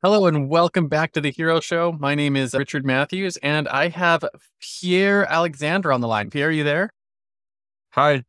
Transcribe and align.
Hello 0.00 0.26
and 0.26 0.48
welcome 0.48 0.86
back 0.86 1.10
to 1.10 1.20
the 1.20 1.32
Hero 1.32 1.58
Show. 1.58 1.90
My 1.90 2.14
name 2.14 2.36
is 2.36 2.54
Richard 2.54 2.86
Matthews 2.86 3.36
and 3.38 3.66
I 3.66 3.88
have 3.88 4.24
Pierre 4.60 5.26
Alexandre 5.28 5.92
on 5.92 6.00
the 6.00 6.06
line. 6.06 6.30
Pierre, 6.30 6.50
are 6.50 6.52
you 6.52 6.62
there? 6.62 6.90
Hi. 7.90 8.22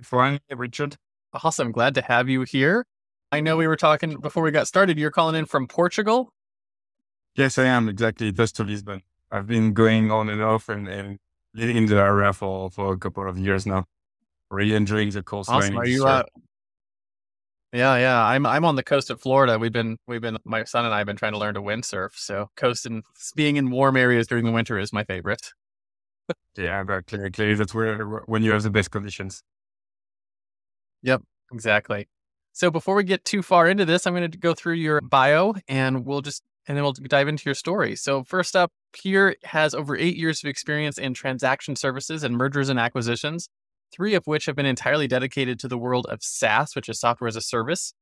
Fine, 0.00 0.38
Richard. 0.54 0.96
Awesome. 1.32 1.72
Glad 1.72 1.96
to 1.96 2.02
have 2.02 2.28
you 2.28 2.42
here. 2.42 2.86
I 3.32 3.40
know 3.40 3.56
we 3.56 3.66
were 3.66 3.74
talking 3.74 4.20
before 4.20 4.44
we 4.44 4.52
got 4.52 4.68
started. 4.68 4.96
You're 4.96 5.10
calling 5.10 5.34
in 5.34 5.46
from 5.46 5.66
Portugal? 5.66 6.32
Yes, 7.34 7.58
I 7.58 7.64
am. 7.64 7.88
Exactly. 7.88 8.30
Just 8.30 8.54
to 8.56 8.62
Lisbon. 8.62 9.02
I've 9.32 9.48
been 9.48 9.72
going 9.72 10.12
on 10.12 10.28
and 10.28 10.40
off 10.40 10.68
and, 10.68 10.86
and 10.86 11.18
living 11.54 11.76
in 11.76 11.86
the 11.86 11.96
area 11.96 12.32
for, 12.32 12.70
for 12.70 12.92
a 12.92 12.96
couple 12.96 13.28
of 13.28 13.36
years 13.36 13.66
now. 13.66 13.86
Really 14.48 14.76
enjoying 14.76 15.10
the 15.10 15.24
coastline. 15.24 15.58
Awesome. 15.58 15.78
Are 15.78 15.86
you, 15.86 16.06
uh, 16.06 16.22
yeah, 17.74 17.96
yeah. 17.96 18.24
I'm 18.24 18.46
I'm 18.46 18.64
on 18.64 18.76
the 18.76 18.84
coast 18.84 19.10
of 19.10 19.20
Florida. 19.20 19.58
We've 19.58 19.72
been 19.72 19.98
we've 20.06 20.20
been 20.20 20.38
my 20.44 20.62
son 20.62 20.84
and 20.84 20.94
I 20.94 20.98
have 20.98 21.08
been 21.08 21.16
trying 21.16 21.32
to 21.32 21.38
learn 21.38 21.54
to 21.54 21.60
windsurf. 21.60 22.10
So 22.14 22.48
coast 22.56 22.86
and 22.86 23.02
being 23.34 23.56
in 23.56 23.70
warm 23.70 23.96
areas 23.96 24.28
during 24.28 24.44
the 24.44 24.52
winter 24.52 24.78
is 24.78 24.92
my 24.92 25.02
favorite. 25.02 25.52
yeah, 26.56 26.84
but 26.84 27.06
clearly, 27.08 27.32
clearly 27.32 27.54
that's 27.54 27.74
where 27.74 27.98
when 28.26 28.44
you 28.44 28.52
have 28.52 28.62
the 28.62 28.70
best 28.70 28.92
conditions. 28.92 29.42
Yep, 31.02 31.22
exactly. 31.52 32.06
So 32.52 32.70
before 32.70 32.94
we 32.94 33.02
get 33.02 33.24
too 33.24 33.42
far 33.42 33.68
into 33.68 33.84
this, 33.84 34.06
I'm 34.06 34.14
going 34.14 34.30
to 34.30 34.38
go 34.38 34.54
through 34.54 34.74
your 34.74 35.00
bio 35.00 35.54
and 35.66 36.06
we'll 36.06 36.22
just 36.22 36.44
and 36.68 36.76
then 36.76 36.84
we'll 36.84 36.92
dive 36.92 37.26
into 37.26 37.42
your 37.44 37.56
story. 37.56 37.96
So 37.96 38.22
first 38.22 38.54
up, 38.54 38.70
Pierre 38.92 39.34
has 39.42 39.74
over 39.74 39.96
eight 39.96 40.16
years 40.16 40.44
of 40.44 40.48
experience 40.48 40.96
in 40.96 41.12
transaction 41.12 41.74
services 41.74 42.22
and 42.22 42.36
mergers 42.36 42.68
and 42.68 42.78
acquisitions 42.78 43.48
three 43.94 44.14
of 44.14 44.26
which 44.26 44.46
have 44.46 44.56
been 44.56 44.66
entirely 44.66 45.06
dedicated 45.06 45.58
to 45.60 45.68
the 45.68 45.78
world 45.78 46.06
of 46.08 46.22
SaaS, 46.22 46.74
which 46.74 46.88
is 46.88 46.98
software 46.98 47.28
as 47.28 47.36
a 47.36 47.40
service. 47.40 47.94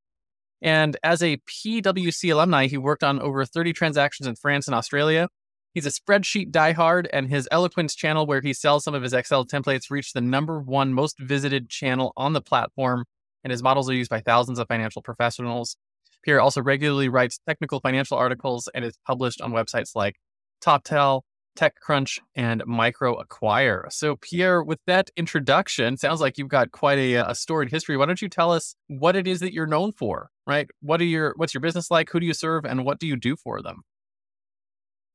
And 0.62 0.96
as 1.02 1.22
a 1.22 1.38
PwC 1.38 2.32
alumni, 2.32 2.66
he 2.66 2.78
worked 2.78 3.02
on 3.02 3.20
over 3.20 3.44
30 3.44 3.72
transactions 3.72 4.26
in 4.26 4.36
France 4.36 4.68
and 4.68 4.74
Australia. 4.74 5.28
He's 5.74 5.86
a 5.86 5.90
spreadsheet 5.90 6.50
diehard, 6.52 7.06
and 7.12 7.28
his 7.28 7.48
Eloquens 7.50 7.96
channel, 7.96 8.26
where 8.26 8.42
he 8.42 8.52
sells 8.52 8.84
some 8.84 8.94
of 8.94 9.02
his 9.02 9.12
Excel 9.12 9.44
templates, 9.44 9.90
reached 9.90 10.14
the 10.14 10.20
number 10.20 10.60
one 10.60 10.92
most 10.92 11.18
visited 11.18 11.68
channel 11.68 12.12
on 12.16 12.32
the 12.32 12.42
platform, 12.42 13.04
and 13.42 13.50
his 13.50 13.62
models 13.62 13.88
are 13.90 13.94
used 13.94 14.10
by 14.10 14.20
thousands 14.20 14.58
of 14.58 14.68
financial 14.68 15.02
professionals. 15.02 15.76
Pierre 16.22 16.40
also 16.40 16.62
regularly 16.62 17.08
writes 17.08 17.40
technical 17.48 17.80
financial 17.80 18.16
articles 18.16 18.68
and 18.74 18.84
is 18.84 18.96
published 19.06 19.40
on 19.40 19.52
websites 19.52 19.96
like 19.96 20.16
TopTal, 20.62 21.22
TechCrunch, 21.56 22.18
and 22.34 22.62
MicroAcquire. 22.62 23.92
So, 23.92 24.16
Pierre, 24.16 24.62
with 24.62 24.80
that 24.86 25.10
introduction, 25.16 25.96
sounds 25.96 26.20
like 26.20 26.38
you've 26.38 26.48
got 26.48 26.72
quite 26.72 26.98
a, 26.98 27.14
a 27.14 27.34
storied 27.34 27.70
history. 27.70 27.96
Why 27.96 28.06
don't 28.06 28.22
you 28.22 28.28
tell 28.28 28.52
us 28.52 28.74
what 28.88 29.16
it 29.16 29.26
is 29.26 29.40
that 29.40 29.52
you're 29.52 29.66
known 29.66 29.92
for, 29.92 30.30
right? 30.46 30.68
What 30.80 31.00
are 31.00 31.04
your 31.04 31.34
what's 31.36 31.54
your 31.54 31.60
business 31.60 31.90
like? 31.90 32.10
Who 32.10 32.20
do 32.20 32.26
you 32.26 32.34
serve, 32.34 32.64
and 32.64 32.84
what 32.84 32.98
do 32.98 33.06
you 33.06 33.16
do 33.16 33.36
for 33.36 33.62
them? 33.62 33.82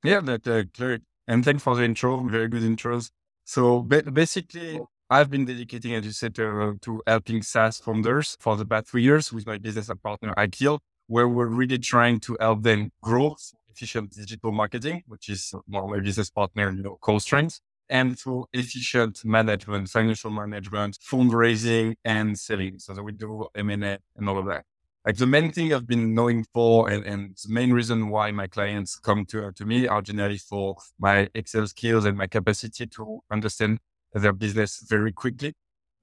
Yeah, 0.04 0.22
that 0.22 0.48
uh. 0.48 0.98
And 1.28 1.44
thanks 1.44 1.62
for 1.62 1.76
the 1.76 1.84
intro. 1.84 2.24
Very 2.28 2.48
good 2.48 2.64
intros. 2.64 3.12
So 3.44 3.82
basically, 3.82 4.80
I've 5.10 5.30
been 5.30 5.46
dedicating, 5.46 5.94
as 5.94 6.06
you 6.06 6.12
said, 6.12 6.40
uh, 6.40 6.74
to 6.82 7.02
helping 7.06 7.42
SaaS 7.42 7.80
founders 7.80 8.38
for 8.40 8.56
the 8.56 8.66
past 8.66 8.88
three 8.88 9.04
years 9.04 9.34
with 9.34 9.46
my 9.46 9.58
business 9.58 9.90
partner, 10.04 10.34
Akil, 10.38 10.80
where 11.08 11.28
we're 11.28 11.48
really 11.48 11.78
trying 11.78 12.20
to 12.22 12.38
help 12.40 12.64
them 12.64 12.92
grow 13.02 13.36
efficient 13.78 14.12
digital 14.12 14.52
marketing, 14.52 15.04
which 15.08 15.30
is 15.30 15.54
more 15.68 15.88
my 15.88 16.00
business 16.00 16.30
partner, 16.30 16.72
you 16.72 16.84
know, 16.84 16.98
core 17.00 17.20
strengths, 17.20 17.62
and 17.90 18.20
through 18.20 18.46
efficient 18.54 19.24
management, 19.24 19.90
financial 19.90 20.32
management, 20.32 20.98
fundraising, 21.00 21.96
and 22.04 22.38
selling. 22.38 22.80
So 22.80 22.94
that 22.94 23.04
we 23.04 23.12
do 23.12 23.48
M&A 23.56 24.00
and 24.16 24.30
all 24.30 24.40
of 24.40 24.46
that. 24.48 24.64
Like 25.06 25.18
the 25.18 25.28
main 25.28 25.52
thing 25.52 25.74
I've 25.74 25.88
been 25.88 26.14
knowing 26.14 26.46
for, 26.54 26.90
and, 26.90 27.06
and 27.06 27.38
the 27.38 27.54
main 27.54 27.72
reason 27.72 28.10
why 28.10 28.32
my 28.32 28.48
clients 28.48 29.00
come 29.00 29.26
to, 29.28 29.52
to 29.54 29.66
me 29.66 29.88
are 29.88 30.02
generally 30.02 30.38
for 30.38 30.76
my 31.00 31.30
Excel 31.34 31.66
skills 31.68 32.04
and 32.04 32.18
my 32.18 32.28
capacity 32.28 32.88
to 32.88 33.20
understand 33.32 33.80
their 34.14 34.34
business 34.34 34.84
very 34.90 35.14
quickly. 35.14 35.54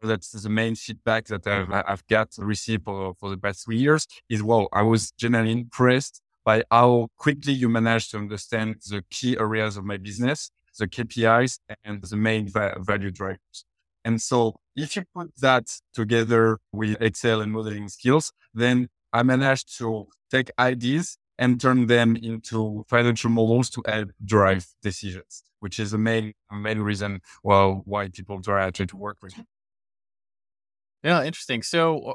That's 0.01 0.31
the 0.31 0.49
main 0.49 0.75
feedback 0.75 1.27
that 1.27 1.47
I've, 1.47 1.71
I've 1.73 2.07
got 2.07 2.29
received 2.39 2.85
for, 2.85 3.15
for 3.19 3.31
the 3.31 3.39
past 3.39 3.65
three 3.65 3.79
years 3.79 4.07
is, 4.29 4.43
wow, 4.43 4.69
I 4.73 4.83
was 4.83 5.11
generally 5.13 5.53
impressed 5.53 6.23
by 6.45 6.63
how 6.71 7.09
quickly 7.17 7.53
you 7.53 7.69
manage 7.69 8.11
to 8.11 8.19
understand 8.19 8.77
the 8.89 9.05
key 9.11 9.37
areas 9.39 9.77
of 9.77 9.85
my 9.85 9.97
business, 9.97 10.51
the 10.79 10.87
KPIs 10.87 11.59
and 11.85 12.03
the 12.03 12.17
main 12.17 12.49
va- 12.49 12.77
value 12.81 13.11
drivers. 13.11 13.65
And 14.05 14.21
so 14.21 14.57
if 14.77 14.97
you 14.97 15.05
put 15.15 15.35
that 15.41 15.79
together 15.95 16.59
with 16.73 17.01
Excel 17.01 17.41
and 17.41 17.53
modeling 17.53 17.89
skills, 17.89 18.33
then 18.53 18.89
I 19.13 19.23
managed 19.23 19.79
to 19.79 20.09
take 20.31 20.51
ideas 20.59 21.17
and 21.39 21.61
turn 21.61 21.87
them 21.87 22.17
into 22.17 22.85
financial 22.89 23.31
models 23.31 23.71
to 23.71 23.83
help 23.87 24.11
drive 24.25 24.67
decisions, 24.83 25.43
which 25.61 25.81
is 25.81 25.91
the 25.91 25.99
main 25.99 26.35
main 26.53 26.81
reason 26.81 27.21
well 27.43 27.83
why 27.85 28.09
people 28.09 28.41
try 28.41 28.71
to 28.71 28.97
work 28.97 29.19
with 29.23 29.37
me. 29.39 29.45
Yeah, 31.03 31.25
interesting. 31.25 31.63
So 31.63 32.01
uh, 32.01 32.15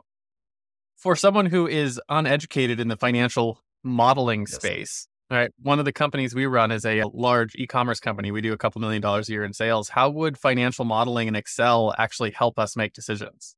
for 0.95 1.15
someone 1.15 1.47
who 1.47 1.67
is 1.67 1.99
uneducated 2.09 2.79
in 2.79 2.87
the 2.87 2.97
financial 2.97 3.61
modeling 3.83 4.41
yes. 4.41 4.55
space. 4.55 5.07
Right. 5.31 5.51
One 5.61 5.77
of 5.77 5.85
the 5.85 5.93
companies 5.93 6.33
we 6.33 6.47
run 6.47 6.71
is 6.71 6.85
a 6.85 7.03
large 7.13 7.53
e 7.55 7.67
commerce 7.67 7.99
company. 7.99 8.31
We 8.31 8.41
do 8.41 8.51
a 8.51 8.57
couple 8.57 8.81
million 8.81 8.99
dollars 8.99 9.29
a 9.29 9.33
year 9.33 9.43
in 9.43 9.53
sales. 9.53 9.89
How 9.89 10.09
would 10.09 10.39
financial 10.39 10.85
modeling 10.85 11.27
and 11.27 11.37
Excel 11.37 11.93
actually 11.99 12.31
help 12.31 12.57
us 12.57 12.75
make 12.75 12.93
decisions? 12.93 13.55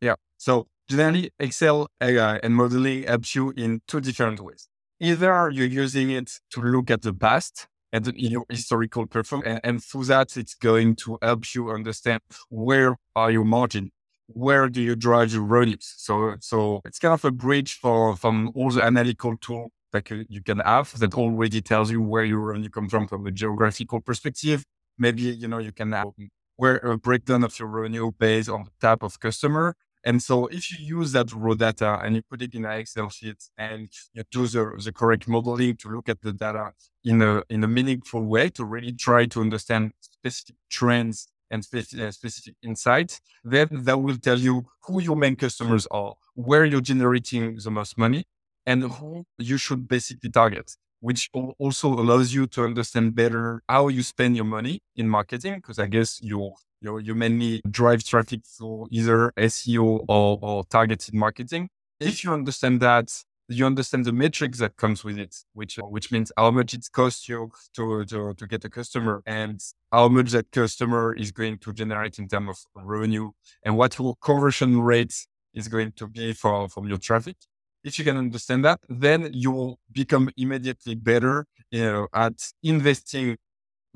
Yeah. 0.00 0.14
So, 0.38 0.68
generally, 0.88 1.32
Excel 1.38 1.88
AI 2.00 2.36
and 2.42 2.54
modeling 2.54 3.02
helps 3.02 3.34
you 3.34 3.52
in 3.58 3.82
two 3.86 4.00
different 4.00 4.40
ways. 4.40 4.68
Either 4.98 5.50
you're 5.50 5.66
using 5.66 6.10
it 6.10 6.30
to 6.52 6.62
look 6.62 6.90
at 6.90 7.02
the 7.02 7.12
past 7.12 7.68
and 7.92 8.06
your 8.16 8.46
historical 8.48 9.06
performance, 9.06 9.48
and, 9.48 9.60
and 9.64 9.84
through 9.84 10.04
that, 10.04 10.34
it's 10.38 10.54
going 10.54 10.96
to 10.96 11.18
help 11.20 11.54
you 11.54 11.70
understand 11.70 12.22
where 12.48 12.96
are 13.14 13.30
your 13.30 13.44
margin 13.44 13.90
where 14.34 14.68
do 14.68 14.80
you 14.80 14.96
drive 14.96 15.32
your 15.32 15.42
revenues? 15.42 15.94
So, 15.96 16.36
so 16.40 16.80
it's 16.84 16.98
kind 16.98 17.14
of 17.14 17.24
a 17.24 17.30
bridge 17.30 17.78
for 17.78 18.16
from 18.16 18.52
all 18.54 18.70
the 18.70 18.82
analytical 18.82 19.36
tool 19.36 19.70
that 19.92 20.08
you 20.28 20.42
can 20.42 20.58
have 20.60 20.98
that 20.98 21.14
already 21.14 21.60
tells 21.60 21.90
you 21.90 22.00
where 22.00 22.24
your 22.24 22.40
revenue 22.40 22.68
comes 22.70 22.90
from 22.90 23.08
from 23.08 23.26
a 23.26 23.30
geographical 23.30 24.00
perspective. 24.00 24.64
Maybe 24.98 25.22
you 25.22 25.48
know 25.48 25.58
you 25.58 25.72
can 25.72 25.92
have 25.92 26.08
where 26.56 26.76
a 26.76 26.98
breakdown 26.98 27.42
of 27.42 27.58
your 27.58 27.68
revenue 27.68 28.10
based 28.18 28.48
on 28.48 28.64
the 28.64 28.70
type 28.80 29.02
of 29.02 29.18
customer. 29.18 29.74
And 30.04 30.22
so 30.22 30.46
if 30.46 30.70
you 30.70 30.98
use 30.98 31.12
that 31.12 31.32
raw 31.32 31.54
data 31.54 32.00
and 32.02 32.16
you 32.16 32.22
put 32.22 32.42
it 32.42 32.54
in 32.54 32.64
an 32.64 32.72
Excel 32.72 33.10
sheet 33.10 33.36
and 33.58 33.88
you 34.14 34.22
do 34.30 34.46
the, 34.46 34.80
the 34.82 34.92
correct 34.92 35.28
modeling 35.28 35.76
to 35.76 35.88
look 35.88 36.08
at 36.08 36.22
the 36.22 36.32
data 36.32 36.72
in 37.04 37.20
a 37.22 37.42
in 37.50 37.64
a 37.64 37.68
meaningful 37.68 38.24
way 38.24 38.48
to 38.50 38.64
really 38.64 38.92
try 38.92 39.26
to 39.26 39.40
understand 39.40 39.92
specific 40.00 40.56
trends 40.70 41.28
and 41.50 41.64
specific, 41.64 42.00
uh, 42.00 42.68
insights, 42.68 43.20
then 43.44 43.68
that 43.72 44.00
will 44.00 44.16
tell 44.16 44.38
you 44.38 44.66
who 44.84 45.00
your 45.02 45.16
main 45.16 45.36
customers 45.36 45.86
are, 45.90 46.14
where 46.34 46.64
you're 46.64 46.80
generating 46.80 47.58
the 47.62 47.70
most 47.70 47.98
money, 47.98 48.24
and 48.66 48.82
who 48.84 49.24
you 49.38 49.56
should 49.56 49.88
basically 49.88 50.30
target, 50.30 50.76
which 51.00 51.28
also 51.58 51.88
allows 51.92 52.32
you 52.34 52.46
to 52.46 52.64
understand 52.64 53.14
better 53.14 53.62
how 53.68 53.88
you 53.88 54.02
spend 54.02 54.36
your 54.36 54.44
money 54.44 54.80
in 54.96 55.08
marketing. 55.08 55.56
Because 55.56 55.78
I 55.78 55.86
guess 55.86 56.20
you 56.22 56.52
you 56.80 56.98
you 56.98 57.14
mainly 57.14 57.60
drive 57.70 58.04
traffic 58.04 58.40
through 58.46 58.88
either 58.90 59.32
SEO 59.36 60.04
or, 60.08 60.38
or 60.40 60.64
targeted 60.64 61.14
marketing. 61.14 61.68
If 61.98 62.24
you 62.24 62.32
understand 62.32 62.80
that, 62.80 63.12
you 63.50 63.66
understand 63.66 64.04
the 64.04 64.12
metrics 64.12 64.58
that 64.58 64.76
comes 64.76 65.04
with 65.04 65.18
it, 65.18 65.34
which 65.54 65.78
uh, 65.78 65.82
which 65.82 66.12
means 66.12 66.32
how 66.36 66.50
much 66.50 66.74
it 66.74 66.86
costs 66.92 67.28
you 67.28 67.50
to, 67.74 68.04
to 68.06 68.34
to 68.34 68.46
get 68.46 68.64
a 68.64 68.70
customer 68.70 69.22
and 69.26 69.60
how 69.92 70.08
much 70.08 70.30
that 70.30 70.50
customer 70.52 71.14
is 71.14 71.32
going 71.32 71.58
to 71.58 71.72
generate 71.72 72.18
in 72.18 72.28
terms 72.28 72.66
of 72.76 72.84
revenue 72.84 73.30
and 73.64 73.76
what 73.76 73.98
your 73.98 74.14
conversion 74.20 74.80
rate 74.80 75.14
is 75.54 75.68
going 75.68 75.92
to 75.92 76.06
be 76.06 76.32
for 76.32 76.68
from 76.68 76.88
your 76.88 76.98
traffic. 76.98 77.36
If 77.82 77.98
you 77.98 78.04
can 78.04 78.16
understand 78.16 78.64
that, 78.66 78.80
then 78.88 79.30
you 79.32 79.50
will 79.50 79.78
become 79.90 80.30
immediately 80.36 80.94
better 80.94 81.46
you 81.70 81.84
know, 81.84 82.08
at 82.12 82.34
investing 82.62 83.36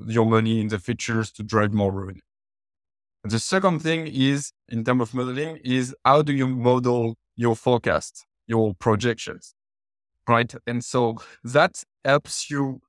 your 0.05 0.25
money 0.25 0.59
in 0.61 0.67
the 0.67 0.79
features 0.79 1.31
to 1.33 1.43
drive 1.43 1.73
more 1.73 1.91
revenue. 1.91 2.21
The 3.23 3.39
second 3.39 3.79
thing 3.79 4.07
is 4.07 4.51
in 4.69 4.83
terms 4.83 5.01
of 5.01 5.13
modeling 5.13 5.57
is 5.63 5.95
how 6.03 6.21
do 6.21 6.33
you 6.33 6.47
model 6.47 7.15
your 7.35 7.55
forecast, 7.55 8.25
your 8.47 8.73
projections, 8.75 9.53
right? 10.27 10.53
And 10.67 10.83
so 10.83 11.17
that 11.43 11.83
helps 12.03 12.49
you 12.49 12.81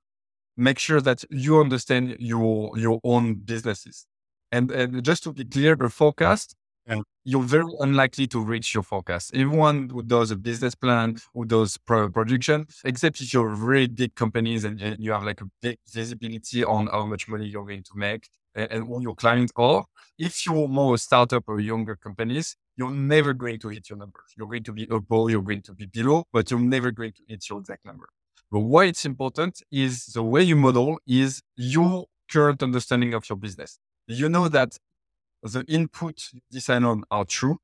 make 0.56 0.79
sure 0.79 1.00
that 1.00 1.25
you 1.31 1.61
understand 1.61 2.17
your 2.19 2.76
your 2.79 3.00
own 3.05 3.35
businesses. 3.35 4.06
And, 4.53 4.70
and 4.70 5.05
just 5.05 5.25
to 5.25 5.32
be 5.32 5.44
clear, 5.44 5.75
the 5.75 5.88
forecast, 5.88 6.55
and 6.87 7.03
you're 7.25 7.43
very 7.43 7.73
unlikely 7.81 8.29
to 8.29 8.41
reach 8.41 8.73
your 8.73 8.85
forecast. 8.85 9.35
Everyone 9.35 9.88
who 9.88 10.03
does 10.03 10.31
a 10.31 10.37
business 10.37 10.75
plan, 10.75 11.17
who 11.35 11.44
does 11.44 11.76
pro- 11.79 12.09
projection, 12.09 12.67
except 12.85 13.20
if 13.20 13.35
you're 13.35 13.55
very 13.55 13.88
big 13.88 14.14
companies 14.14 14.64
and, 14.64 14.81
and, 14.81 14.97
you 15.00 15.11
have 15.12 15.25
like 15.25 15.41
a 15.41 15.47
big 15.61 15.79
visibility 15.91 16.64
on 16.64 16.87
how 16.87 17.05
much 17.05 17.29
money 17.29 17.47
you're 17.47 17.64
going 17.64 17.82
to 17.82 17.97
make 17.97 18.29
and, 18.56 18.85
who 18.87 19.03
your 19.03 19.14
clients 19.14 19.53
are. 19.56 19.85
If 20.19 20.47
you're 20.47 20.67
more 20.69 20.94
a 20.94 20.99
startup 20.99 21.44
or 21.47 21.61
younger 21.61 21.94
companies, 21.94 22.56
you're 22.76 22.91
never 22.91 23.35
going 23.35 23.58
to 23.61 23.69
hit 23.69 23.88
your 23.91 23.99
numbers. 23.99 24.25
You're 24.37 24.49
going 24.49 24.64
to 24.64 24.73
be 24.73 24.87
above, 24.91 25.31
you're 25.31 25.43
going 25.43 25.62
to 25.62 25.75
be 25.75 25.87
below, 25.87 26.25
but 26.32 26.50
you're 26.50 26.61
never 26.61 26.91
going 26.91 27.12
to 27.12 27.23
hit 27.29 27.49
your 27.49 27.61
exact 27.61 27.85
number. 27.85 28.08
But 28.50 28.61
why 28.61 28.85
it's 28.85 29.05
important 29.05 29.62
is 29.70 30.06
the 30.06 30.23
way 30.23 30.43
you 30.43 30.56
model 30.56 30.99
is 31.06 31.43
your 31.56 32.06
current 32.31 32.62
understanding 32.62 33.14
of 33.14 33.29
your 33.29 33.37
business. 33.37 33.79
You 34.06 34.29
know 34.29 34.49
that 34.49 34.79
the 35.43 35.64
input 35.69 36.23
you 36.32 36.41
decide 36.50 36.85
on 36.85 37.05
are 37.11 37.25
true. 37.25 37.59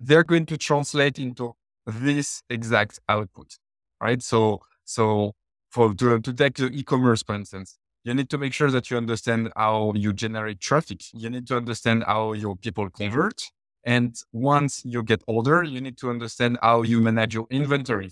They're 0.00 0.24
going 0.24 0.46
to 0.46 0.58
translate 0.58 1.18
into 1.18 1.54
this 1.86 2.42
exact 2.50 3.00
output, 3.08 3.58
right? 4.00 4.22
So, 4.22 4.60
so 4.84 5.32
for 5.70 5.94
to, 5.94 6.20
to 6.20 6.32
take 6.32 6.54
the 6.56 6.66
e-commerce, 6.66 7.22
for 7.22 7.34
instance, 7.34 7.78
you 8.06 8.14
need 8.14 8.30
to 8.30 8.38
make 8.38 8.52
sure 8.52 8.70
that 8.70 8.88
you 8.88 8.96
understand 8.96 9.52
how 9.56 9.92
you 9.96 10.12
generate 10.12 10.60
traffic. 10.60 11.00
You 11.12 11.28
need 11.28 11.48
to 11.48 11.56
understand 11.56 12.04
how 12.06 12.34
your 12.34 12.54
people 12.54 12.88
convert. 12.88 13.42
And 13.82 14.14
once 14.32 14.84
you 14.84 15.02
get 15.02 15.22
older, 15.26 15.64
you 15.64 15.80
need 15.80 15.98
to 15.98 16.10
understand 16.10 16.56
how 16.62 16.82
you 16.82 17.00
manage 17.00 17.34
your 17.34 17.48
inventory, 17.50 18.10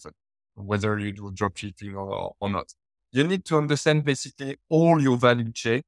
whether 0.56 0.99
you 0.99 1.12
do 1.12 1.31
dropshipping 1.31 1.94
or, 1.94 2.35
or 2.41 2.50
not. 2.50 2.75
You 3.12 3.23
need 3.23 3.44
to 3.44 3.56
understand 3.56 4.05
basically 4.05 4.56
all 4.69 5.00
your 5.00 5.17
value 5.17 5.52
chain, 5.52 5.82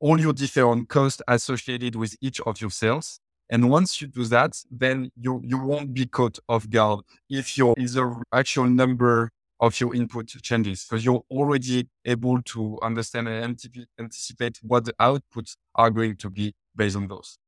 all 0.00 0.20
your 0.20 0.34
different 0.34 0.90
costs 0.90 1.22
associated 1.26 1.96
with 1.96 2.14
each 2.20 2.42
of 2.42 2.60
your 2.60 2.70
sales. 2.70 3.20
And 3.48 3.70
once 3.70 4.02
you 4.02 4.08
do 4.08 4.24
that, 4.24 4.62
then 4.70 5.10
you, 5.18 5.40
you 5.42 5.58
won't 5.58 5.94
be 5.94 6.04
caught 6.04 6.38
off 6.46 6.68
guard 6.68 7.00
if 7.30 7.56
your 7.56 7.74
either 7.78 8.16
actual 8.34 8.66
number 8.66 9.30
of 9.60 9.80
your 9.80 9.94
input 9.94 10.28
changes 10.28 10.84
because 10.84 11.04
you're 11.04 11.22
already 11.30 11.88
able 12.04 12.42
to 12.42 12.78
understand 12.82 13.28
and 13.28 13.58
anticipate 13.98 14.58
what 14.62 14.84
the 14.84 14.92
outputs 14.94 15.56
are 15.74 15.90
going 15.90 16.16
to 16.16 16.30
be 16.30 16.54
based 16.74 16.96
on 16.96 17.08
those. 17.08 17.38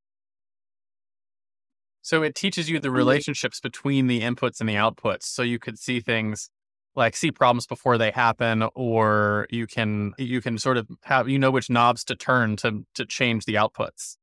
So 2.01 2.23
it 2.23 2.35
teaches 2.35 2.71
you 2.71 2.81
the 2.81 2.91
relationships 2.91 3.61
between 3.61 4.07
the 4.07 4.23
inputs 4.23 4.61
and 4.61 4.69
the 4.69 4.77
outputs. 4.77 5.25
So 5.25 5.43
you 5.43 5.59
could 5.59 5.79
see 5.79 6.01
things 6.01 6.49
like 6.97 7.15
see 7.15 7.31
problems 7.31 7.67
before 7.67 7.99
they 7.99 8.11
happen, 8.11 8.67
or 8.75 9.47
you 9.51 9.67
can 9.67 10.15
you 10.17 10.41
can 10.41 10.57
sort 10.57 10.79
of 10.79 10.89
have 11.05 11.29
you 11.29 11.39
know 11.39 11.51
which 11.51 11.69
knobs 11.69 12.05
to 12.05 12.17
turn 12.17 12.57
to 12.57 12.87
to 12.95 13.05
change 13.05 13.45
the 13.45 13.55
outputs. 13.55 14.17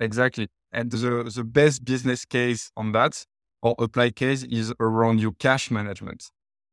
Exactly. 0.00 0.48
And 0.72 0.90
the, 0.90 1.30
the 1.34 1.44
best 1.44 1.84
business 1.84 2.24
case 2.24 2.70
on 2.76 2.92
that 2.92 3.24
or 3.62 3.74
apply 3.78 4.10
case 4.10 4.42
is 4.42 4.72
around 4.80 5.20
your 5.20 5.32
cash 5.32 5.70
management. 5.70 6.30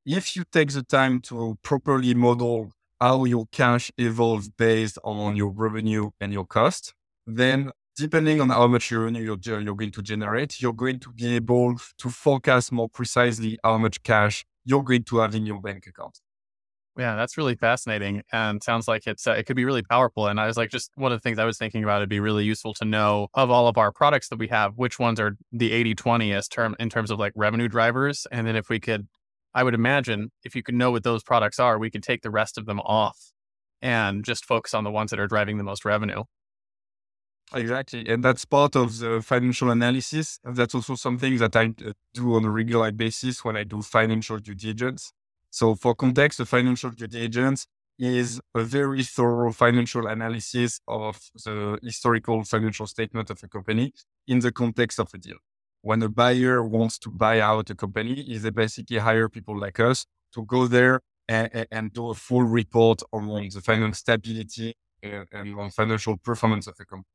If 0.10 0.38
you 0.38 0.46
take 0.50 0.72
the 0.72 0.84
time 0.84 1.20
to 1.24 1.58
properly 1.64 2.14
model 2.14 2.72
how 3.02 3.26
your 3.26 3.46
cash 3.52 3.92
evolves 3.98 4.48
based 4.48 4.98
on 5.04 5.36
your 5.36 5.50
revenue 5.50 6.12
and 6.22 6.32
your 6.32 6.46
cost, 6.46 6.94
then 7.26 7.72
depending 7.98 8.40
on 8.40 8.48
how 8.48 8.68
much 8.68 8.90
revenue 8.90 9.22
you're, 9.22 9.60
you're 9.60 9.76
going 9.76 9.92
to 9.92 10.02
generate, 10.02 10.62
you're 10.62 10.72
going 10.72 11.02
to 11.02 11.12
be 11.12 11.36
able 11.36 11.76
to 11.98 12.10
forecast 12.10 12.72
more 12.72 12.88
precisely 12.88 13.60
how 13.66 13.78
much 13.78 14.02
cash 14.02 14.46
you're 14.64 14.82
going 14.82 15.04
to 15.04 15.18
have 15.18 15.36
in 15.36 15.46
your 15.46 15.60
bank 15.60 15.86
account. 15.88 16.22
Yeah, 16.98 17.18
that's 17.18 17.38
really 17.38 17.56
fascinating 17.56 18.24
and 18.32 18.64
sounds 18.64 18.88
like 18.88 19.08
it's 19.08 19.28
uh, 19.28 19.32
it 19.32 19.46
could 19.46 19.58
be 19.58 19.66
really 19.66 19.84
powerful. 19.84 20.28
And 20.28 20.40
I 20.40 20.48
was 20.48 20.56
like, 20.56 20.70
just 20.70 20.90
one 20.96 21.12
of 21.12 21.18
the 21.18 21.22
things 21.22 21.38
I 21.38 21.44
was 21.44 21.58
thinking 21.58 21.84
about, 21.84 21.98
it'd 21.98 22.08
be 22.08 22.22
really 22.22 22.46
useful 22.46 22.74
to 22.76 22.86
know 22.86 23.28
of 23.34 23.52
all 23.52 23.68
of 23.68 23.78
our 23.78 23.92
products 23.92 24.30
that 24.30 24.40
we 24.40 24.48
have, 24.48 24.78
which 24.78 25.00
ones 25.00 25.20
are 25.20 25.36
the 25.52 25.74
80 25.74 25.96
20 25.96 26.32
as 26.32 26.48
term 26.48 26.78
in 26.80 26.90
terms 26.90 27.12
of 27.12 27.20
like 27.20 27.34
revenue 27.36 27.68
drivers. 27.68 28.26
And 28.32 28.48
then 28.48 28.56
if 28.56 28.70
we 28.70 28.80
could, 28.80 29.08
I 29.58 29.64
would 29.64 29.74
imagine 29.74 30.30
if 30.44 30.56
you 30.56 30.62
could 30.62 30.76
know 30.76 30.92
what 30.92 31.04
those 31.04 31.24
products 31.24 31.60
are, 31.60 31.80
we 31.80 31.90
could 31.90 32.04
take 32.04 32.22
the 32.22 32.30
rest 32.30 32.60
of 32.60 32.68
them 32.68 32.80
off 32.82 33.18
and 33.82 34.24
just 34.24 34.46
focus 34.46 34.76
on 34.76 34.84
the 34.84 34.92
ones 34.92 35.10
that 35.10 35.20
are 35.20 35.26
driving 35.26 35.58
the 35.58 35.64
most 35.64 35.84
revenue. 35.84 36.24
Exactly. 37.56 38.08
And 38.08 38.24
that's 38.24 38.46
part 38.46 38.76
of 38.76 39.00
the 39.00 39.20
financial 39.24 39.72
analysis. 39.72 40.40
That's 40.44 40.76
also 40.76 40.94
something 40.94 41.38
that 41.38 41.56
I 41.56 41.74
uh, 41.84 41.94
do 42.14 42.36
on 42.36 42.46
a 42.46 42.52
regular 42.52 42.92
basis 42.92 43.44
when 43.44 43.58
I 43.58 43.64
do 43.64 43.82
financial 43.82 44.38
due 44.38 44.54
diligence. 44.54 45.12
So, 45.50 45.74
for 45.74 45.96
context, 45.96 46.38
the 46.38 46.46
financial 46.46 46.92
due 46.92 47.08
diligence 47.08 47.66
is 47.98 48.40
a 48.54 48.64
very 48.64 49.04
thorough 49.04 49.52
financial 49.52 50.06
analysis 50.06 50.82
of 50.88 51.20
the 51.46 51.80
historical 51.82 52.44
financial 52.44 52.86
statement 52.86 53.32
of 53.32 53.42
a 53.42 53.48
company 53.48 53.92
in 54.28 54.38
the 54.38 54.52
context 54.52 55.00
of 55.00 55.10
a 55.16 55.18
deal. 55.18 55.38
When 55.82 56.02
a 56.04 56.10
buyer 56.10 56.64
wants 56.64 56.98
to 57.00 57.10
buy 57.10 57.40
out 57.40 57.70
a 57.70 57.76
company, 57.76 58.22
is 58.22 58.44
they 58.44 58.50
basically 58.50 58.98
hire 58.98 59.30
people 59.30 59.60
like 59.60 59.80
us 59.80 60.06
to 60.34 60.44
go 60.46 60.68
there 60.68 61.02
and, 61.28 61.68
and 61.72 61.94
do 61.94 62.10
a 62.10 62.14
full 62.14 62.44
report 62.44 63.02
on 63.14 63.28
the 63.28 63.62
financial 63.62 63.94
stability 63.94 64.76
and, 65.04 65.28
and 65.32 65.60
on 65.60 65.70
financial 65.70 66.18
performance 66.18 66.68
of 66.68 66.76
the 66.78 66.86
company. 66.86 67.06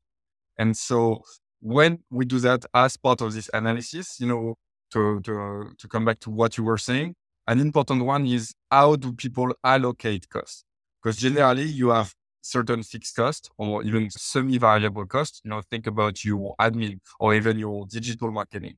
And 0.57 0.77
so 0.77 1.23
when 1.59 1.99
we 2.09 2.25
do 2.25 2.39
that 2.39 2.65
as 2.73 2.97
part 2.97 3.21
of 3.21 3.33
this 3.33 3.49
analysis, 3.53 4.19
you 4.19 4.27
know, 4.27 4.55
to, 4.91 5.19
to, 5.21 5.71
to 5.77 5.87
come 5.87 6.05
back 6.05 6.19
to 6.19 6.29
what 6.29 6.57
you 6.57 6.63
were 6.63 6.77
saying, 6.77 7.15
an 7.47 7.59
important 7.59 8.05
one 8.05 8.25
is 8.25 8.53
how 8.71 8.95
do 8.95 9.13
people 9.13 9.53
allocate 9.63 10.29
costs? 10.29 10.63
Because 11.01 11.17
generally 11.17 11.63
you 11.63 11.89
have 11.89 12.13
certain 12.43 12.83
fixed 12.83 13.15
costs 13.15 13.49
or 13.57 13.83
even 13.83 14.09
semi-variable 14.11 15.05
costs. 15.07 15.41
You 15.43 15.49
know, 15.49 15.61
think 15.71 15.87
about 15.87 16.23
your 16.23 16.55
admin 16.59 16.99
or 17.19 17.33
even 17.33 17.57
your 17.57 17.87
digital 17.87 18.31
marketing. 18.31 18.75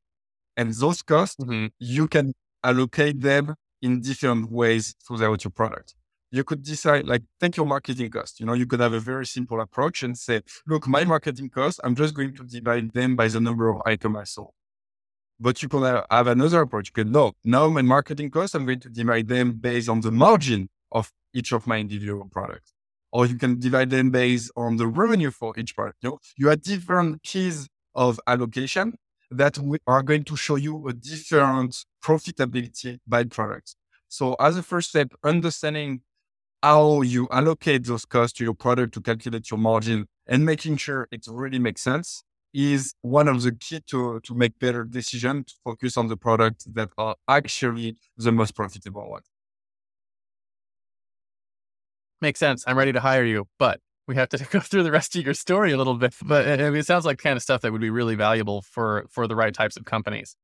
And 0.56 0.74
those 0.74 1.02
costs, 1.02 1.44
mm-hmm. 1.44 1.68
you 1.80 2.08
can 2.08 2.34
allocate 2.64 3.20
them 3.20 3.56
in 3.82 4.00
different 4.02 4.52
ways 4.52 4.96
throughout 5.06 5.44
your 5.44 5.52
product 5.52 5.96
you 6.36 6.44
could 6.44 6.64
decide, 6.64 7.06
like, 7.08 7.24
take 7.40 7.56
your 7.56 7.66
marketing 7.66 8.10
cost. 8.10 8.40
You 8.40 8.46
know, 8.46 8.54
you 8.54 8.66
could 8.66 8.82
have 8.82 8.94
a 8.94 9.00
very 9.00 9.26
simple 9.26 9.62
approach 9.62 10.04
and 10.04 10.18
say, 10.18 10.42
look, 10.68 10.86
my 10.86 11.06
marketing 11.06 11.50
cost, 11.50 11.80
I'm 11.84 11.96
just 11.96 12.14
going 12.14 12.36
to 12.36 12.44
divide 12.44 12.92
them 12.94 13.16
by 13.16 13.30
the 13.30 13.40
number 13.40 13.70
of 13.70 13.82
items 13.86 14.18
I 14.18 14.24
sold. 14.26 14.54
But 15.40 15.64
you 15.64 15.70
could 15.70 16.04
have 16.12 16.28
another 16.28 16.62
approach. 16.62 16.90
You 16.90 16.94
could, 16.94 17.12
no, 17.12 17.34
now 17.44 17.70
my 17.70 17.82
marketing 17.82 18.32
cost, 18.32 18.54
I'm 18.54 18.66
going 18.66 18.82
to 18.82 18.90
divide 18.90 19.28
them 19.30 19.54
based 19.54 19.88
on 19.88 20.02
the 20.02 20.12
margin 20.12 20.68
of 20.92 21.10
each 21.34 21.54
of 21.54 21.68
my 21.68 21.78
individual 21.78 22.28
products. 22.30 22.75
Or 23.16 23.26
you 23.26 23.38
can 23.44 23.54
divide 23.68 23.90
them 23.92 24.08
based 24.12 24.52
on 24.58 24.76
the 24.76 24.88
revenue 24.88 25.32
for 25.32 25.50
each 25.58 25.72
product. 25.78 26.00
You 26.04 26.10
know, 26.10 26.18
you 26.38 26.50
have 26.50 26.62
different 26.62 27.24
keys 27.24 27.58
of 27.96 28.20
allocation 28.28 28.88
that 29.32 29.58
we 29.58 29.78
are 29.88 30.04
going 30.04 30.26
to 30.26 30.36
show 30.36 30.58
you 30.58 30.74
a 30.90 30.94
different 30.94 31.72
profitability 32.04 33.00
by 33.08 33.24
product. 33.24 33.76
So 34.10 34.36
as 34.48 34.58
a 34.58 34.64
first 34.64 34.90
step, 34.90 35.10
understanding 35.24 36.02
how 36.62 37.02
you 37.04 37.28
allocate 37.32 37.86
those 37.86 38.06
costs 38.06 38.38
to 38.38 38.44
your 38.44 38.54
product 38.54 38.94
to 38.96 39.02
calculate 39.02 39.50
your 39.50 39.60
margin 39.60 40.08
and 40.28 40.46
making 40.46 40.76
sure 40.78 41.08
it 41.12 41.26
really 41.30 41.60
makes 41.60 41.82
sense 41.82 42.24
is 42.54 42.96
one 43.02 43.28
of 43.28 43.44
the 43.44 43.54
key 43.54 43.80
to, 43.92 44.20
to 44.22 44.36
make 44.36 44.58
better 44.60 44.84
decisions 44.84 45.46
to 45.46 45.54
focus 45.64 45.96
on 45.96 46.08
the 46.08 46.18
products 46.18 46.66
that 46.66 46.90
are 46.98 47.16
actually 47.28 47.98
the 48.18 48.32
most 48.32 48.56
profitable 48.56 49.10
ones. 49.10 49.26
Makes 52.22 52.40
sense. 52.40 52.64
I'm 52.68 52.78
ready 52.78 52.94
to 52.94 53.00
hire 53.00 53.26
you, 53.26 53.48
but 53.60 53.80
we 54.08 54.16
have 54.16 54.30
to 54.30 54.38
go 54.52 54.60
through 54.60 54.84
the 54.84 54.92
rest 54.92 55.16
of 55.16 55.24
your 55.24 55.34
story 55.34 55.72
a 55.72 55.78
little 55.78 55.96
bit. 55.96 56.14
But 56.24 56.48
I 56.48 56.70
mean, 56.70 56.80
it 56.80 56.86
sounds 56.86 57.06
like 57.06 57.20
kind 57.20 57.38
of 57.38 57.44
stuff 57.44 57.62
that 57.62 57.72
would 57.72 57.82
be 57.82 57.90
really 57.90 58.16
valuable 58.16 58.62
for 58.62 59.06
for 59.10 59.28
the 59.28 59.36
right 59.36 59.54
types 59.54 59.78
of 59.78 59.86
companies. 59.86 60.36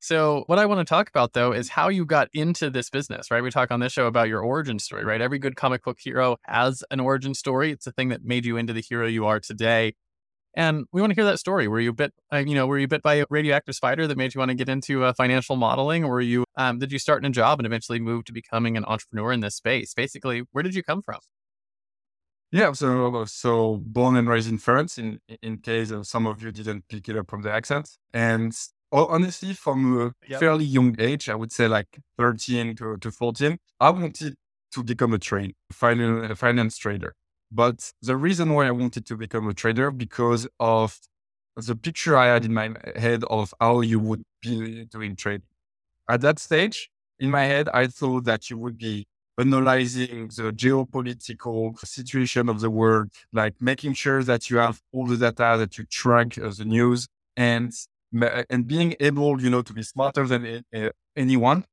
So, 0.00 0.42
what 0.48 0.58
I 0.58 0.66
want 0.66 0.80
to 0.80 0.84
talk 0.84 1.08
about 1.08 1.32
though 1.32 1.52
is 1.52 1.68
how 1.68 1.88
you 1.88 2.04
got 2.04 2.28
into 2.34 2.70
this 2.70 2.90
business, 2.90 3.30
right? 3.30 3.42
We 3.42 3.50
talk 3.50 3.70
on 3.70 3.78
this 3.78 3.92
show 3.92 4.06
about 4.06 4.28
your 4.28 4.40
origin 4.40 4.80
story, 4.80 5.04
right? 5.04 5.20
Every 5.20 5.38
good 5.38 5.54
comic 5.54 5.84
book 5.84 5.98
hero 6.02 6.38
has 6.42 6.82
an 6.90 6.98
origin 6.98 7.34
story. 7.34 7.70
It's 7.70 7.84
the 7.84 7.92
thing 7.92 8.08
that 8.08 8.24
made 8.24 8.44
you 8.44 8.56
into 8.56 8.72
the 8.72 8.80
hero 8.80 9.06
you 9.06 9.26
are 9.26 9.38
today. 9.38 9.94
And 10.54 10.84
we 10.92 11.00
want 11.00 11.10
to 11.10 11.14
hear 11.14 11.24
that 11.24 11.38
story. 11.38 11.66
Were 11.68 11.80
you 11.80 11.92
bit, 11.92 12.12
uh, 12.32 12.38
you 12.38 12.54
know, 12.54 12.66
were 12.66 12.78
you 12.78 12.88
bit 12.88 13.02
by 13.02 13.14
a 13.14 13.24
radioactive 13.30 13.74
spider 13.74 14.06
that 14.06 14.18
made 14.18 14.34
you 14.34 14.38
want 14.38 14.50
to 14.50 14.54
get 14.54 14.68
into 14.68 15.04
uh, 15.04 15.12
financial 15.14 15.56
modeling? 15.56 16.04
Or 16.04 16.10
were 16.10 16.20
you, 16.20 16.44
um, 16.56 16.78
did 16.78 16.92
you 16.92 16.98
start 16.98 17.24
in 17.24 17.30
a 17.30 17.34
job 17.34 17.58
and 17.58 17.66
eventually 17.66 18.00
move 18.00 18.24
to 18.24 18.32
becoming 18.32 18.76
an 18.76 18.84
entrepreneur 18.84 19.32
in 19.32 19.40
this 19.40 19.56
space? 19.56 19.94
Basically, 19.94 20.42
where 20.52 20.62
did 20.62 20.74
you 20.74 20.82
come 20.82 21.00
from? 21.02 21.20
Yeah, 22.54 22.72
so 22.72 23.24
so 23.24 23.80
born 23.82 24.14
and 24.14 24.28
raised 24.28 24.50
in 24.50 24.58
France. 24.58 24.98
In 24.98 25.20
in 25.40 25.56
case 25.56 25.90
some 26.02 26.26
of 26.26 26.42
you 26.42 26.52
didn't 26.52 26.86
pick 26.86 27.08
it 27.08 27.16
up 27.16 27.30
from 27.30 27.40
the 27.40 27.50
accent, 27.50 27.96
and 28.12 28.52
honestly, 28.92 29.54
from 29.54 29.78
a 29.98 30.12
yep. 30.28 30.38
fairly 30.38 30.66
young 30.66 30.94
age, 30.98 31.30
I 31.30 31.34
would 31.34 31.50
say 31.50 31.66
like 31.66 32.00
thirteen 32.18 32.76
to, 32.76 32.98
to 32.98 33.10
fourteen, 33.10 33.56
I 33.80 33.88
wanted 33.88 34.36
to 34.72 34.84
become 34.84 35.14
a 35.14 35.18
trader, 35.18 35.54
finance, 35.70 36.30
a 36.30 36.36
finance 36.36 36.76
trader. 36.76 37.14
But 37.52 37.92
the 38.00 38.16
reason 38.16 38.54
why 38.54 38.66
I 38.66 38.70
wanted 38.70 39.04
to 39.06 39.16
become 39.16 39.46
a 39.48 39.54
trader 39.54 39.90
because 39.90 40.48
of 40.58 40.98
the 41.56 41.76
picture 41.76 42.16
I 42.16 42.26
had 42.28 42.46
in 42.46 42.54
my 42.54 42.74
head 42.96 43.24
of 43.24 43.52
how 43.60 43.82
you 43.82 44.00
would 44.00 44.22
be 44.40 44.86
doing 44.86 45.16
trading. 45.16 45.46
At 46.08 46.22
that 46.22 46.38
stage, 46.38 46.90
in 47.20 47.30
my 47.30 47.44
head, 47.44 47.68
I 47.74 47.88
thought 47.88 48.24
that 48.24 48.48
you 48.48 48.56
would 48.58 48.78
be 48.78 49.06
analyzing 49.38 50.28
the 50.28 50.50
geopolitical 50.52 51.78
situation 51.86 52.48
of 52.48 52.60
the 52.60 52.70
world, 52.70 53.10
like 53.32 53.54
making 53.60 53.94
sure 53.94 54.22
that 54.22 54.48
you 54.48 54.56
have 54.58 54.80
all 54.92 55.06
the 55.06 55.16
data, 55.18 55.56
that 55.58 55.76
you 55.76 55.84
track 55.84 56.38
uh, 56.38 56.50
the 56.56 56.64
news, 56.64 57.06
and 57.36 57.72
and 58.50 58.66
being 58.66 58.94
able, 59.00 59.40
you 59.40 59.50
know, 59.50 59.62
to 59.62 59.72
be 59.72 59.82
smarter 59.82 60.26
than 60.26 60.62
anyone. 61.16 61.64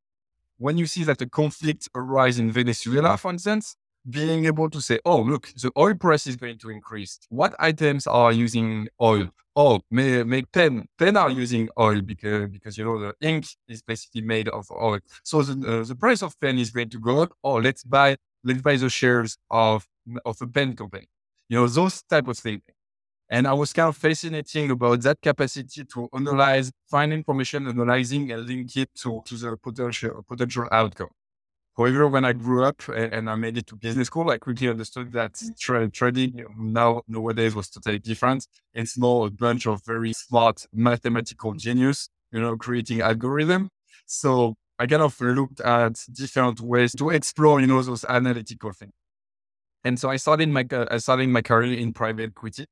When 0.58 0.78
you 0.78 0.86
see 0.88 1.04
that 1.06 1.22
a 1.22 1.30
conflict 1.30 1.90
arises 1.96 2.40
in 2.40 2.52
Venezuela, 2.52 3.18
for 3.18 3.32
instance, 3.32 3.76
being 4.08 4.46
able 4.46 4.70
to 4.70 4.82
say, 4.82 5.00
oh, 5.06 5.22
look, 5.22 5.48
the 5.62 5.72
oil 5.78 5.94
price 5.96 6.28
is 6.28 6.36
going 6.36 6.58
to 6.60 6.70
increase. 6.70 7.20
What 7.30 7.56
items 7.60 8.08
are 8.08 8.32
using 8.32 8.88
oil? 9.02 9.30
Oh, 9.56 9.82
may, 9.92 10.24
may 10.24 10.44
pen, 10.44 10.88
pen 10.98 11.18
are 11.18 11.30
using 11.30 11.70
oil 11.78 12.02
because, 12.02 12.50
because, 12.50 12.78
you 12.78 12.86
know, 12.86 13.00
the 13.00 13.14
ink 13.22 13.46
is 13.68 13.82
basically 13.82 14.22
made 14.22 14.48
of 14.50 14.70
oil. 14.72 15.00
So 15.24 15.42
the, 15.42 15.82
uh, 15.82 15.84
the 15.84 15.96
price 15.96 16.22
of 16.22 16.40
pen 16.40 16.58
is 16.60 16.72
going 16.72 16.90
to 16.92 17.00
go 17.00 17.24
up. 17.24 17.34
Oh, 17.44 17.56
let's 17.56 17.84
buy, 17.84 18.16
let's 18.44 18.62
buy 18.62 18.78
the 18.78 18.90
shares 18.90 19.38
of, 19.50 19.88
of 20.26 20.38
a 20.42 20.48
pen 20.48 20.76
company. 20.76 21.08
You 21.50 21.58
know, 21.58 21.68
those 21.68 22.02
type 22.04 22.28
of 22.28 22.38
things. 22.38 22.62
And 23.32 23.48
I 23.48 23.54
was 23.54 23.74
kind 23.74 23.90
of 23.90 23.98
fascinating 23.98 24.72
about 24.72 25.02
that 25.02 25.22
capacity 25.22 25.84
to 25.84 26.10
analyze, 26.14 26.72
find 26.90 27.14
information, 27.14 27.68
analyzing 27.68 28.32
and 28.32 28.48
link 28.48 28.76
it 28.76 28.90
to, 29.02 29.22
to 29.26 29.36
the 29.36 29.58
potential, 29.58 30.26
potential 30.28 30.68
outcome. 30.72 31.10
However, 31.80 32.10
when 32.10 32.26
I 32.26 32.34
grew 32.34 32.66
up 32.66 32.82
and 32.90 33.30
I 33.30 33.36
made 33.36 33.58
it 33.58 33.68
to 33.68 33.78
business 33.78 34.08
school, 34.08 34.30
I 34.30 34.38
quickly 34.38 34.68
understood 34.68 35.14
that 35.14 35.36
mm. 35.36 35.58
tra- 35.58 35.90
trading 35.90 36.44
now 36.58 37.04
nowadays 37.08 37.56
was 37.56 37.70
totally 37.70 38.00
different. 38.00 38.46
It's 38.74 38.98
more 38.98 39.28
a 39.28 39.32
bunch 39.32 39.66
of 39.66 39.82
very 39.86 40.12
smart 40.12 40.66
mathematical 40.74 41.54
genius, 41.54 42.10
you 42.34 42.42
know, 42.42 42.58
creating 42.58 43.00
algorithm. 43.00 43.70
So 44.06 44.56
I 44.78 44.88
kind 44.88 45.04
of 45.04 45.22
looked 45.22 45.62
at 45.62 46.04
different 46.12 46.60
ways 46.60 46.92
to 46.98 47.12
explore, 47.12 47.62
you 47.62 47.68
know, 47.68 47.82
those 47.82 48.04
analytical 48.04 48.74
things. 48.74 48.92
And 49.86 49.98
so 49.98 50.10
I 50.10 50.18
started 50.18 50.50
my 50.50 50.66
uh, 50.70 50.86
I 50.92 50.98
started 50.98 51.30
my 51.30 51.42
career 51.42 51.80
in 51.80 51.94
private 51.94 52.32
equity, 52.32 52.66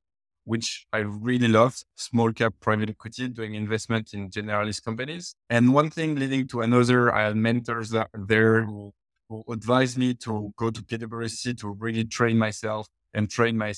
which 0.44 0.86
I 0.92 0.98
really 0.98 1.48
loved, 1.48 1.86
small 1.96 2.34
cap 2.34 2.56
private 2.60 2.90
equity, 2.90 3.30
doing 3.30 3.56
investment 3.56 4.14
in 4.14 4.30
generalist 4.30 4.84
companies. 4.84 5.34
And 5.50 5.74
one 5.74 5.92
thing 5.92 6.16
leading 6.16 6.48
to 6.50 6.60
another, 6.60 7.14
I 7.14 7.28
had 7.28 7.38
mentors 7.38 7.92
that 7.92 8.10
there 8.14 8.64
who, 8.64 8.94
who 9.30 9.44
advised 9.50 9.98
me 9.98 10.14
to 10.14 10.54
go 10.58 10.70
to 10.70 10.82
PwC 10.82 11.58
to 11.60 11.70
really 11.70 12.06
train 12.06 12.38
myself 12.38 12.88
and 13.14 13.30
train 13.30 13.58
my 13.58 13.74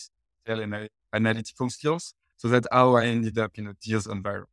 uh, 0.48 0.88
analytical 1.14 1.70
skills. 1.70 2.14
So 2.38 2.48
that's 2.48 2.68
how 2.72 2.96
I 2.96 3.06
ended 3.06 3.38
up 3.38 3.58
in 3.58 3.68
a 3.68 3.74
deals 3.74 4.08
environment. 4.08 4.50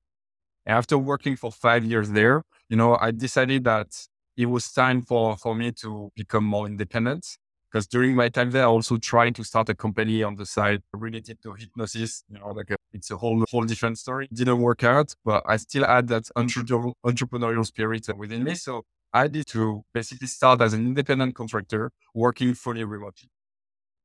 After 0.66 0.98
working 0.98 1.36
for 1.36 1.52
five 1.52 1.84
years 1.84 2.10
there, 2.10 2.42
you 2.68 2.76
know, 2.76 2.96
I 3.00 3.12
decided 3.12 3.64
that 3.64 3.88
it 4.36 4.46
was 4.46 4.72
time 4.72 5.02
for, 5.02 5.36
for 5.36 5.54
me 5.54 5.72
to 5.82 6.10
become 6.16 6.44
more 6.44 6.66
independent 6.66 7.24
because 7.70 7.86
during 7.86 8.14
my 8.14 8.28
time 8.28 8.50
there, 8.50 8.62
I 8.62 8.66
also 8.66 8.96
tried 8.96 9.34
to 9.34 9.44
start 9.44 9.68
a 9.68 9.74
company 9.74 10.22
on 10.22 10.36
the 10.36 10.46
side 10.46 10.82
related 10.92 11.42
to 11.42 11.52
hypnosis. 11.52 12.24
You 12.28 12.38
know, 12.38 12.48
like 12.48 12.70
a, 12.70 12.76
it's 12.92 13.10
a 13.10 13.16
whole 13.16 13.44
whole 13.50 13.64
different 13.64 13.98
story. 13.98 14.28
didn't 14.32 14.60
work 14.60 14.82
out, 14.82 15.14
but 15.24 15.42
I 15.46 15.56
still 15.58 15.84
had 15.84 16.08
that 16.08 16.24
entrepreneurial, 16.36 16.94
entrepreneurial 17.04 17.66
spirit 17.66 18.08
within 18.16 18.44
me. 18.44 18.54
So 18.54 18.84
I 19.16 19.28
did 19.28 19.46
to 19.46 19.82
basically 19.94 20.26
start 20.26 20.60
as 20.60 20.74
an 20.74 20.86
independent 20.86 21.34
contractor 21.34 21.90
working 22.12 22.52
fully 22.52 22.84
remotely. 22.84 23.30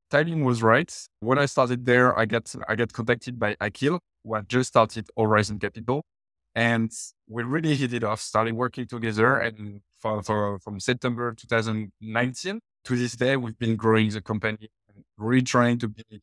Timing 0.09 0.45
was 0.45 0.63
right. 0.63 0.91
When 1.19 1.37
I 1.37 1.47
started 1.47 1.85
there, 1.85 2.17
I 2.17 2.23
get 2.23 2.55
I 2.69 2.75
get 2.75 2.93
contacted 2.93 3.37
by 3.37 3.57
Akil, 3.59 3.99
who 4.23 4.35
had 4.35 4.47
just 4.47 4.69
started 4.69 5.09
Horizon 5.17 5.59
Capital. 5.59 6.05
And 6.55 6.91
we 7.27 7.43
really 7.43 7.75
hit 7.75 7.93
it 7.93 8.05
off, 8.05 8.21
started 8.21 8.53
working 8.53 8.87
together. 8.87 9.37
And 9.37 9.81
for, 9.99 10.23
for, 10.23 10.59
from 10.59 10.79
September 10.79 11.33
2019, 11.33 12.59
to 12.85 12.95
this 12.95 13.13
day, 13.17 13.35
we've 13.35 13.59
been 13.59 13.75
growing 13.75 14.09
the 14.09 14.21
company, 14.21 14.69
really 15.17 15.41
trying 15.41 15.77
to 15.79 15.89
be 15.89 16.21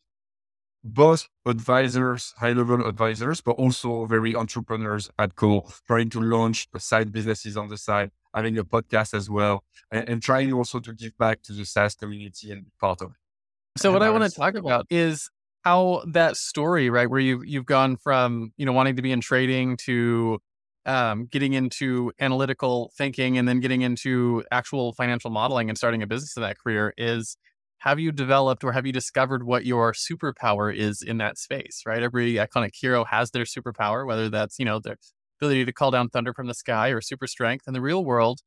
both 0.83 1.28
advisors, 1.47 2.35
high 2.38 2.52
level 2.52 2.87
advisors, 2.87 3.40
but 3.40 3.52
also 3.52 4.07
very 4.07 4.35
entrepreneurs 4.35 5.11
at 5.18 5.35
core, 5.35 5.66
trying 5.87 6.11
to 6.11 6.21
launch 6.21 6.68
side 6.78 7.12
businesses 7.12 7.57
on 7.57 7.68
the 7.68 7.76
side, 7.76 8.11
having 8.38 8.59
a 8.59 8.64
podcast 8.64 9.14
as 9.14 9.28
well, 9.28 9.64
and, 9.90 10.09
and 10.09 10.23
trying 10.23 10.52
also 10.52 10.80
to 10.80 10.92
give 10.92 11.16
back 11.18 11.42
to 11.42 11.52
the 11.52 11.64
SaaS 11.64 11.95
community 11.95 12.50
and 12.52 12.64
be 12.64 12.71
part 12.80 13.02
of 13.02 13.11
it. 13.11 13.80
So, 13.80 13.90
and 13.90 13.95
what 13.95 14.02
I 14.02 14.11
want 14.11 14.25
to 14.25 14.30
talk 14.30 14.54
about 14.54 14.87
is 14.90 15.30
how 15.64 16.02
that 16.12 16.37
story, 16.37 16.88
right, 16.90 17.09
where 17.11 17.21
you 17.21 17.42
you've 17.45 17.66
gone 17.66 17.97
from 17.97 18.52
you 18.57 18.66
know 18.66 18.73
wanting 18.73 18.97
to 18.97 19.02
be 19.02 19.12
in 19.12 19.21
trading 19.21 19.76
to 19.88 20.38
um, 20.87 21.26
getting 21.26 21.52
into 21.52 22.12
analytical 22.18 22.92
thinking 22.97 23.37
and 23.37 23.47
then 23.47 23.61
getting 23.61 23.83
into 23.83 24.42
actual 24.50 24.95
financial 24.95 25.30
modeling 25.30 25.68
and 25.68 25.76
starting 25.76 26.02
a 26.02 26.07
business 26.07 26.37
in 26.37 26.42
that 26.42 26.57
career 26.59 26.95
is 26.97 27.37
have 27.80 28.00
you 28.00 28.11
developed 28.11 28.64
or 28.64 28.73
have 28.73 28.87
you 28.87 28.92
discovered 28.92 29.45
what 29.45 29.66
your 29.66 29.92
superpower 29.92 30.75
is 30.75 31.02
in 31.02 31.18
that 31.18 31.37
space 31.37 31.83
right 31.87 32.02
every 32.02 32.35
iconic 32.35 32.71
hero 32.75 33.04
has 33.04 33.30
their 33.33 33.45
superpower 33.45 34.07
whether 34.07 34.30
that's 34.30 34.59
you 34.59 34.64
know 34.64 34.78
their 34.78 34.97
ability 35.40 35.64
to 35.64 35.73
call 35.73 35.90
down 35.90 36.09
thunder 36.09 36.33
from 36.33 36.47
the 36.47 36.54
sky 36.54 36.88
or 36.88 37.00
super 37.00 37.26
strength 37.26 37.66
in 37.66 37.75
the 37.75 37.80
real 37.80 38.04
world 38.04 38.40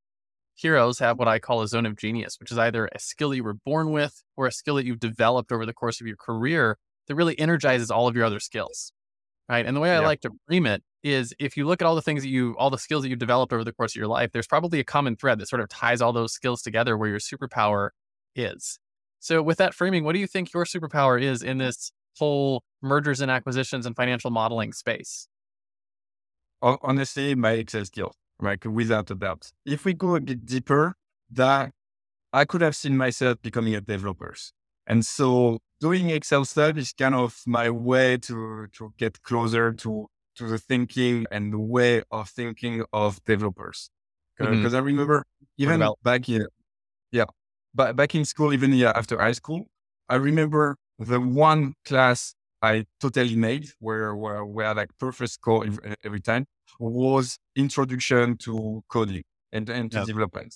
heroes 0.55 0.99
have 0.99 1.17
what 1.17 1.27
i 1.27 1.39
call 1.39 1.61
a 1.61 1.67
zone 1.67 1.85
of 1.85 1.95
genius 1.95 2.37
which 2.39 2.51
is 2.51 2.57
either 2.57 2.89
a 2.93 2.99
skill 2.99 3.33
you 3.33 3.43
were 3.43 3.55
born 3.65 3.91
with 3.91 4.21
or 4.35 4.47
a 4.47 4.51
skill 4.51 4.75
that 4.75 4.85
you've 4.85 4.99
developed 4.99 5.51
over 5.51 5.65
the 5.65 5.73
course 5.73 6.01
of 6.01 6.07
your 6.07 6.17
career 6.17 6.77
that 7.07 7.15
really 7.15 7.37
energizes 7.39 7.89
all 7.89 8.07
of 8.07 8.15
your 8.15 8.25
other 8.25 8.39
skills 8.39 8.91
right 9.49 9.65
and 9.65 9.75
the 9.75 9.81
way 9.81 9.91
i 9.91 9.99
like 9.99 10.21
to 10.21 10.29
frame 10.47 10.65
it 10.65 10.83
is 11.03 11.33
if 11.39 11.57
you 11.57 11.65
look 11.65 11.81
at 11.81 11.85
all 11.85 11.95
the 11.95 12.01
things 12.01 12.23
that 12.23 12.29
you, 12.29 12.55
all 12.57 12.69
the 12.69 12.77
skills 12.77 13.03
that 13.03 13.09
you've 13.09 13.19
developed 13.19 13.53
over 13.53 13.63
the 13.63 13.71
course 13.71 13.93
of 13.93 13.95
your 13.95 14.07
life, 14.07 14.31
there's 14.31 14.47
probably 14.47 14.79
a 14.79 14.83
common 14.83 15.15
thread 15.15 15.39
that 15.39 15.47
sort 15.47 15.61
of 15.61 15.69
ties 15.69 16.01
all 16.01 16.13
those 16.13 16.33
skills 16.33 16.61
together 16.61 16.97
where 16.97 17.09
your 17.09 17.19
superpower 17.19 17.89
is. 18.35 18.79
So, 19.19 19.41
with 19.41 19.57
that 19.57 19.73
framing, 19.73 20.03
what 20.03 20.13
do 20.13 20.19
you 20.19 20.27
think 20.27 20.53
your 20.53 20.65
superpower 20.65 21.21
is 21.21 21.43
in 21.43 21.57
this 21.57 21.91
whole 22.17 22.63
mergers 22.81 23.21
and 23.21 23.31
acquisitions 23.31 23.85
and 23.85 23.95
financial 23.95 24.31
modeling 24.31 24.73
space? 24.73 25.27
Honestly, 26.61 27.35
my 27.35 27.51
Excel 27.51 27.85
skills, 27.85 28.15
like 28.39 28.65
Without 28.65 29.09
a 29.11 29.15
doubt. 29.15 29.51
If 29.65 29.85
we 29.85 29.93
go 29.93 30.15
a 30.15 30.19
bit 30.19 30.45
deeper, 30.45 30.95
that 31.31 31.71
I 32.33 32.45
could 32.45 32.61
have 32.61 32.75
seen 32.75 32.97
myself 32.97 33.41
becoming 33.41 33.75
a 33.75 33.81
developer. 33.81 34.35
And 34.87 35.05
so 35.05 35.59
doing 35.79 36.09
Excel 36.09 36.45
stuff 36.45 36.77
is 36.77 36.93
kind 36.93 37.15
of 37.15 37.41
my 37.45 37.69
way 37.69 38.17
to, 38.17 38.67
to 38.73 38.93
get 38.97 39.21
closer 39.23 39.73
to 39.73 40.07
to 40.35 40.47
the 40.47 40.57
thinking 40.57 41.25
and 41.31 41.53
the 41.53 41.59
way 41.59 42.03
of 42.11 42.29
thinking 42.29 42.83
of 42.93 43.23
developers. 43.25 43.89
Because 44.37 44.55
mm-hmm. 44.55 44.75
I 44.75 44.79
remember 44.79 45.25
even 45.57 45.85
back 46.03 46.27
in, 46.29 46.47
yeah, 47.11 47.25
but 47.75 47.95
back 47.95 48.15
in 48.15 48.25
school, 48.25 48.53
even 48.53 48.73
yeah, 48.73 48.93
after 48.95 49.19
high 49.19 49.33
school, 49.33 49.65
I 50.09 50.15
remember 50.15 50.77
the 50.97 51.19
one 51.19 51.75
class 51.85 52.33
I 52.61 52.85
totally 52.99 53.35
made 53.35 53.69
where, 53.79 54.15
where 54.15 54.45
we 54.45 54.63
had 54.63 54.77
like 54.77 54.89
perfect 54.99 55.31
score 55.31 55.65
every 56.03 56.21
time 56.21 56.45
was 56.79 57.37
introduction 57.55 58.37
to 58.37 58.83
coding 58.89 59.23
and, 59.51 59.69
and 59.69 59.91
to 59.91 60.01
development 60.05 60.55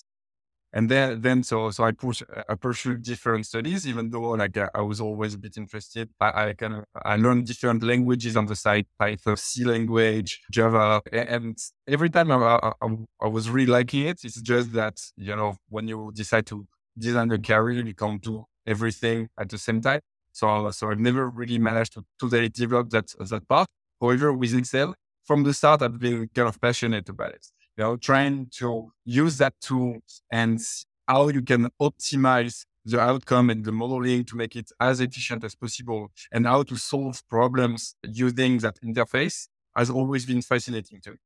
and 0.73 0.89
then 0.89 1.21
then 1.21 1.41
so 1.41 1.71
so 1.71 1.83
I 1.85 1.91
push 1.93 2.21
I 2.49 2.55
pursued 2.55 3.01
different 3.01 3.45
studies, 3.45 3.87
even 3.87 4.09
though 4.09 4.31
like 4.31 4.57
I, 4.57 4.81
was 4.81 4.99
always 4.99 5.33
a 5.33 5.37
bit 5.37 5.57
interested. 5.57 6.09
I, 6.19 6.49
I 6.49 6.53
kind 6.53 6.75
of 6.75 6.83
I 7.03 7.15
learned 7.15 7.47
different 7.47 7.81
languages 7.81 8.35
on 8.35 8.45
the 8.45 8.55
side, 8.55 8.85
Python, 8.99 9.37
C 9.37 9.63
language, 9.63 10.41
Java, 10.51 11.01
and 11.13 11.57
every 11.87 12.09
time 12.09 12.29
I, 12.31 12.59
I, 12.81 12.87
I 13.21 13.27
was 13.27 13.49
really 13.49 13.71
liking 13.71 14.07
it. 14.07 14.19
It's 14.23 14.41
just 14.41 14.73
that 14.73 14.97
you 15.15 15.35
know 15.35 15.55
when 15.69 15.87
you 15.87 16.11
decide 16.13 16.45
to 16.47 16.67
design 16.97 17.31
a 17.31 17.39
career, 17.39 17.85
you 17.85 17.95
can't 17.95 18.21
do 18.21 18.45
everything 18.67 19.29
at 19.39 19.49
the 19.49 19.57
same 19.57 19.79
time. 19.81 20.01
So 20.35 20.69
so 20.71 20.83
I've 20.91 20.99
never 21.09 21.23
really 21.29 21.59
managed 21.69 21.93
to 21.93 22.01
totally 22.19 22.49
develop 22.49 22.89
that 22.95 23.07
that 23.31 23.43
part. 23.47 23.67
However, 24.01 24.33
with 24.33 24.53
Excel, 24.61 24.89
from 25.27 25.43
the 25.43 25.53
start, 25.53 25.81
I've 25.81 25.99
been 25.99 26.29
kind 26.35 26.47
of 26.49 26.59
passionate 26.59 27.07
about 27.09 27.31
it 27.37 27.45
you 27.77 27.83
know, 27.83 27.97
trying 27.97 28.47
to 28.59 28.91
use 29.03 29.37
that 29.37 29.53
tool 29.61 29.97
and 30.31 30.59
how 31.07 31.27
you 31.29 31.41
can 31.41 31.69
optimize 31.81 32.65
the 32.85 32.99
outcome 32.99 33.49
and 33.49 33.65
the 33.65 33.71
modeling 33.71 34.23
to 34.25 34.35
make 34.35 34.55
it 34.55 34.71
as 34.79 34.99
efficient 34.99 35.43
as 35.43 35.55
possible 35.55 36.11
and 36.31 36.45
how 36.45 36.63
to 36.63 36.75
solve 36.77 37.21
problems 37.27 37.95
using 38.03 38.59
that 38.59 38.77
interface 38.83 39.47
has 39.75 39.89
always 39.89 40.25
been 40.25 40.41
fascinating 40.41 41.01
to 41.01 41.11
me. 41.11 41.17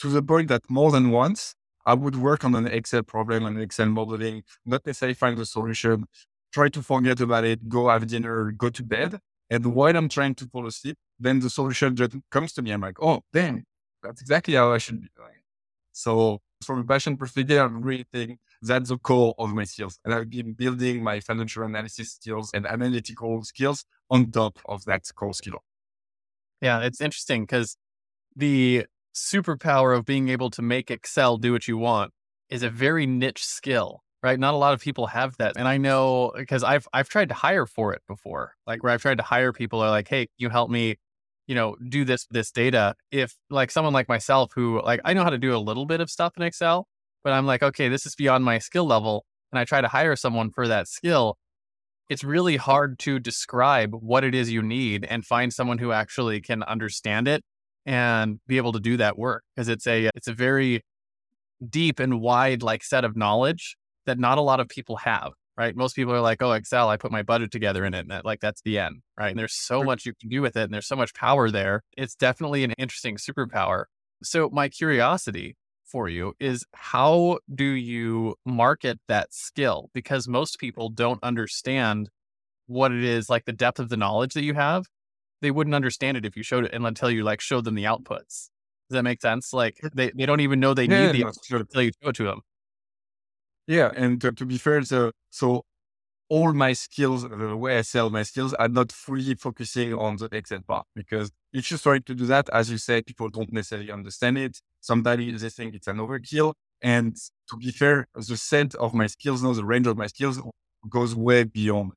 To 0.00 0.08
the 0.08 0.22
point 0.22 0.48
that 0.48 0.68
more 0.70 0.92
than 0.92 1.10
once, 1.10 1.54
I 1.86 1.94
would 1.94 2.16
work 2.16 2.44
on 2.44 2.54
an 2.54 2.66
Excel 2.68 3.02
problem 3.02 3.46
and 3.46 3.60
Excel 3.60 3.86
modeling, 3.86 4.42
not 4.66 4.84
necessarily 4.86 5.14
find 5.14 5.38
the 5.38 5.46
solution, 5.46 6.04
try 6.52 6.68
to 6.68 6.82
forget 6.82 7.20
about 7.20 7.44
it, 7.44 7.68
go 7.68 7.88
have 7.88 8.06
dinner, 8.06 8.52
go 8.52 8.68
to 8.70 8.82
bed. 8.82 9.18
And 9.50 9.74
while 9.74 9.96
I'm 9.96 10.08
trying 10.08 10.34
to 10.36 10.46
fall 10.46 10.66
asleep, 10.66 10.96
then 11.18 11.40
the 11.40 11.50
solution 11.50 11.96
just 11.96 12.16
comes 12.30 12.52
to 12.54 12.62
me. 12.62 12.70
I'm 12.70 12.80
like, 12.80 13.00
oh, 13.02 13.22
damn, 13.32 13.64
that's 14.02 14.20
exactly 14.20 14.54
how 14.54 14.72
I 14.72 14.78
should 14.78 15.00
be 15.00 15.08
doing 15.16 15.30
it. 15.30 15.44
So 15.92 16.40
from 16.64 16.80
a 16.80 16.84
passion 16.84 17.16
perspective, 17.16 17.58
I'm 17.58 17.82
really 17.82 18.06
think 18.12 18.38
that's 18.62 18.90
the 18.90 18.98
core 18.98 19.34
of 19.38 19.54
my 19.54 19.64
skills. 19.64 19.98
And 20.04 20.12
I've 20.12 20.28
been 20.28 20.52
building 20.52 21.02
my 21.02 21.20
financial 21.20 21.64
analysis 21.64 22.12
skills 22.12 22.50
and 22.52 22.66
analytical 22.66 23.42
skills 23.42 23.84
on 24.10 24.30
top 24.30 24.58
of 24.66 24.84
that 24.84 25.02
core 25.14 25.34
skill. 25.34 25.62
Yeah, 26.60 26.80
it's 26.80 27.00
interesting 27.00 27.42
because 27.42 27.76
the 28.34 28.86
superpower 29.14 29.96
of 29.96 30.04
being 30.04 30.28
able 30.28 30.50
to 30.50 30.62
make 30.62 30.90
Excel 30.90 31.36
do 31.36 31.52
what 31.52 31.68
you 31.68 31.78
want 31.78 32.12
is 32.48 32.62
a 32.62 32.70
very 32.70 33.06
niche 33.06 33.44
skill 33.44 34.02
right? 34.22 34.38
Not 34.38 34.54
a 34.54 34.56
lot 34.56 34.74
of 34.74 34.80
people 34.80 35.06
have 35.08 35.36
that. 35.38 35.54
And 35.56 35.68
I 35.68 35.76
know 35.78 36.32
because 36.36 36.64
I've 36.64 36.86
I've 36.92 37.08
tried 37.08 37.28
to 37.30 37.34
hire 37.34 37.66
for 37.66 37.92
it 37.94 38.02
before. 38.08 38.54
Like 38.66 38.82
where 38.82 38.92
I've 38.92 39.02
tried 39.02 39.18
to 39.18 39.24
hire 39.24 39.52
people 39.52 39.80
are 39.82 39.90
like, 39.90 40.08
"Hey, 40.08 40.28
you 40.38 40.48
help 40.50 40.70
me, 40.70 40.96
you 41.46 41.54
know, 41.54 41.76
do 41.88 42.04
this 42.04 42.26
this 42.30 42.50
data." 42.50 42.94
If 43.12 43.34
like 43.50 43.70
someone 43.70 43.92
like 43.94 44.08
myself 44.08 44.52
who 44.54 44.82
like 44.82 45.00
I 45.04 45.14
know 45.14 45.24
how 45.24 45.30
to 45.30 45.38
do 45.38 45.54
a 45.56 45.58
little 45.58 45.86
bit 45.86 46.00
of 46.00 46.10
stuff 46.10 46.34
in 46.36 46.42
Excel, 46.42 46.88
but 47.24 47.32
I'm 47.32 47.46
like, 47.46 47.62
"Okay, 47.62 47.88
this 47.88 48.06
is 48.06 48.14
beyond 48.14 48.44
my 48.44 48.58
skill 48.58 48.86
level." 48.86 49.24
And 49.52 49.58
I 49.58 49.64
try 49.64 49.80
to 49.80 49.88
hire 49.88 50.16
someone 50.16 50.50
for 50.50 50.68
that 50.68 50.88
skill. 50.88 51.38
It's 52.08 52.24
really 52.24 52.56
hard 52.56 52.98
to 53.00 53.18
describe 53.18 53.92
what 53.94 54.24
it 54.24 54.34
is 54.34 54.50
you 54.50 54.62
need 54.62 55.04
and 55.04 55.24
find 55.26 55.52
someone 55.52 55.78
who 55.78 55.92
actually 55.92 56.40
can 56.40 56.62
understand 56.64 57.28
it 57.28 57.44
and 57.86 58.40
be 58.46 58.56
able 58.58 58.72
to 58.72 58.80
do 58.80 58.96
that 58.98 59.18
work 59.18 59.44
because 59.54 59.68
it's 59.68 59.86
a 59.86 60.10
it's 60.14 60.28
a 60.28 60.32
very 60.34 60.82
deep 61.70 62.00
and 62.00 62.20
wide 62.20 62.62
like 62.62 62.84
set 62.84 63.04
of 63.04 63.16
knowledge 63.16 63.77
that 64.08 64.18
not 64.18 64.38
a 64.38 64.42
lot 64.42 64.60
of 64.60 64.68
people 64.68 64.96
have, 64.96 65.32
right? 65.56 65.76
Most 65.76 65.94
people 65.94 66.12
are 66.12 66.20
like, 66.20 66.42
oh, 66.42 66.52
Excel, 66.52 66.88
I 66.88 66.96
put 66.96 67.12
my 67.12 67.22
budget 67.22 67.50
together 67.50 67.84
in 67.84 67.94
it. 67.94 68.00
And 68.00 68.10
that, 68.10 68.24
like, 68.24 68.40
that's 68.40 68.62
the 68.62 68.78
end, 68.78 69.02
right? 69.18 69.30
And 69.30 69.38
there's 69.38 69.54
so 69.54 69.84
much 69.84 70.04
you 70.04 70.12
can 70.20 70.28
do 70.28 70.42
with 70.42 70.56
it. 70.56 70.64
And 70.64 70.74
there's 70.74 70.86
so 70.86 70.96
much 70.96 71.14
power 71.14 71.50
there. 71.50 71.82
It's 71.96 72.14
definitely 72.14 72.64
an 72.64 72.72
interesting 72.72 73.16
superpower. 73.16 73.84
So, 74.22 74.50
my 74.50 74.68
curiosity 74.68 75.56
for 75.84 76.08
you 76.08 76.34
is 76.38 76.64
how 76.74 77.38
do 77.54 77.64
you 77.64 78.34
market 78.44 78.98
that 79.08 79.32
skill? 79.32 79.90
Because 79.94 80.28
most 80.28 80.58
people 80.58 80.90
don't 80.90 81.22
understand 81.22 82.10
what 82.66 82.92
it 82.92 83.02
is, 83.02 83.28
like 83.28 83.44
the 83.44 83.52
depth 83.52 83.78
of 83.78 83.88
the 83.88 83.96
knowledge 83.96 84.34
that 84.34 84.42
you 84.42 84.54
have. 84.54 84.86
They 85.40 85.50
wouldn't 85.50 85.74
understand 85.74 86.16
it 86.16 86.26
if 86.26 86.36
you 86.36 86.42
showed 86.42 86.64
it 86.64 86.74
and 86.74 86.84
until 86.84 87.10
you 87.10 87.24
like 87.24 87.40
showed 87.40 87.64
them 87.64 87.74
the 87.74 87.84
outputs. 87.84 88.50
Does 88.88 88.96
that 88.96 89.02
make 89.02 89.20
sense? 89.20 89.52
Like 89.52 89.78
they, 89.94 90.10
they 90.16 90.26
don't 90.26 90.40
even 90.40 90.60
know 90.60 90.74
they 90.74 90.84
yeah, 90.84 91.12
need 91.12 91.22
the 91.22 91.24
outputs 91.24 91.60
until 91.60 91.82
you 91.82 91.92
show 92.02 92.08
it 92.10 92.16
to 92.16 92.24
them. 92.24 92.40
Yeah, 93.68 93.90
and 93.94 94.18
to, 94.22 94.32
to 94.32 94.46
be 94.46 94.56
fair, 94.56 94.82
so 94.82 95.12
so 95.30 95.62
all 96.30 96.52
my 96.54 96.72
skills, 96.72 97.22
the 97.28 97.56
way 97.56 97.78
I 97.78 97.82
sell 97.82 98.08
my 98.10 98.22
skills, 98.22 98.54
are 98.54 98.68
not 98.68 98.90
fully 98.90 99.34
focusing 99.34 99.92
on 99.94 100.16
the 100.16 100.28
Excel 100.32 100.60
part 100.66 100.86
because 100.94 101.30
if 101.52 101.70
you 101.70 101.76
try 101.78 101.98
to 101.98 102.14
do 102.14 102.26
that, 102.26 102.48
as 102.50 102.70
you 102.70 102.78
said, 102.78 103.06
people 103.06 103.28
don't 103.28 103.52
necessarily 103.52 103.90
understand 103.90 104.38
it. 104.38 104.58
Somebody 104.80 105.30
they 105.32 105.50
think 105.50 105.74
it's 105.74 105.86
an 105.86 105.98
overkill. 105.98 106.54
And 106.80 107.14
to 107.50 107.56
be 107.56 107.70
fair, 107.70 108.06
the 108.14 108.36
set 108.36 108.74
of 108.74 108.94
my 108.94 109.06
skills 109.06 109.42
now, 109.42 109.52
the 109.52 109.64
range 109.64 109.86
of 109.86 109.98
my 109.98 110.06
skills 110.06 110.40
goes 110.88 111.14
way 111.14 111.44
beyond. 111.44 111.92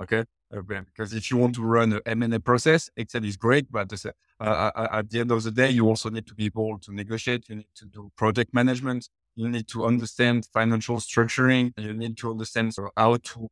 Okay. 0.00 0.24
Uh, 0.54 0.60
because 0.62 1.12
if 1.12 1.30
you 1.30 1.36
want 1.36 1.56
to 1.56 1.62
run 1.62 1.92
an 1.92 2.22
M&A 2.22 2.38
process, 2.38 2.88
Excel 2.96 3.24
is 3.24 3.36
great, 3.36 3.70
but 3.70 3.92
uh, 3.92 4.12
uh, 4.42 4.88
at 4.92 5.10
the 5.10 5.20
end 5.20 5.32
of 5.32 5.42
the 5.42 5.50
day, 5.50 5.70
you 5.70 5.88
also 5.88 6.08
need 6.08 6.26
to 6.26 6.34
be 6.34 6.46
able 6.46 6.78
to 6.78 6.94
negotiate. 6.94 7.48
You 7.48 7.56
need 7.56 7.74
to 7.74 7.84
do 7.84 8.12
project 8.16 8.54
management. 8.54 9.08
You 9.36 9.48
need 9.48 9.68
to 9.68 9.84
understand 9.84 10.46
financial 10.52 10.96
structuring. 10.96 11.72
You 11.76 11.92
need 11.92 12.16
to 12.18 12.30
understand 12.30 12.74
how 12.96 13.16
to 13.16 13.48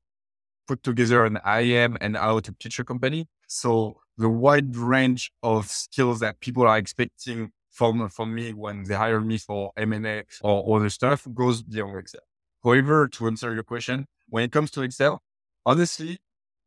put 0.67 0.83
together 0.83 1.27
an 1.27 1.39
IM 1.47 1.99
and 2.01 2.17
how 2.17 2.41
to 2.41 2.53
teach 2.59 2.79
a 2.79 2.85
company. 2.85 3.29
So 3.47 4.01
the 4.17 4.29
wide 4.29 4.75
range 4.77 5.31
of 5.43 5.67
skills 5.71 6.21
that 6.21 6.41
people 6.41 6.67
are 6.67 6.79
expecting 6.79 7.51
from, 7.71 8.09
from 8.09 8.35
me 8.35 8.53
when 8.53 8.85
they 8.85 8.95
hire 8.95 9.21
me 9.21 9.37
for 9.37 9.73
M&A 9.77 10.23
or 10.41 10.77
other 10.77 10.89
stuff 10.89 11.27
goes 11.35 11.63
beyond 11.63 11.99
Excel. 11.99 12.23
However, 12.63 13.09
to 13.09 13.27
answer 13.27 13.53
your 13.53 13.65
question, 13.65 14.07
when 14.29 14.45
it 14.45 14.53
comes 14.53 14.71
to 14.73 14.83
Excel, 14.83 15.21
honestly, 15.67 16.19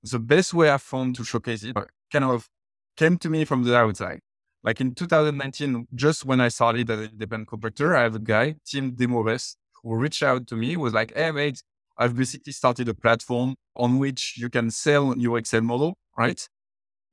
the 0.04 0.20
best 0.20 0.54
way 0.54 0.70
I 0.72 0.78
found 0.78 1.16
to 1.16 1.24
showcase 1.24 1.64
it 1.64 1.76
kind 2.12 2.26
of 2.26 2.48
came 2.96 3.18
to 3.18 3.30
me 3.30 3.46
from 3.46 3.64
the 3.64 3.76
outside. 3.76 4.20
Like 4.68 4.82
in 4.82 4.94
2019, 4.94 5.88
just 5.96 6.26
when 6.26 6.42
I 6.42 6.50
started 6.50 6.90
as 6.90 7.00
an 7.00 7.06
independent 7.14 7.48
contractor, 7.48 7.96
I 7.96 8.04
have 8.04 8.16
a 8.16 8.20
guy, 8.20 8.56
Tim 8.66 8.92
Demoves, 8.92 9.56
who 9.82 9.96
reached 9.96 10.22
out 10.22 10.46
to 10.48 10.58
me, 10.58 10.76
was 10.76 10.94
like, 10.94 11.14
Hey, 11.16 11.32
mate, 11.32 11.64
I've 11.98 12.18
basically 12.18 12.52
started 12.52 12.90
a 12.90 12.94
platform 12.94 13.56
on 13.78 13.98
which 13.98 14.38
you 14.38 14.50
can 14.50 14.70
sell 14.70 15.18
your 15.18 15.38
Excel 15.38 15.62
model, 15.62 15.96
right? 16.18 16.46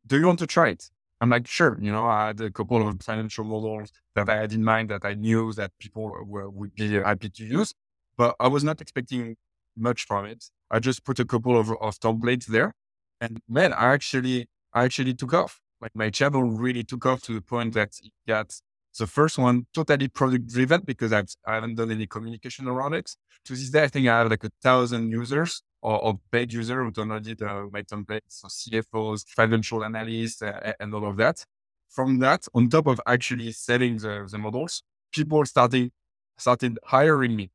Do 0.05 0.19
you 0.19 0.27
want 0.27 0.40
to 0.40 0.49
try 0.49 0.71
it? 0.71 0.90
I'm 1.21 1.31
like, 1.31 1.47
sure. 1.47 1.79
You 1.81 1.93
know, 1.93 2.05
I 2.07 2.27
had 2.27 2.40
a 2.40 2.51
couple 2.51 2.88
of 2.88 3.01
financial 3.01 3.45
models 3.45 3.93
that 4.17 4.29
I 4.29 4.35
had 4.35 4.53
in 4.53 4.64
mind 4.64 4.90
that 4.90 5.05
I 5.05 5.14
knew 5.14 5.53
that 5.53 5.71
people 5.79 6.11
were, 6.27 6.51
would 6.51 6.75
be 6.75 6.95
happy 6.95 7.31
to 7.31 7.45
use, 7.45 7.73
but 8.17 8.35
I 8.40 8.49
was 8.49 8.64
not 8.64 8.81
expecting 8.81 9.37
much 9.77 10.07
from 10.07 10.25
it. 10.25 10.45
I 10.73 10.81
just 10.81 11.05
put 11.05 11.21
a 11.21 11.25
couple 11.25 11.57
of, 11.57 11.71
of 11.71 12.01
templates 12.01 12.47
there 12.47 12.73
and 13.21 13.40
man, 13.49 13.73
I 13.73 13.93
actually, 13.93 14.49
I 14.73 14.83
actually 14.87 15.14
took 15.14 15.33
off 15.35 15.61
like 15.81 15.95
my 15.95 16.11
channel 16.11 16.43
really 16.43 16.85
took 16.85 17.07
off 17.07 17.23
to 17.23 17.35
the 17.35 17.41
point 17.41 17.75
that 17.75 17.91
it 18.03 18.13
got 18.27 18.55
the 18.99 19.07
first 19.07 19.39
one 19.39 19.67
totally 19.75 20.09
product 20.09 20.47
driven 20.47 20.81
because 20.85 21.13
I've, 21.13 21.29
I 21.47 21.55
haven't 21.55 21.75
done 21.75 21.91
any 21.91 22.07
communication 22.07 22.69
around 22.69 22.95
it. 22.95 23.11
To 23.47 23.53
this 23.55 23.71
day, 23.71 23.85
I 23.85 23.89
think 23.89 24.09
I 24.09 24.19
have 24.19 24.31
like 24.31 24.45
a 24.45 24.51
thousand 24.63 25.11
users 25.11 25.63
or, 25.83 25.99
or 26.03 26.21
paid 26.31 26.53
users 26.53 26.77
who 26.77 26.93
downloaded 26.93 27.43
uh, 27.43 27.69
my 27.73 27.83
templates, 27.83 28.21
so 28.29 28.49
CFOs, 28.49 29.25
financial 29.29 29.85
analysts, 29.85 30.43
uh, 30.43 30.73
and 30.81 30.95
all 30.95 31.09
of 31.09 31.17
that. 31.19 31.45
From 31.91 32.19
that, 32.21 32.47
on 32.55 32.69
top 32.69 32.87
of 32.87 33.01
actually 33.07 33.53
selling 33.53 33.99
the, 33.99 34.27
the 34.31 34.39
models, 34.39 34.83
people 35.13 35.45
started 35.45 35.91
started 36.37 36.79
hiring 36.85 37.37
me 37.37 37.51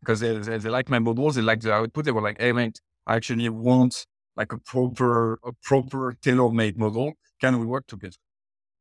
because 0.00 0.20
they, 0.20 0.36
they, 0.38 0.58
they 0.58 0.70
like 0.70 0.88
my 0.88 0.98
models, 0.98 1.34
they 1.34 1.42
like 1.42 1.60
the 1.60 1.72
output. 1.72 2.04
They 2.04 2.12
were 2.12 2.22
like, 2.22 2.40
"Hey, 2.40 2.52
mate, 2.52 2.80
I 3.06 3.16
actually 3.16 3.48
want 3.48 4.06
like 4.40 4.52
a 4.52 4.58
proper 4.58 5.38
a 5.50 5.52
proper 5.68 6.02
tailor-made 6.24 6.76
model 6.84 7.12
can 7.40 7.60
we 7.60 7.66
work 7.66 7.86
together? 7.86 8.20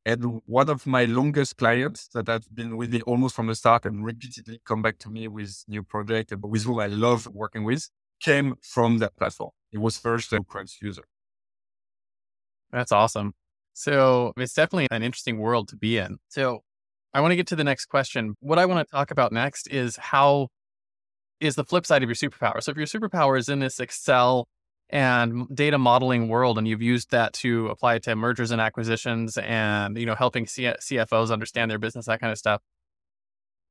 And 0.06 0.42
one 0.46 0.70
of 0.70 0.88
my 0.88 1.04
longest 1.06 1.58
clients 1.58 2.08
that 2.14 2.28
I've 2.30 2.48
been 2.60 2.78
with 2.78 2.92
me 2.94 3.02
almost 3.02 3.36
from 3.36 3.48
the 3.48 3.56
start 3.56 3.86
and 3.86 4.06
repeatedly 4.12 4.62
come 4.70 4.82
back 4.82 4.98
to 5.00 5.10
me 5.10 5.28
with 5.28 5.52
new 5.68 5.84
project 5.84 6.34
with 6.54 6.64
whom 6.64 6.80
I 6.80 6.88
love 6.88 7.28
working 7.28 7.64
with 7.64 7.90
came 8.22 8.56
from 8.62 9.00
that 9.00 9.16
platform. 9.18 9.52
It 9.72 9.80
was 9.80 9.98
first 9.98 10.32
a 10.34 10.42
Crunch 10.52 10.80
user. 10.82 11.06
That's 12.72 12.92
awesome. 12.92 13.34
So 13.74 14.34
it's 14.38 14.54
definitely 14.54 14.88
an 14.92 15.04
interesting 15.04 15.38
world 15.40 15.68
to 15.70 15.76
be 15.76 15.98
in. 15.98 16.18
So 16.30 16.62
I 17.14 17.22
want 17.22 17.32
to 17.34 17.36
get 17.36 17.48
to 17.48 17.56
the 17.56 17.64
next 17.72 17.86
question. 17.86 18.36
What 18.40 18.60
I 18.60 18.66
want 18.66 18.80
to 18.86 18.92
talk 18.92 19.12
about 19.12 19.32
next 19.32 19.68
is 19.68 19.98
how 19.98 20.48
is 21.40 21.56
the 21.56 21.66
flip 21.66 21.86
side 21.86 22.04
of 22.04 22.10
your 22.10 22.16
superpower. 22.16 22.62
So 22.64 22.72
if 22.72 22.78
your 22.78 22.88
superpower 22.88 23.38
is 23.38 23.50
in 23.50 23.60
this 23.60 23.80
Excel 23.80 24.48
and 24.90 25.48
data 25.54 25.78
modeling 25.78 26.28
world 26.28 26.58
and 26.58 26.68
you've 26.68 26.82
used 26.82 27.12
that 27.12 27.34
to 27.34 27.68
apply 27.68 27.96
it 27.96 28.04
to 28.04 28.16
mergers 28.16 28.52
and 28.52 28.60
acquisitions 28.60 29.38
and 29.38 29.98
you 29.98 30.06
know 30.06 30.16
helping 30.16 30.48
C- 30.48 30.64
cfos 30.64 31.32
understand 31.32 31.70
their 31.70 31.78
business 31.78 32.08
that 32.08 32.20
kind 32.20 32.32
of 32.32 32.38
stuff 32.38 32.62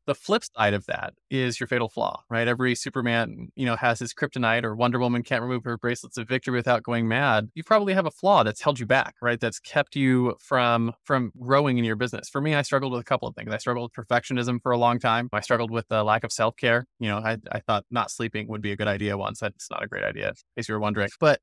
the 0.09 0.15
flip 0.15 0.43
side 0.57 0.73
of 0.73 0.87
that 0.87 1.13
is 1.31 1.61
your 1.61 1.67
fatal 1.67 1.91
flaw, 1.91 2.23
right? 2.31 2.49
Every 2.49 2.75
Superman, 2.75 3.51
you 3.55 3.67
know, 3.67 3.77
has 3.77 3.99
his 3.99 4.15
kryptonite 4.15 4.65
or 4.65 4.75
Wonder 4.75 4.99
Woman 4.99 5.23
can't 5.23 5.43
remove 5.43 5.65
her 5.65 5.77
bracelets 5.77 6.17
of 6.17 6.27
victory 6.27 6.57
without 6.57 6.83
going 6.83 7.07
mad. 7.07 7.51
You 7.55 7.63
probably 7.63 7.93
have 7.93 8.07
a 8.07 8.11
flaw 8.11 8.43
that's 8.43 8.63
held 8.63 8.81
you 8.81 8.87
back, 8.87 9.17
right? 9.21 9.39
That's 9.39 9.61
kept 9.61 9.97
you 9.97 10.35
from 10.41 10.95
from 11.05 11.31
growing 11.39 11.77
in 11.77 11.85
your 11.85 11.95
business. 11.95 12.31
For 12.31 12.41
me, 12.41 12.55
I 12.55 12.63
struggled 12.63 12.93
with 12.93 13.03
a 13.03 13.05
couple 13.05 13.29
of 13.29 13.37
things. 13.37 13.53
I 13.53 13.59
struggled 13.59 13.91
with 13.95 14.07
perfectionism 14.07 14.63
for 14.63 14.73
a 14.73 14.79
long 14.79 14.99
time. 14.99 15.29
I 15.31 15.41
struggled 15.41 15.71
with 15.71 15.87
the 15.89 16.03
lack 16.03 16.25
of 16.25 16.33
self-care. 16.33 16.87
You 16.99 17.09
know, 17.11 17.19
I, 17.19 17.37
I 17.53 17.61
thought 17.61 17.85
not 17.91 18.11
sleeping 18.11 18.49
would 18.49 18.63
be 18.63 18.73
a 18.73 18.77
good 18.77 18.89
idea 18.89 19.19
once. 19.19 19.41
That's 19.41 19.71
not 19.71 19.85
a 19.85 19.87
great 19.87 20.05
idea, 20.05 20.29
in 20.29 20.35
case 20.57 20.71
you 20.71 20.75
were 20.75 20.81
wondering. 20.81 21.11
But 21.21 21.41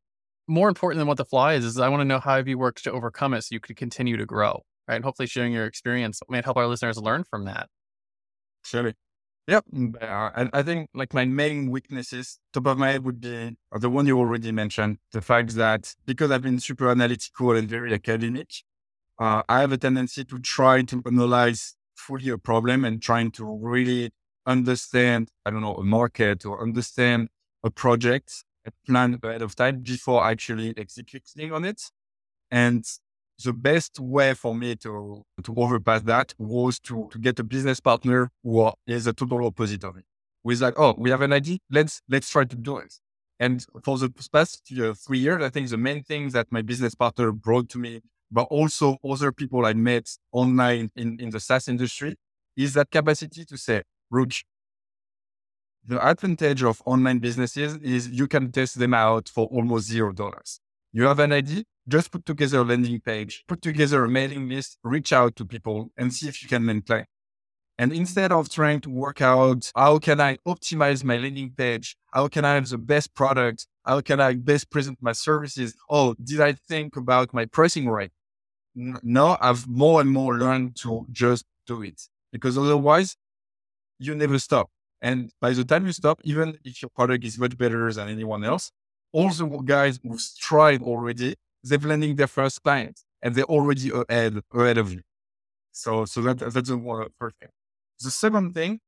more 0.48 0.70
important 0.70 0.98
than 0.98 1.08
what 1.08 1.18
the 1.18 1.26
flaw 1.26 1.50
is, 1.50 1.66
is 1.66 1.80
I 1.80 1.90
want 1.90 2.02
to 2.02 2.06
know 2.06 2.20
how 2.20 2.38
have 2.38 2.48
you 2.48 2.58
worked 2.58 2.84
to 2.86 2.92
overcome 2.92 3.36
it 3.36 3.44
so 3.44 3.54
you 3.54 3.60
could 3.60 3.78
continue 3.78 4.18
to 4.18 4.26
grow, 4.26 4.64
right? 4.88 4.96
And 4.96 5.06
hopefully 5.06 5.28
sharing 5.28 5.54
your 5.54 5.66
experience 5.66 6.20
may 6.30 6.42
help 6.44 6.58
our 6.58 6.66
listeners 6.68 6.98
learn 6.98 7.24
from 7.24 7.46
that. 7.46 7.70
Surely. 8.66 8.94
Yep. 9.48 9.66
Mm, 9.74 10.02
uh, 10.02 10.32
and 10.36 10.50
I 10.54 10.64
think 10.64 10.90
like 10.96 11.14
my 11.14 11.26
main 11.26 11.70
weaknesses, 11.70 12.40
top 12.52 12.66
of 12.68 12.78
my 12.80 12.94
head 12.94 13.04
would 13.06 13.22
be 13.22 13.56
the 13.80 13.90
one 13.90 14.08
you 14.08 14.18
already 14.18 14.52
mentioned, 14.52 14.98
the 15.12 15.22
fact 15.22 15.52
that 15.56 15.94
because 16.06 16.32
I've 16.32 16.42
been 16.42 16.60
super 16.60 16.90
analytical 16.90 17.56
and 17.56 17.70
very 17.70 17.94
academic, 17.94 18.50
uh, 19.20 19.44
I 19.48 19.62
have 19.62 19.72
a 19.72 19.78
tendency 19.78 20.26
to 20.26 20.40
try 20.40 20.82
to 20.84 21.04
analyze 21.06 21.76
fully 21.96 22.30
a 22.30 22.38
problem 22.40 22.86
and 22.86 23.02
trying 23.02 23.32
to 23.34 23.46
really 23.46 24.12
understand, 24.48 25.30
I 25.46 25.52
don't 25.52 25.62
know, 25.62 25.76
a 25.76 25.84
market 25.84 26.46
or 26.46 26.62
understand 26.62 27.30
a 27.64 27.72
project 27.72 28.44
and 28.66 28.74
plan 28.88 29.20
ahead 29.24 29.42
of 29.44 29.56
time 29.56 29.82
before 29.82 30.26
actually 30.26 30.74
executing 30.78 31.52
on 31.54 31.66
it. 31.66 31.82
And 32.52 32.86
the 33.44 33.54
best 33.54 34.00
way 34.00 34.34
for 34.34 34.56
me 34.56 34.76
to, 34.78 35.24
to 35.44 35.56
overpass 35.56 36.02
that 36.04 36.34
was 36.38 36.80
to, 36.80 37.10
to 37.12 37.20
get 37.20 37.40
a 37.40 37.44
business 37.44 37.80
partner 37.80 38.32
who 38.44 38.72
is 38.88 39.08
a 39.08 39.14
total 39.14 39.46
opposite 39.46 39.84
of 39.84 39.96
me. 39.96 40.04
Who's 40.44 40.62
like, 40.62 40.76
oh, 40.78 40.96
we 40.98 41.10
have 41.10 41.22
an 41.22 41.34
idea. 41.34 41.58
Let's, 41.70 42.02
let's 42.08 42.30
try 42.30 42.46
to 42.46 42.56
do 42.56 42.78
it. 42.78 42.94
And 43.40 43.66
for 43.84 43.98
the 43.98 44.10
past 44.32 44.72
uh, 44.80 44.94
three 44.94 45.20
years, 45.20 45.44
I 45.44 45.50
think 45.50 45.70
the 45.70 45.78
main 45.78 46.04
thing 46.04 46.30
that 46.30 46.48
my 46.52 46.62
business 46.62 46.96
partner 46.96 47.32
brought 47.32 47.68
to 47.70 47.80
me, 47.80 48.02
but 48.32 48.44
also 48.44 48.98
other 49.04 49.32
people 49.32 49.66
I 49.66 49.74
met 49.74 50.10
online 50.32 50.92
in, 50.96 51.20
in 51.20 51.32
the 51.32 51.40
SaaS 51.40 51.68
industry, 51.68 52.16
is 52.56 52.74
that 52.76 52.92
capacity 52.92 53.44
to 53.46 53.58
say, 53.58 53.82
Rook, 54.10 54.32
the 55.86 56.04
advantage 56.04 56.64
of 56.64 56.82
online 56.86 57.20
businesses 57.20 57.76
is 57.78 58.10
you 58.10 58.28
can 58.28 58.52
test 58.52 58.80
them 58.80 58.94
out 58.94 59.30
for 59.30 59.48
almost 59.48 59.88
zero 59.88 60.14
dollars. 60.14 60.60
You 60.94 61.04
have 61.04 61.20
an 61.20 61.34
idea, 61.34 61.64
just 61.88 62.12
put 62.12 62.26
together 62.26 62.60
a 62.60 62.64
landing 62.64 63.00
page, 63.00 63.44
put 63.48 63.62
together 63.62 64.04
a 64.04 64.10
mailing 64.10 64.50
list, 64.50 64.78
reach 64.84 65.14
out 65.14 65.36
to 65.36 65.46
people 65.46 65.92
and 65.98 66.14
see 66.14 66.28
if 66.28 66.42
you 66.42 66.50
can 66.50 66.66
then 66.66 66.82
play. 66.82 67.06
And 67.78 67.92
instead 67.92 68.32
of 68.32 68.50
trying 68.50 68.80
to 68.82 68.90
work 68.90 69.22
out 69.22 69.72
how 69.76 70.00
can 70.00 70.22
I 70.22 70.38
optimize 70.48 71.04
my 71.04 71.18
landing 71.18 71.52
page? 71.56 71.98
How 72.14 72.28
can 72.30 72.46
I 72.46 72.56
have 72.56 72.70
the 72.70 72.78
best 72.78 73.14
product? 73.14 73.68
How 73.86 74.00
can 74.02 74.20
I 74.20 74.36
best 74.36 74.70
present 74.70 74.98
my 75.02 75.12
services? 75.12 75.76
Oh, 75.90 76.16
did 76.24 76.40
I 76.40 76.54
think 76.54 76.96
about 76.96 77.34
my 77.34 77.46
pricing 77.46 77.90
right? 77.90 78.12
No, 78.76 79.38
I've 79.40 79.68
more 79.68 80.02
and 80.02 80.10
more 80.10 80.38
learned 80.38 80.76
to 80.78 81.06
just 81.12 81.46
do 81.68 81.82
it 81.82 82.02
because 82.32 82.58
otherwise 82.58 83.16
you 84.00 84.16
never 84.16 84.40
stop. 84.40 84.70
And 85.02 85.32
by 85.40 85.52
the 85.52 85.64
time 85.64 85.86
you 85.86 85.92
stop, 85.92 86.22
even 86.24 86.58
if 86.64 86.82
your 86.82 86.90
product 86.90 87.24
is 87.26 87.38
much 87.38 87.58
better 87.58 87.92
than 87.92 88.10
anyone 88.10 88.44
else, 88.44 88.72
all 89.12 89.30
the 89.30 89.46
guys 89.64 90.00
who've 90.02 90.22
tried 90.40 90.82
already, 90.82 91.36
they've 91.66 91.84
landing 91.84 92.16
their 92.16 92.28
first 92.28 92.64
client 92.64 93.02
and 93.22 93.36
they're 93.36 93.46
already 93.46 93.92
ahead, 93.92 94.40
ahead 94.54 94.78
of 94.78 94.94
you. 94.94 95.02
So, 95.72 96.06
so 96.06 96.22
that, 96.22 96.40
that's 96.40 96.70
the 96.70 97.10
first 97.20 97.36
thing. 97.40 97.50
The 98.00 98.12
second 98.12 98.54
thing 98.54 98.80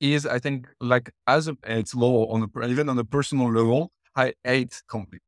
is, 0.00 0.26
I 0.26 0.38
think, 0.38 0.68
like 0.80 1.10
as 1.26 1.48
a, 1.48 1.56
it's 1.64 1.94
more 1.94 2.32
on 2.32 2.48
a, 2.54 2.66
even 2.66 2.88
on 2.88 2.98
a 2.98 3.04
personal 3.04 3.52
level, 3.52 3.90
I 4.14 4.34
hate 4.44 4.82
conflict, 4.86 5.24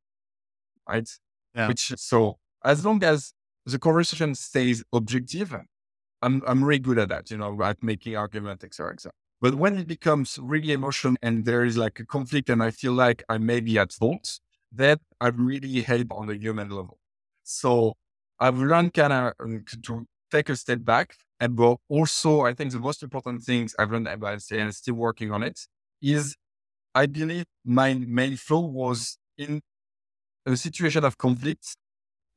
right? 0.87 1.09
Yeah. 1.55 1.67
Which 1.67 1.93
so 1.97 2.37
as 2.63 2.85
long 2.85 3.03
as 3.03 3.33
the 3.65 3.79
conversation 3.79 4.35
stays 4.35 4.83
objective, 4.93 5.55
I'm 6.21 6.41
I'm 6.47 6.63
really 6.63 6.79
good 6.79 6.99
at 6.99 7.09
that, 7.09 7.31
you 7.31 7.37
know, 7.37 7.61
at 7.63 7.83
making 7.83 8.15
argument, 8.15 8.63
etc., 8.63 8.93
etc. 8.93 9.11
But 9.41 9.55
when 9.55 9.77
it 9.77 9.87
becomes 9.87 10.37
really 10.41 10.71
emotional 10.71 11.15
and 11.21 11.45
there 11.45 11.65
is 11.65 11.77
like 11.77 11.99
a 11.99 12.05
conflict, 12.05 12.49
and 12.49 12.61
I 12.61 12.71
feel 12.71 12.93
like 12.93 13.23
I 13.27 13.39
may 13.39 13.59
be 13.59 13.79
at 13.79 13.91
fault, 13.91 14.39
that 14.73 14.99
I 15.19 15.27
really 15.29 15.81
help 15.81 16.11
on 16.11 16.27
the 16.27 16.37
human 16.37 16.69
level. 16.69 16.97
So 17.43 17.93
I've 18.39 18.57
learned 18.57 18.93
kind 18.93 19.13
of 19.13 19.33
um, 19.39 19.65
to 19.83 20.05
take 20.31 20.49
a 20.49 20.55
step 20.55 20.83
back 20.83 21.15
and 21.39 21.55
but 21.55 21.77
also, 21.89 22.41
I 22.41 22.53
think 22.53 22.71
the 22.71 22.79
most 22.79 23.01
important 23.01 23.41
things 23.41 23.73
I've 23.79 23.91
learned 23.91 24.07
about 24.07 24.35
it 24.37 24.51
and 24.51 24.73
still 24.75 24.93
working 24.93 25.31
on 25.31 25.41
it 25.41 25.59
is 26.01 26.35
I 26.95 27.07
believe 27.07 27.45
my 27.65 27.93
main 27.95 28.37
flaw 28.37 28.61
was 28.61 29.17
in 29.37 29.61
a 30.45 30.55
situation 30.57 31.03
of 31.05 31.17
conflict. 31.17 31.75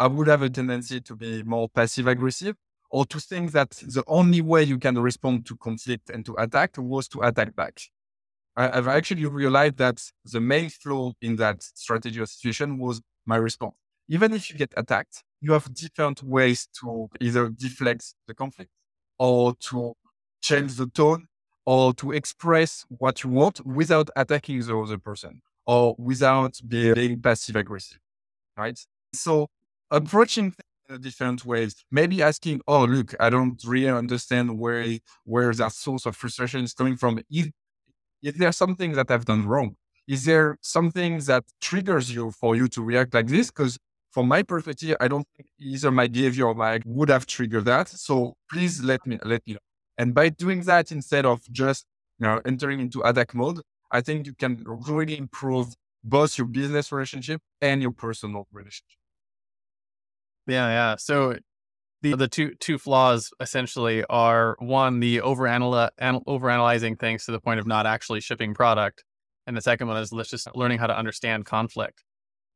I 0.00 0.08
would 0.08 0.28
have 0.28 0.42
a 0.42 0.50
tendency 0.50 1.00
to 1.02 1.16
be 1.16 1.42
more 1.44 1.68
passive 1.68 2.06
aggressive 2.08 2.56
or 2.90 3.06
to 3.06 3.20
think 3.20 3.52
that 3.52 3.70
the 3.70 4.04
only 4.06 4.40
way 4.42 4.64
you 4.64 4.78
can 4.78 4.98
respond 4.98 5.46
to 5.46 5.56
conflict 5.56 6.10
and 6.10 6.24
to 6.26 6.34
attack 6.38 6.76
was 6.78 7.08
to 7.08 7.22
attack 7.22 7.54
back. 7.56 7.80
I, 8.56 8.74
have 8.76 8.88
actually 8.88 9.26
realized 9.26 9.78
that 9.78 10.00
the 10.24 10.40
main 10.40 10.70
flaw 10.70 11.12
in 11.20 11.36
that 11.36 11.62
strategy 11.62 12.20
or 12.20 12.26
situation 12.26 12.78
was 12.78 13.00
my 13.26 13.36
response. 13.36 13.74
Even 14.08 14.32
if 14.32 14.50
you 14.50 14.56
get 14.56 14.72
attacked, 14.76 15.24
you 15.40 15.52
have 15.52 15.72
different 15.74 16.22
ways 16.22 16.68
to 16.80 17.08
either 17.20 17.48
deflect 17.48 18.14
the 18.26 18.34
conflict 18.34 18.70
or 19.18 19.54
to 19.54 19.94
change 20.42 20.76
the 20.76 20.86
tone 20.86 21.26
or 21.66 21.94
to 21.94 22.12
express 22.12 22.84
what 22.88 23.24
you 23.24 23.30
want 23.30 23.64
without 23.66 24.10
attacking 24.16 24.60
the 24.60 24.76
other 24.76 24.98
person 24.98 25.40
or 25.66 25.94
without 25.98 26.60
being 26.66 27.20
passive 27.20 27.56
aggressive. 27.56 27.98
Right. 28.56 28.78
So 29.12 29.48
approaching 29.90 30.54
in 30.88 31.00
different 31.00 31.44
ways, 31.44 31.74
maybe 31.90 32.22
asking, 32.22 32.60
Oh, 32.68 32.84
look, 32.84 33.14
I 33.18 33.30
don't 33.30 33.60
really 33.64 33.88
understand 33.88 34.58
where, 34.58 34.98
where 35.24 35.52
that 35.54 35.72
source 35.72 36.06
of 36.06 36.16
frustration 36.16 36.62
is 36.64 36.74
coming 36.74 36.96
from. 36.96 37.20
Is 38.24 38.34
there 38.34 38.52
something 38.52 38.92
that 38.92 39.10
I've 39.10 39.26
done 39.26 39.46
wrong? 39.46 39.76
Is 40.08 40.24
there 40.24 40.58
something 40.62 41.18
that 41.30 41.44
triggers 41.60 42.14
you 42.14 42.30
for 42.30 42.56
you 42.56 42.68
to 42.68 42.82
react 42.82 43.14
like 43.14 43.28
this? 43.28 43.50
Because 43.50 43.78
from 44.10 44.28
my 44.28 44.42
perspective, 44.42 44.96
I 45.00 45.08
don't 45.08 45.26
think 45.36 45.48
either 45.58 45.90
my 45.90 46.06
behavior 46.08 46.46
or 46.46 46.54
my 46.54 46.80
would 46.86 47.10
have 47.10 47.26
triggered 47.26 47.64
that. 47.66 47.88
So 47.88 48.34
please 48.50 48.82
let 48.82 49.06
me 49.06 49.18
let 49.24 49.46
me 49.46 49.54
know. 49.54 49.64
And 49.98 50.14
by 50.14 50.28
doing 50.30 50.62
that 50.62 50.90
instead 50.92 51.26
of 51.26 51.40
just 51.52 51.86
you 52.18 52.26
know 52.26 52.40
entering 52.44 52.80
into 52.80 53.02
attack 53.02 53.34
mode, 53.34 53.60
I 53.90 54.00
think 54.00 54.26
you 54.26 54.34
can 54.34 54.64
really 54.66 55.16
improve 55.18 55.74
both 56.02 56.38
your 56.38 56.46
business 56.46 56.92
relationship 56.92 57.40
and 57.60 57.82
your 57.82 57.92
personal 57.92 58.46
relationship. 58.52 58.98
Yeah, 60.46 60.68
yeah. 60.68 60.96
So 60.96 61.36
the 62.10 62.16
the 62.16 62.28
two 62.28 62.54
two 62.60 62.78
flaws 62.78 63.30
essentially 63.40 64.04
are 64.04 64.56
one 64.58 65.00
the 65.00 65.20
over 65.20 65.44
overanalyzing 65.44 66.98
things 66.98 67.24
to 67.24 67.32
the 67.32 67.40
point 67.40 67.60
of 67.60 67.66
not 67.66 67.86
actually 67.86 68.20
shipping 68.20 68.54
product, 68.54 69.04
and 69.46 69.56
the 69.56 69.62
second 69.62 69.88
one 69.88 69.96
is 69.96 70.12
let's 70.12 70.30
just 70.30 70.48
learning 70.54 70.78
how 70.78 70.86
to 70.86 70.96
understand 70.96 71.46
conflict. 71.46 72.04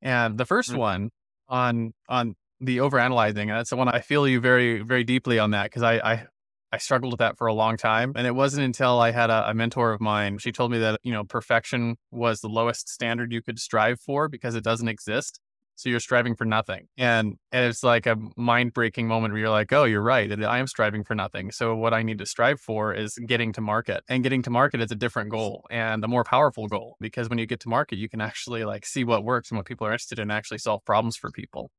And 0.00 0.38
the 0.38 0.44
1st 0.44 0.70
mm-hmm. 0.70 0.78
one 0.78 1.10
on 1.48 1.92
on 2.08 2.36
the 2.60 2.78
overanalyzing. 2.78 3.48
That's 3.48 3.70
the 3.70 3.76
one 3.76 3.88
I 3.88 4.00
feel 4.00 4.28
you 4.28 4.40
very 4.40 4.82
very 4.82 5.04
deeply 5.04 5.38
on 5.38 5.52
that 5.52 5.64
because 5.64 5.82
I, 5.82 5.94
I 5.94 6.26
I 6.70 6.78
struggled 6.78 7.12
with 7.12 7.20
that 7.20 7.38
for 7.38 7.46
a 7.46 7.54
long 7.54 7.76
time, 7.76 8.12
and 8.14 8.26
it 8.26 8.34
wasn't 8.34 8.64
until 8.64 9.00
I 9.00 9.10
had 9.10 9.30
a, 9.30 9.48
a, 9.48 9.54
mentor 9.54 9.92
of 9.92 10.02
mine. 10.02 10.36
She 10.36 10.52
told 10.52 10.70
me 10.70 10.78
that 10.78 11.00
you 11.02 11.12
know 11.12 11.24
perfection 11.24 11.96
was 12.10 12.40
the 12.40 12.48
lowest 12.48 12.88
standard 12.88 13.32
you 13.32 13.42
could 13.42 13.58
strive 13.58 14.00
for 14.00 14.28
because 14.28 14.54
it 14.54 14.64
doesn't 14.64 14.88
exist. 14.88 15.40
So 15.78 15.88
you're 15.88 16.00
striving 16.00 16.34
for 16.34 16.44
nothing, 16.44 16.88
and, 16.96 17.36
and 17.52 17.66
it's 17.66 17.84
like 17.84 18.06
a 18.06 18.16
mind 18.36 18.74
breaking 18.74 19.06
moment 19.06 19.32
where 19.32 19.42
you're 19.42 19.48
like, 19.48 19.72
oh, 19.72 19.84
you're 19.84 20.02
right. 20.02 20.28
I 20.44 20.58
am 20.58 20.66
striving 20.66 21.04
for 21.04 21.14
nothing. 21.14 21.52
So 21.52 21.76
what 21.76 21.94
I 21.94 22.02
need 22.02 22.18
to 22.18 22.26
strive 22.26 22.60
for 22.60 22.92
is 22.92 23.16
getting 23.26 23.52
to 23.52 23.60
market, 23.60 24.02
and 24.08 24.24
getting 24.24 24.42
to 24.42 24.50
market 24.50 24.80
is 24.80 24.90
a 24.90 24.96
different 24.96 25.30
goal 25.30 25.64
and 25.70 26.02
a 26.02 26.08
more 26.08 26.24
powerful 26.24 26.66
goal 26.66 26.96
because 26.98 27.28
when 27.28 27.38
you 27.38 27.46
get 27.46 27.60
to 27.60 27.68
market, 27.68 27.96
you 27.96 28.08
can 28.08 28.20
actually 28.20 28.64
like 28.64 28.84
see 28.84 29.04
what 29.04 29.22
works 29.22 29.52
and 29.52 29.56
what 29.56 29.66
people 29.66 29.86
are 29.86 29.92
interested 29.92 30.18
in, 30.18 30.22
and 30.22 30.32
actually 30.32 30.58
solve 30.58 30.84
problems 30.84 31.16
for 31.16 31.30
people. 31.30 31.70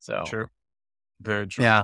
So 0.00 0.24
true, 0.26 0.46
very 1.20 1.46
true. 1.46 1.62
Yeah. 1.62 1.82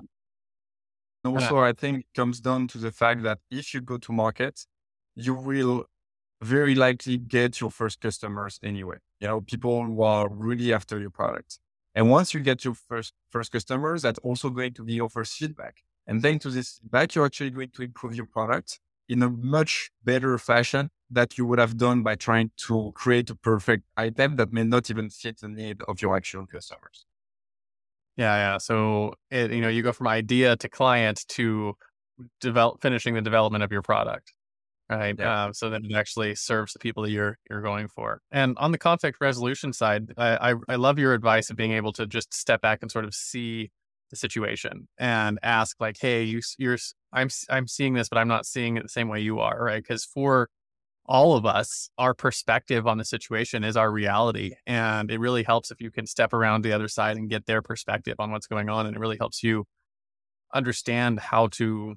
Also, 1.24 1.58
I 1.60 1.72
think 1.72 2.00
it 2.00 2.06
comes 2.16 2.40
down 2.40 2.66
to 2.66 2.78
the 2.78 2.90
fact 2.90 3.22
that 3.22 3.38
if 3.48 3.72
you 3.72 3.80
go 3.80 3.98
to 3.98 4.12
market, 4.12 4.66
you 5.14 5.34
will 5.34 5.84
very 6.42 6.74
likely 6.74 7.16
get 7.16 7.60
your 7.60 7.70
first 7.70 8.00
customers 8.00 8.58
anyway. 8.60 8.96
You 9.24 9.30
know, 9.30 9.40
people 9.40 9.82
who 9.86 10.02
are 10.02 10.28
really 10.28 10.74
after 10.74 11.00
your 11.00 11.08
product. 11.08 11.58
And 11.94 12.10
once 12.10 12.34
you 12.34 12.40
get 12.40 12.62
your 12.62 12.74
first 12.74 13.14
first 13.30 13.50
customers, 13.50 14.02
that's 14.02 14.18
also 14.18 14.50
going 14.50 14.74
to 14.74 14.84
be 14.84 14.92
your 14.92 15.08
first 15.08 15.32
feedback. 15.38 15.76
And 16.06 16.20
then 16.20 16.38
to 16.40 16.50
this 16.50 16.78
feedback, 16.78 17.14
you're 17.14 17.24
actually 17.24 17.48
going 17.48 17.70
to 17.70 17.82
improve 17.84 18.14
your 18.14 18.26
product 18.26 18.80
in 19.08 19.22
a 19.22 19.30
much 19.30 19.90
better 20.04 20.36
fashion 20.36 20.90
that 21.10 21.38
you 21.38 21.46
would 21.46 21.58
have 21.58 21.78
done 21.78 22.02
by 22.02 22.16
trying 22.16 22.50
to 22.66 22.92
create 22.94 23.30
a 23.30 23.34
perfect 23.34 23.84
item 23.96 24.36
that 24.36 24.52
may 24.52 24.62
not 24.62 24.90
even 24.90 25.08
fit 25.08 25.40
the 25.40 25.48
need 25.48 25.80
of 25.88 26.02
your 26.02 26.14
actual 26.14 26.44
customers. 26.46 27.06
Yeah, 28.18 28.36
yeah. 28.36 28.58
So 28.58 29.14
it, 29.30 29.52
you 29.52 29.62
know, 29.62 29.68
you 29.68 29.82
go 29.82 29.92
from 29.92 30.08
idea 30.08 30.54
to 30.56 30.68
client 30.68 31.24
to 31.28 31.78
develop 32.42 32.82
finishing 32.82 33.14
the 33.14 33.22
development 33.22 33.64
of 33.64 33.72
your 33.72 33.80
product 33.80 34.34
right? 34.98 35.16
Yeah. 35.18 35.44
Um, 35.44 35.54
so 35.54 35.70
that 35.70 35.82
it 35.84 35.94
actually 35.94 36.34
serves 36.34 36.72
the 36.72 36.78
people 36.78 37.02
that 37.02 37.10
you're 37.10 37.38
you're 37.48 37.62
going 37.62 37.88
for. 37.88 38.20
And 38.30 38.56
on 38.58 38.72
the 38.72 38.78
conflict 38.78 39.18
resolution 39.20 39.72
side, 39.72 40.12
I, 40.16 40.52
I, 40.52 40.54
I 40.68 40.74
love 40.76 40.98
your 40.98 41.14
advice 41.14 41.50
of 41.50 41.56
being 41.56 41.72
able 41.72 41.92
to 41.94 42.06
just 42.06 42.34
step 42.34 42.60
back 42.60 42.80
and 42.82 42.90
sort 42.90 43.04
of 43.04 43.14
see 43.14 43.70
the 44.10 44.16
situation 44.16 44.88
and 44.98 45.38
ask 45.42 45.80
like, 45.80 45.96
hey, 46.00 46.22
you 46.22 46.40
you're 46.58 46.78
I'm 47.12 47.28
I'm 47.50 47.66
seeing 47.68 47.94
this, 47.94 48.08
but 48.08 48.18
I'm 48.18 48.28
not 48.28 48.46
seeing 48.46 48.76
it 48.76 48.82
the 48.82 48.88
same 48.88 49.08
way 49.08 49.20
you 49.20 49.40
are, 49.40 49.62
right? 49.62 49.82
Because 49.82 50.04
for 50.04 50.48
all 51.06 51.36
of 51.36 51.44
us, 51.44 51.90
our 51.98 52.14
perspective 52.14 52.86
on 52.86 52.98
the 52.98 53.04
situation 53.04 53.62
is 53.64 53.76
our 53.76 53.90
reality. 53.90 54.54
And 54.66 55.10
it 55.10 55.20
really 55.20 55.42
helps 55.42 55.70
if 55.70 55.80
you 55.80 55.90
can 55.90 56.06
step 56.06 56.32
around 56.32 56.62
the 56.62 56.72
other 56.72 56.88
side 56.88 57.16
and 57.16 57.28
get 57.28 57.46
their 57.46 57.62
perspective 57.62 58.16
on 58.18 58.30
what's 58.30 58.46
going 58.46 58.68
on. 58.70 58.86
And 58.86 58.96
it 58.96 59.00
really 59.00 59.18
helps 59.18 59.42
you 59.42 59.64
understand 60.54 61.20
how 61.20 61.48
to 61.48 61.96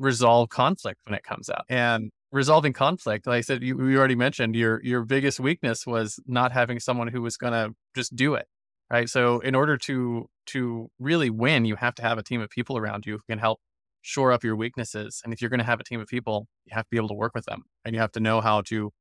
resolve 0.00 0.48
conflict 0.48 0.98
when 1.04 1.14
it 1.14 1.22
comes 1.22 1.48
out. 1.48 1.64
And 1.68 2.10
resolving 2.32 2.72
conflict, 2.72 3.26
like 3.26 3.38
I 3.38 3.40
said, 3.42 3.62
you, 3.62 3.88
you 3.88 3.98
already 3.98 4.16
mentioned 4.16 4.56
your 4.56 4.82
your 4.82 5.04
biggest 5.04 5.38
weakness 5.38 5.86
was 5.86 6.18
not 6.26 6.50
having 6.52 6.80
someone 6.80 7.08
who 7.08 7.22
was 7.22 7.36
going 7.36 7.52
to 7.52 7.74
just 7.94 8.16
do 8.16 8.34
it, 8.34 8.46
right? 8.90 9.08
So 9.08 9.40
in 9.40 9.54
order 9.54 9.76
to 9.76 10.26
to 10.46 10.88
really 10.98 11.30
win, 11.30 11.64
you 11.66 11.76
have 11.76 11.94
to 11.96 12.02
have 12.02 12.18
a 12.18 12.22
team 12.22 12.40
of 12.40 12.50
people 12.50 12.76
around 12.76 13.06
you 13.06 13.14
who 13.14 13.22
can 13.28 13.38
help 13.38 13.60
shore 14.02 14.32
up 14.32 14.42
your 14.42 14.56
weaknesses. 14.56 15.20
And 15.22 15.32
if 15.32 15.40
you're 15.40 15.50
going 15.50 15.58
to 15.58 15.64
have 15.66 15.80
a 15.80 15.84
team 15.84 16.00
of 16.00 16.08
people, 16.08 16.46
you 16.64 16.74
have 16.74 16.84
to 16.86 16.90
be 16.90 16.96
able 16.96 17.08
to 17.08 17.14
work 17.14 17.34
with 17.34 17.44
them, 17.44 17.64
and 17.84 17.94
you 17.94 18.00
have 18.00 18.12
to 18.12 18.20
know 18.20 18.40
how 18.40 18.62
to, 18.62 18.74
you 18.74 18.92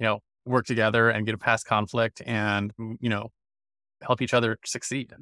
know, 0.00 0.20
work 0.46 0.64
together 0.64 1.10
and 1.10 1.26
get 1.26 1.38
past 1.38 1.66
conflict 1.66 2.22
and, 2.24 2.72
you 3.00 3.10
know, 3.10 3.28
help 4.02 4.22
each 4.22 4.32
other 4.32 4.56
succeed. 4.64 5.12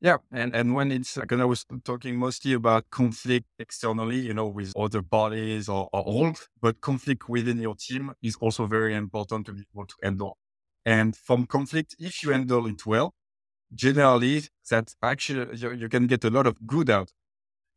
Yeah. 0.00 0.18
And, 0.30 0.54
and 0.54 0.74
when 0.74 0.92
it's 0.92 1.16
like, 1.16 1.32
I 1.32 1.44
was 1.44 1.64
talking 1.84 2.16
mostly 2.16 2.52
about 2.52 2.88
conflict 2.90 3.46
externally, 3.58 4.18
you 4.20 4.32
know, 4.32 4.46
with 4.46 4.72
other 4.76 5.02
bodies 5.02 5.68
or, 5.68 5.88
or 5.92 6.02
all, 6.02 6.32
but 6.60 6.80
conflict 6.80 7.28
within 7.28 7.60
your 7.60 7.74
team 7.74 8.12
is 8.22 8.36
also 8.36 8.66
very 8.66 8.94
important 8.94 9.46
to 9.46 9.52
be 9.52 9.64
able 9.74 9.86
to 9.86 9.94
handle. 10.02 10.38
And 10.86 11.16
from 11.16 11.46
conflict, 11.46 11.96
if 11.98 12.22
you 12.22 12.30
handle 12.30 12.66
it 12.68 12.86
well, 12.86 13.12
generally 13.74 14.44
that 14.70 14.94
actually 15.02 15.56
you, 15.58 15.72
you 15.72 15.88
can 15.88 16.06
get 16.06 16.24
a 16.24 16.30
lot 16.30 16.46
of 16.46 16.56
good 16.66 16.90
out 16.90 17.10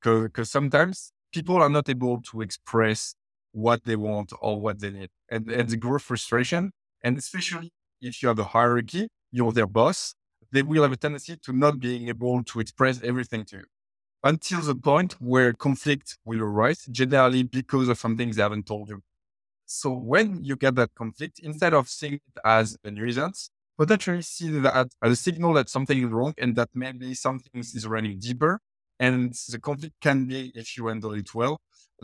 because 0.01 0.51
sometimes 0.51 1.13
people 1.33 1.57
are 1.57 1.69
not 1.69 1.89
able 1.89 2.21
to 2.21 2.41
express 2.41 3.15
what 3.51 3.83
they 3.85 3.95
want 3.95 4.31
or 4.41 4.59
what 4.61 4.79
they 4.79 4.89
need 4.91 5.09
and, 5.29 5.49
and 5.51 5.69
the 5.69 5.77
growth 5.77 6.03
frustration 6.03 6.71
and 7.03 7.17
especially 7.17 7.71
if 8.01 8.21
you 8.23 8.29
have 8.29 8.39
a 8.39 8.43
hierarchy 8.45 9.07
you're 9.31 9.51
their 9.51 9.67
boss 9.67 10.15
they 10.51 10.61
will 10.61 10.83
have 10.83 10.91
a 10.91 10.97
tendency 10.97 11.37
to 11.37 11.53
not 11.53 11.79
being 11.79 12.09
able 12.09 12.43
to 12.43 12.59
express 12.59 13.01
everything 13.03 13.45
to 13.45 13.57
you 13.57 13.63
until 14.23 14.61
the 14.61 14.75
point 14.75 15.13
where 15.13 15.53
conflict 15.53 16.17
will 16.25 16.41
arise 16.41 16.85
generally 16.91 17.43
because 17.43 17.89
of 17.89 17.97
something 17.97 18.31
they 18.31 18.41
haven't 18.41 18.67
told 18.67 18.89
you 18.89 19.01
so 19.65 19.91
when 19.91 20.43
you 20.43 20.55
get 20.55 20.75
that 20.75 20.93
conflict 20.95 21.39
instead 21.39 21.73
of 21.73 21.87
seeing 21.89 22.15
it 22.15 22.39
as 22.43 22.77
a 22.83 22.91
nuisance 22.91 23.51
potentially 23.81 24.21
see 24.21 24.49
that 24.59 24.89
as 25.01 25.11
a 25.11 25.15
signal 25.15 25.53
that 25.53 25.69
something 25.69 25.97
is 25.97 26.09
wrong 26.09 26.33
and 26.37 26.55
that 26.55 26.69
maybe 26.73 27.13
something 27.13 27.51
is 27.59 27.87
running 27.87 28.19
deeper. 28.19 28.59
And 28.99 29.33
the 29.49 29.59
conflict 29.59 29.95
can 30.01 30.25
be, 30.25 30.51
if 30.53 30.77
you 30.77 30.87
handle 30.87 31.13
it 31.13 31.33
well, 31.33 31.59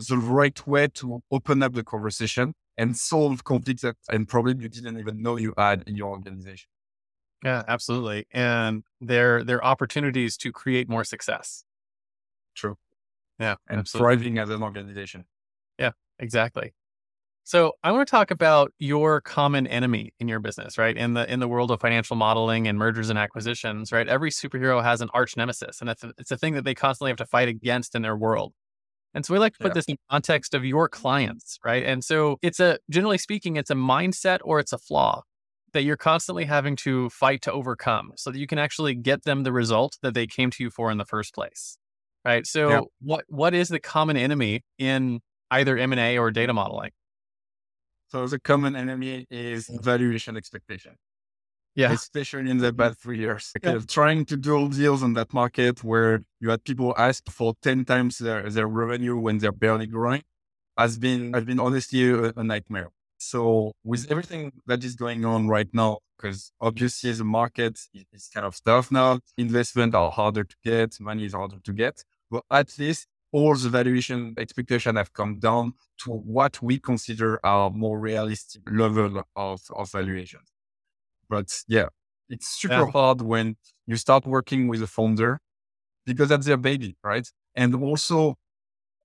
the 0.08 0.18
right 0.18 0.66
way 0.66 0.88
to 0.94 1.22
open 1.30 1.62
up 1.62 1.74
the 1.74 1.84
conversation 1.84 2.54
and 2.76 2.96
solve 2.96 3.44
conflicts 3.44 3.84
and 4.10 4.28
problems 4.28 4.62
you 4.62 4.68
didn't 4.68 4.98
even 4.98 5.22
know 5.22 5.36
you 5.36 5.54
had 5.56 5.84
in 5.86 5.94
your 5.96 6.08
organization. 6.10 6.68
Yeah, 7.44 7.62
absolutely. 7.68 8.26
And 8.32 8.82
there 9.00 9.38
are 9.38 9.64
opportunities 9.64 10.36
to 10.38 10.52
create 10.52 10.88
more 10.88 11.04
success. 11.04 11.64
True. 12.54 12.76
Yeah. 13.38 13.56
And 13.68 13.80
absolutely. 13.80 14.16
thriving 14.16 14.38
as 14.38 14.50
an 14.50 14.62
organization. 14.62 15.24
Yeah, 15.78 15.92
exactly. 16.18 16.74
So 17.44 17.72
I 17.82 17.92
want 17.92 18.06
to 18.06 18.10
talk 18.10 18.30
about 18.30 18.74
your 18.78 19.22
common 19.22 19.66
enemy 19.66 20.12
in 20.20 20.28
your 20.28 20.38
business, 20.38 20.76
right? 20.76 20.94
In 20.94 21.14
the 21.14 21.32
in 21.32 21.40
the 21.40 21.48
world 21.48 21.70
of 21.70 21.80
financial 21.80 22.14
modeling 22.14 22.68
and 22.68 22.78
mergers 22.78 23.08
and 23.08 23.18
acquisitions, 23.18 23.90
right? 23.90 24.06
Every 24.06 24.30
superhero 24.30 24.82
has 24.82 25.00
an 25.00 25.08
arch 25.14 25.34
nemesis, 25.34 25.80
and 25.80 25.88
it's 25.88 26.04
a, 26.04 26.12
it's 26.18 26.30
a 26.30 26.36
thing 26.36 26.52
that 26.56 26.64
they 26.64 26.74
constantly 26.74 27.10
have 27.10 27.16
to 27.16 27.24
fight 27.24 27.48
against 27.48 27.94
in 27.94 28.02
their 28.02 28.16
world. 28.16 28.52
And 29.14 29.24
so 29.24 29.32
we 29.32 29.40
like 29.40 29.54
to 29.54 29.60
put 29.60 29.68
yeah. 29.68 29.74
this 29.74 29.86
in 29.86 29.96
context 30.10 30.52
of 30.52 30.62
your 30.62 30.90
clients, 30.90 31.58
right? 31.64 31.84
And 31.84 32.04
so 32.04 32.38
it's 32.42 32.60
a 32.60 32.80
generally 32.90 33.16
speaking, 33.16 33.56
it's 33.56 33.70
a 33.70 33.74
mindset 33.74 34.40
or 34.44 34.60
it's 34.60 34.74
a 34.74 34.78
flaw 34.78 35.22
that 35.72 35.82
you're 35.82 35.96
constantly 35.96 36.44
having 36.44 36.76
to 36.76 37.10
fight 37.10 37.42
to 37.42 37.52
overcome 37.52 38.12
so 38.16 38.30
that 38.30 38.38
you 38.38 38.46
can 38.46 38.58
actually 38.58 38.94
get 38.94 39.24
them 39.24 39.42
the 39.42 39.52
result 39.52 39.98
that 40.02 40.14
they 40.14 40.26
came 40.26 40.50
to 40.50 40.62
you 40.62 40.70
for 40.70 40.90
in 40.90 40.98
the 40.98 41.04
first 41.04 41.34
place. 41.34 41.78
Right. 42.24 42.46
So 42.46 42.68
yeah. 42.68 42.80
what 43.00 43.24
what 43.28 43.54
is 43.54 43.68
the 43.68 43.80
common 43.80 44.16
enemy 44.16 44.62
in 44.78 45.20
either 45.50 45.78
M&A 45.78 46.18
or 46.18 46.30
data 46.30 46.52
modeling? 46.52 46.90
So 48.08 48.26
the 48.26 48.38
common 48.38 48.74
enemy 48.74 49.26
is 49.30 49.68
valuation 49.68 50.36
expectation. 50.36 50.96
Yeah. 51.74 51.92
Especially 51.92 52.50
in 52.50 52.58
the 52.58 52.72
past 52.72 53.00
three 53.00 53.18
years. 53.18 53.52
Yeah. 53.62 53.78
Trying 53.86 54.24
to 54.26 54.36
do 54.36 54.68
deals 54.68 55.02
on 55.02 55.12
that 55.12 55.32
market 55.32 55.84
where 55.84 56.24
you 56.40 56.50
had 56.50 56.64
people 56.64 56.92
ask 56.98 57.30
for 57.30 57.54
10 57.62 57.84
times 57.84 58.18
their, 58.18 58.50
their 58.50 58.66
revenue 58.66 59.16
when 59.16 59.38
they're 59.38 59.52
barely 59.52 59.86
growing 59.86 60.22
has 60.76 60.98
been, 60.98 61.32
has 61.34 61.44
been 61.44 61.60
honestly 61.60 62.10
a, 62.10 62.32
a 62.36 62.42
nightmare. 62.42 62.90
So 63.18 63.72
with 63.84 64.10
everything 64.10 64.52
that 64.66 64.82
is 64.84 64.94
going 64.94 65.24
on 65.24 65.48
right 65.48 65.68
now, 65.72 65.98
because 66.16 66.52
obviously 66.60 67.12
the 67.12 67.24
market 67.24 67.78
is 68.12 68.30
kind 68.32 68.46
of 68.46 68.56
tough 68.64 68.90
now, 68.90 69.18
investment 69.36 69.94
are 69.94 70.10
harder 70.10 70.44
to 70.44 70.56
get, 70.64 70.96
money 71.00 71.24
is 71.26 71.34
harder 71.34 71.58
to 71.62 71.72
get, 71.72 72.02
but 72.30 72.44
at 72.50 72.78
least 72.78 73.06
all 73.32 73.54
the 73.54 73.68
valuation 73.68 74.34
expectation 74.38 74.96
have 74.96 75.12
come 75.12 75.38
down 75.38 75.72
to 76.04 76.10
what 76.10 76.62
we 76.62 76.78
consider 76.78 77.44
our 77.44 77.70
more 77.70 77.98
realistic 77.98 78.62
level 78.70 79.22
of, 79.36 79.60
of 79.74 79.90
valuation. 79.90 80.40
But 81.28 81.62
yeah, 81.66 81.88
it's 82.28 82.48
super 82.48 82.84
yeah. 82.86 82.90
hard 82.90 83.20
when 83.20 83.56
you 83.86 83.96
start 83.96 84.26
working 84.26 84.68
with 84.68 84.82
a 84.82 84.86
founder 84.86 85.40
because 86.06 86.28
that's 86.28 86.46
their 86.46 86.56
baby, 86.56 86.96
right? 87.02 87.28
And 87.54 87.74
also 87.74 88.36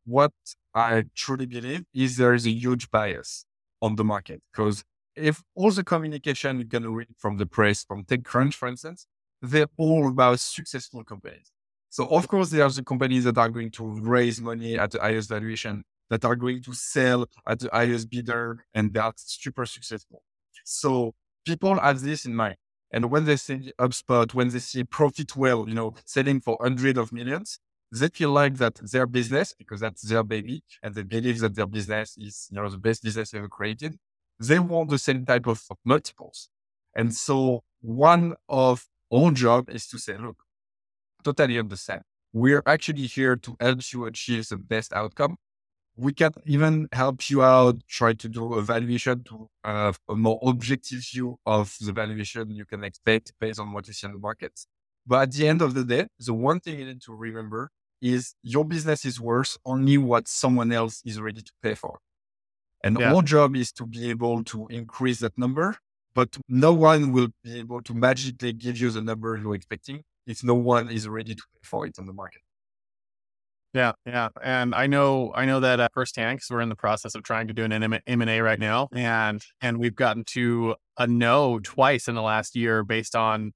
what 0.06 0.32
I 0.74 1.06
truly 1.16 1.46
believe 1.48 1.84
is 1.94 2.18
there 2.18 2.34
is 2.34 2.46
a 2.46 2.52
huge 2.52 2.92
bias 2.92 3.46
on 3.84 3.96
the 3.98 4.04
market 4.04 4.42
because 4.52 4.84
if 5.16 5.44
all 5.56 5.70
the 5.70 5.84
communication 5.84 6.60
you 6.60 6.66
can 6.66 6.92
read 6.92 7.10
from 7.18 7.38
the 7.38 7.46
press, 7.46 7.84
from 7.84 8.04
TechCrunch, 8.06 8.56
for 8.56 8.68
instance, 8.68 9.06
they're 9.42 9.68
all 9.78 10.08
about 10.08 10.40
successful 10.40 11.04
companies. 11.04 11.52
So 11.90 12.08
of 12.08 12.28
course, 12.28 12.50
there 12.50 12.64
are 12.64 12.70
the 12.72 12.84
companies 12.84 13.26
that 13.26 13.38
are 13.38 13.50
going 13.50 13.72
to 13.72 13.86
raise 13.86 14.42
money 14.42 14.80
at 14.80 14.92
the 14.92 15.00
highest 15.00 15.30
valuation, 15.30 15.84
that 16.10 16.26
are 16.26 16.36
going 16.36 16.64
to 16.64 16.74
sell 16.74 17.28
at 17.48 17.60
the 17.60 17.70
highest 17.72 18.10
bidder, 18.10 18.66
and 18.74 18.94
that's 18.94 19.38
super 19.44 19.66
successful. 19.66 20.24
So 20.64 21.14
people 21.46 21.80
have 21.80 22.02
this 22.02 22.26
in 22.26 22.36
mind. 22.36 22.56
And 22.92 23.12
when 23.12 23.26
they 23.26 23.36
see 23.36 23.74
HubSpot, 23.80 24.34
when 24.34 24.50
they 24.50 24.60
see 24.60 24.84
ProfitWell, 24.84 25.68
you 25.68 25.74
know, 25.74 25.94
selling 26.06 26.40
for 26.40 26.58
hundreds 26.62 26.98
of 27.00 27.12
millions, 27.12 27.60
they 28.00 28.10
feel 28.10 28.32
like 28.32 28.56
that 28.58 28.76
their 28.92 29.06
business, 29.06 29.54
because 29.58 29.80
that's 29.80 30.02
their 30.02 30.24
baby, 30.24 30.64
and 30.82 30.96
they 30.96 31.04
believe 31.04 31.40
that 31.40 31.56
their 31.56 31.68
business 31.68 32.18
is, 32.18 32.48
you 32.50 32.56
know, 32.56 32.68
the 32.70 32.78
best 32.78 33.04
business 33.04 33.34
ever 33.34 33.48
created. 33.48 33.98
They 34.40 34.60
want 34.60 34.90
the 34.90 34.98
same 34.98 35.26
type 35.26 35.48
of, 35.48 35.62
multiples. 35.86 36.50
And 36.96 37.14
so 37.14 37.64
one 37.82 38.34
of 38.50 38.88
our 39.14 39.32
job 39.32 39.70
is 39.70 39.88
to 39.88 40.00
say, 40.00 40.18
look, 40.18 40.38
totally 41.24 41.60
understand. 41.60 42.02
We're 42.34 42.64
actually 42.66 43.06
here 43.06 43.36
to 43.36 43.56
help 43.60 43.82
you 43.94 44.06
achieve 44.06 44.48
the 44.50 44.58
best 44.58 44.92
outcome. 44.94 45.38
We 45.96 46.14
can 46.14 46.32
even 46.48 46.88
help 46.92 47.30
you 47.30 47.44
out, 47.44 47.76
try 47.88 48.14
to 48.14 48.28
do 48.28 48.56
a 48.56 48.64
valuation 48.64 49.24
to 49.26 49.48
have 49.64 50.00
a 50.10 50.16
more 50.16 50.40
objective 50.42 51.06
view 51.12 51.38
of 51.46 51.76
the 51.80 51.92
valuation 51.92 52.50
you 52.50 52.66
can 52.66 52.84
expect 52.84 53.34
based 53.40 53.60
on 53.60 53.72
what 53.72 53.88
you 53.88 53.94
see 53.94 54.08
in 54.08 54.14
the 54.14 54.20
market. 54.20 54.60
But 55.06 55.22
at 55.22 55.32
the 55.34 55.48
end 55.48 55.62
of 55.62 55.76
the 55.76 55.84
day, 55.84 56.08
the 56.18 56.34
one 56.34 56.60
thing 56.60 56.80
you 56.80 56.86
need 56.86 57.02
to 57.04 57.14
remember 57.14 57.70
is 58.04 58.36
your 58.44 58.66
business 58.66 59.06
is 59.06 59.20
worth 59.20 59.58
only 59.66 59.98
what 59.98 60.28
someone 60.28 60.72
else 60.72 61.02
is 61.06 61.20
ready 61.20 61.42
to 61.42 61.52
pay 61.64 61.74
for. 61.74 62.00
And 62.84 63.00
yeah. 63.00 63.14
our 63.14 63.22
job 63.22 63.56
is 63.56 63.72
to 63.74 63.86
be 63.86 64.10
able 64.10 64.44
to 64.46 64.68
increase 64.68 65.20
that 65.20 65.38
number, 65.38 65.78
but 66.14 66.38
no 66.50 66.74
one 66.74 67.14
will 67.14 67.30
be 67.44 67.60
able 67.60 67.82
to 67.84 67.94
magically 67.94 68.52
give 68.52 68.78
you 68.78 68.92
the 68.92 69.02
number 69.02 69.40
you're 69.42 69.56
expecting 69.56 70.04
if 70.28 70.44
no 70.44 70.54
one 70.54 70.90
is 70.90 71.08
ready 71.08 71.34
to 71.34 71.42
pay 71.42 71.60
for 71.64 71.86
it 71.88 71.98
on 71.98 72.06
the 72.06 72.14
market. 72.14 72.42
Yeah, 73.74 73.94
yeah, 74.06 74.30
and 74.44 74.76
I 74.76 74.86
know 74.86 75.32
I 75.34 75.46
know 75.46 75.60
that 75.62 75.80
uh, 75.80 75.88
firsthand 75.96 76.38
because 76.38 76.52
we're 76.52 76.62
in 76.62 76.70
the 76.70 76.76
process 76.76 77.16
of 77.16 77.24
trying 77.24 77.48
to 77.48 77.54
do 77.54 77.64
an 77.64 77.72
M 77.72 78.22
and 78.22 78.30
A 78.30 78.40
right 78.42 78.60
now, 78.60 78.88
and 78.94 79.42
and 79.62 79.80
we've 79.80 79.96
gotten 79.96 80.24
to 80.26 80.76
a 81.00 81.08
no 81.08 81.60
twice 81.60 82.08
in 82.08 82.14
the 82.14 82.22
last 82.22 82.56
year 82.56 82.84
based 82.84 83.16
on 83.16 83.52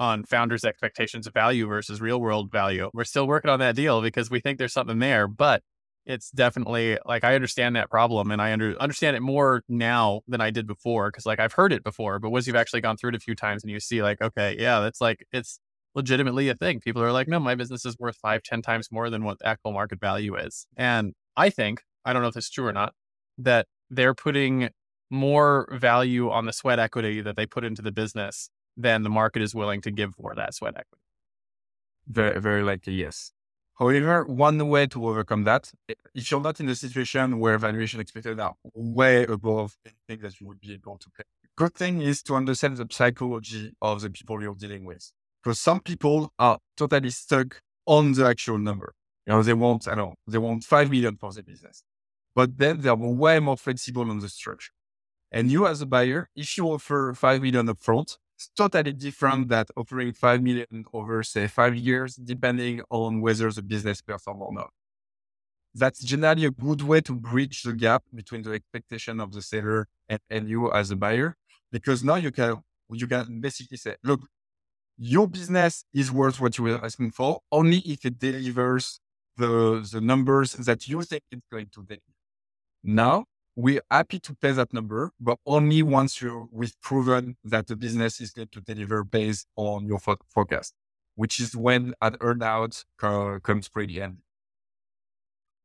on 0.00 0.24
founders' 0.24 0.64
expectations 0.64 1.26
of 1.26 1.34
value 1.34 1.66
versus 1.66 2.00
real 2.00 2.20
world 2.20 2.50
value. 2.50 2.90
We're 2.94 3.04
still 3.04 3.28
working 3.28 3.50
on 3.50 3.60
that 3.60 3.76
deal 3.76 4.00
because 4.00 4.30
we 4.30 4.40
think 4.40 4.58
there's 4.58 4.72
something 4.72 4.98
there, 4.98 5.28
but 5.28 5.62
it's 6.06 6.30
definitely 6.30 6.98
like 7.04 7.22
I 7.22 7.34
understand 7.34 7.76
that 7.76 7.90
problem 7.90 8.30
and 8.30 8.40
I 8.40 8.52
under, 8.52 8.74
understand 8.80 9.14
it 9.14 9.20
more 9.20 9.62
now 9.68 10.22
than 10.26 10.40
I 10.40 10.50
did 10.50 10.66
before 10.66 11.10
because 11.10 11.26
like 11.26 11.38
I've 11.38 11.52
heard 11.52 11.72
it 11.72 11.84
before, 11.84 12.18
but 12.18 12.30
once 12.30 12.46
you've 12.46 12.56
actually 12.56 12.80
gone 12.80 12.96
through 12.96 13.10
it 13.10 13.16
a 13.16 13.20
few 13.20 13.34
times 13.34 13.62
and 13.62 13.70
you 13.70 13.78
see 13.78 14.02
like 14.02 14.22
okay, 14.22 14.56
yeah, 14.58 14.80
that's 14.80 15.02
like 15.02 15.26
it's 15.32 15.60
legitimately 15.94 16.48
a 16.48 16.54
thing. 16.54 16.80
People 16.80 17.02
are 17.02 17.12
like, 17.12 17.28
no, 17.28 17.38
my 17.38 17.54
business 17.54 17.84
is 17.84 17.98
worth 17.98 18.16
five, 18.16 18.42
ten 18.42 18.62
times 18.62 18.88
more 18.90 19.10
than 19.10 19.22
what 19.24 19.38
the 19.38 19.46
actual 19.46 19.72
market 19.72 20.00
value 20.00 20.34
is. 20.34 20.66
And 20.76 21.12
I 21.36 21.50
think, 21.50 21.82
I 22.04 22.14
don't 22.14 22.22
know 22.22 22.28
if 22.28 22.36
it's 22.36 22.50
true 22.50 22.66
or 22.66 22.72
not, 22.72 22.94
that 23.36 23.66
they're 23.90 24.14
putting 24.14 24.70
more 25.10 25.68
value 25.72 26.30
on 26.30 26.46
the 26.46 26.52
sweat 26.52 26.78
equity 26.78 27.20
that 27.20 27.36
they 27.36 27.44
put 27.44 27.64
into 27.64 27.82
the 27.82 27.92
business 27.92 28.48
than 28.76 29.02
the 29.02 29.10
market 29.10 29.42
is 29.42 29.54
willing 29.54 29.80
to 29.82 29.90
give 29.90 30.14
for 30.14 30.34
that 30.34 30.54
sweat 30.54 30.74
equity. 30.76 31.02
Very, 32.06 32.40
very 32.40 32.62
likely, 32.62 32.94
yes. 32.94 33.32
However, 33.78 34.24
one 34.24 34.68
way 34.68 34.86
to 34.88 35.08
overcome 35.08 35.44
that, 35.44 35.72
if 36.14 36.30
you're 36.30 36.40
not 36.40 36.60
in 36.60 36.68
a 36.68 36.74
situation 36.74 37.38
where 37.38 37.56
valuation 37.56 37.98
expected 38.00 38.38
are 38.38 38.54
way 38.74 39.24
above 39.24 39.78
anything 39.86 40.22
that 40.22 40.38
you 40.38 40.46
would 40.48 40.60
be 40.60 40.74
able 40.74 40.98
to 40.98 41.08
pay, 41.16 41.22
good 41.56 41.74
thing 41.74 42.02
is 42.02 42.22
to 42.24 42.34
understand 42.34 42.76
the 42.76 42.86
psychology 42.90 43.72
of 43.80 44.02
the 44.02 44.10
people 44.10 44.42
you're 44.42 44.54
dealing 44.54 44.84
with. 44.84 45.12
Because 45.42 45.58
some 45.58 45.80
people 45.80 46.30
are 46.38 46.58
totally 46.76 47.08
stuck 47.08 47.62
on 47.86 48.12
the 48.12 48.26
actual 48.26 48.58
number. 48.58 48.92
You 49.26 49.32
know, 49.32 49.42
they 49.42 49.54
want, 49.54 49.88
I 49.88 49.94
know, 49.94 50.14
they 50.26 50.38
want 50.38 50.64
5 50.64 50.90
million 50.90 51.16
for 51.16 51.32
their 51.32 51.42
business, 51.42 51.82
but 52.34 52.58
then 52.58 52.80
they're 52.80 52.94
way 52.94 53.38
more 53.40 53.56
flexible 53.56 54.10
on 54.10 54.18
the 54.18 54.28
structure. 54.28 54.72
And 55.32 55.50
you 55.50 55.66
as 55.66 55.80
a 55.80 55.86
buyer, 55.86 56.28
if 56.36 56.58
you 56.58 56.66
offer 56.66 57.14
5 57.14 57.40
million 57.40 57.66
upfront, 57.68 58.18
it's 58.40 58.50
totally 58.56 58.92
different 58.92 59.48
that 59.48 59.68
offering 59.76 60.14
5 60.14 60.42
million 60.42 60.84
over, 60.94 61.22
say, 61.22 61.46
five 61.46 61.76
years, 61.76 62.16
depending 62.16 62.80
on 62.88 63.20
whether 63.20 63.50
the 63.52 63.62
business 63.62 64.00
performs 64.00 64.40
or 64.40 64.54
not. 64.54 64.70
That's 65.74 66.02
generally 66.02 66.46
a 66.46 66.50
good 66.50 66.80
way 66.80 67.02
to 67.02 67.14
bridge 67.14 67.62
the 67.62 67.74
gap 67.74 68.02
between 68.14 68.42
the 68.42 68.52
expectation 68.52 69.20
of 69.20 69.32
the 69.32 69.42
seller 69.42 69.88
and, 70.08 70.20
and 70.30 70.48
you 70.48 70.72
as 70.72 70.90
a 70.90 70.96
buyer 70.96 71.36
because 71.70 72.02
now 72.02 72.14
you 72.16 72.30
can 72.30 72.62
you 72.92 73.06
can 73.06 73.40
basically 73.40 73.76
say, 73.76 73.94
look, 74.02 74.20
your 74.96 75.28
business 75.28 75.84
is 75.92 76.10
worth 76.10 76.40
what 76.40 76.56
you 76.56 76.64
were 76.64 76.84
asking 76.84 77.10
for 77.10 77.40
only 77.52 77.78
if 77.80 78.04
it 78.06 78.18
delivers 78.18 79.00
the 79.36 79.86
the 79.92 80.00
numbers 80.00 80.54
that 80.54 80.88
you 80.88 81.02
think 81.02 81.22
it's 81.30 81.46
going 81.52 81.68
to 81.74 81.82
deliver. 81.82 82.14
Now 82.82 83.26
we're 83.60 83.82
happy 83.90 84.18
to 84.20 84.34
pay 84.34 84.52
that 84.52 84.72
number, 84.72 85.12
but 85.20 85.38
only 85.46 85.82
once 85.82 86.20
you 86.20 86.48
we've 86.52 86.78
proven 86.80 87.36
that 87.44 87.66
the 87.66 87.76
business 87.76 88.20
is 88.20 88.30
going 88.32 88.48
to 88.52 88.60
deliver 88.60 89.04
based 89.04 89.46
on 89.56 89.86
your 89.86 89.98
fo- 89.98 90.16
forecast, 90.28 90.74
which 91.14 91.40
is 91.40 91.56
when 91.56 91.94
an 92.00 92.14
earnout 92.18 92.84
co- 92.98 93.38
comes 93.40 93.68
pretty 93.68 94.00
end. 94.00 94.18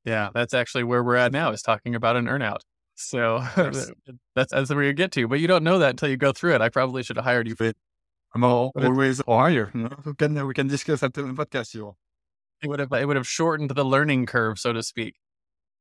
Yeah, 0.04 0.30
that's 0.34 0.54
actually 0.54 0.84
where 0.84 1.04
we're 1.04 1.16
at 1.16 1.32
now 1.32 1.52
is 1.52 1.62
talking 1.62 1.96
about 1.96 2.16
an 2.16 2.26
earnout. 2.26 2.62
So 2.96 3.44
that's 4.36 4.52
that's 4.52 4.70
where 4.70 4.84
you 4.84 4.94
get 4.94 5.12
to, 5.14 5.28
but 5.28 5.40
you 5.40 5.48
don't 5.48 5.64
know 5.64 5.80
that 5.80 5.92
until 5.92 6.10
you 6.10 6.18
go 6.18 6.32
through 6.32 6.56
it. 6.56 6.62
I 6.62 6.70
probably 6.70 7.04
should 7.04 7.18
have 7.18 7.26
hired 7.26 7.48
you. 7.48 7.56
But 7.56 7.76
I'm 8.34 8.44
always 8.44 9.22
higher. 9.28 9.72
You 9.74 9.84
know? 9.84 9.98
we 10.06 10.14
can 10.14 10.48
we 10.48 10.54
can 10.54 10.68
discuss 10.68 11.00
that 11.00 11.18
in 11.18 11.34
the 11.34 11.46
podcast. 11.46 11.74
You. 11.74 11.96
It 12.62 12.70
would 12.70 12.80
have 12.80 12.92
it 12.92 13.06
would 13.06 13.18
have 13.18 13.28
shortened 13.28 13.70
the 13.72 13.84
learning 13.84 14.26
curve, 14.26 14.60
so 14.60 14.74
to 14.74 14.84
speak. 14.84 15.16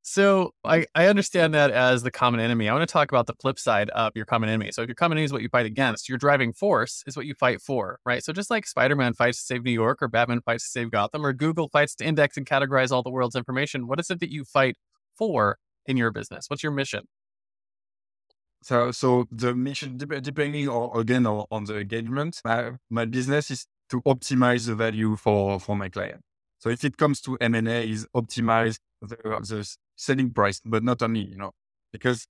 So 0.06 0.52
I, 0.64 0.84
I 0.94 1.06
understand 1.06 1.54
that 1.54 1.70
as 1.70 2.02
the 2.02 2.10
common 2.10 2.38
enemy. 2.38 2.68
I 2.68 2.74
want 2.74 2.86
to 2.86 2.92
talk 2.92 3.10
about 3.10 3.26
the 3.26 3.32
flip 3.40 3.58
side 3.58 3.88
of 3.88 4.12
your 4.14 4.26
common 4.26 4.50
enemy. 4.50 4.70
So 4.70 4.82
if 4.82 4.88
your 4.88 4.94
common 4.94 5.16
enemy 5.16 5.24
is 5.24 5.32
what 5.32 5.40
you 5.40 5.48
fight 5.48 5.64
against, 5.64 6.10
your 6.10 6.18
driving 6.18 6.52
force 6.52 7.02
is 7.06 7.16
what 7.16 7.24
you 7.24 7.32
fight 7.34 7.62
for, 7.62 7.98
right? 8.04 8.22
So 8.22 8.30
just 8.34 8.50
like 8.50 8.66
Spider-Man 8.66 9.14
fights 9.14 9.38
to 9.38 9.44
save 9.44 9.64
New 9.64 9.72
York 9.72 10.02
or 10.02 10.08
Batman 10.08 10.42
fights 10.42 10.64
to 10.64 10.68
save 10.68 10.90
Gotham 10.90 11.24
or 11.24 11.32
Google 11.32 11.70
fights 11.70 11.94
to 11.96 12.04
index 12.04 12.36
and 12.36 12.44
categorize 12.44 12.92
all 12.92 13.02
the 13.02 13.10
world's 13.10 13.34
information, 13.34 13.86
what 13.86 13.98
is 13.98 14.10
it 14.10 14.20
that 14.20 14.30
you 14.30 14.44
fight 14.44 14.76
for 15.16 15.56
in 15.86 15.96
your 15.96 16.10
business? 16.10 16.50
What's 16.50 16.62
your 16.62 16.72
mission? 16.72 17.04
So, 18.62 18.90
so 18.90 19.26
the 19.30 19.54
mission, 19.54 19.96
depending 19.96 20.68
on, 20.68 21.00
again 21.00 21.26
on, 21.26 21.46
on 21.50 21.64
the 21.64 21.78
engagement, 21.78 22.42
my, 22.44 22.72
my 22.90 23.06
business 23.06 23.50
is 23.50 23.66
to 23.88 24.02
optimize 24.02 24.66
the 24.66 24.74
value 24.74 25.16
for, 25.16 25.58
for 25.58 25.76
my 25.76 25.88
client. 25.88 26.20
So 26.64 26.70
if 26.70 26.82
it 26.82 26.96
comes 26.96 27.20
to 27.20 27.36
M&A, 27.42 27.90
is 27.90 28.06
optimize 28.16 28.78
the, 29.02 29.16
the 29.16 29.76
selling 29.96 30.30
price, 30.30 30.62
but 30.64 30.82
not 30.82 31.02
only, 31.02 31.20
you 31.20 31.36
know, 31.36 31.50
because 31.92 32.26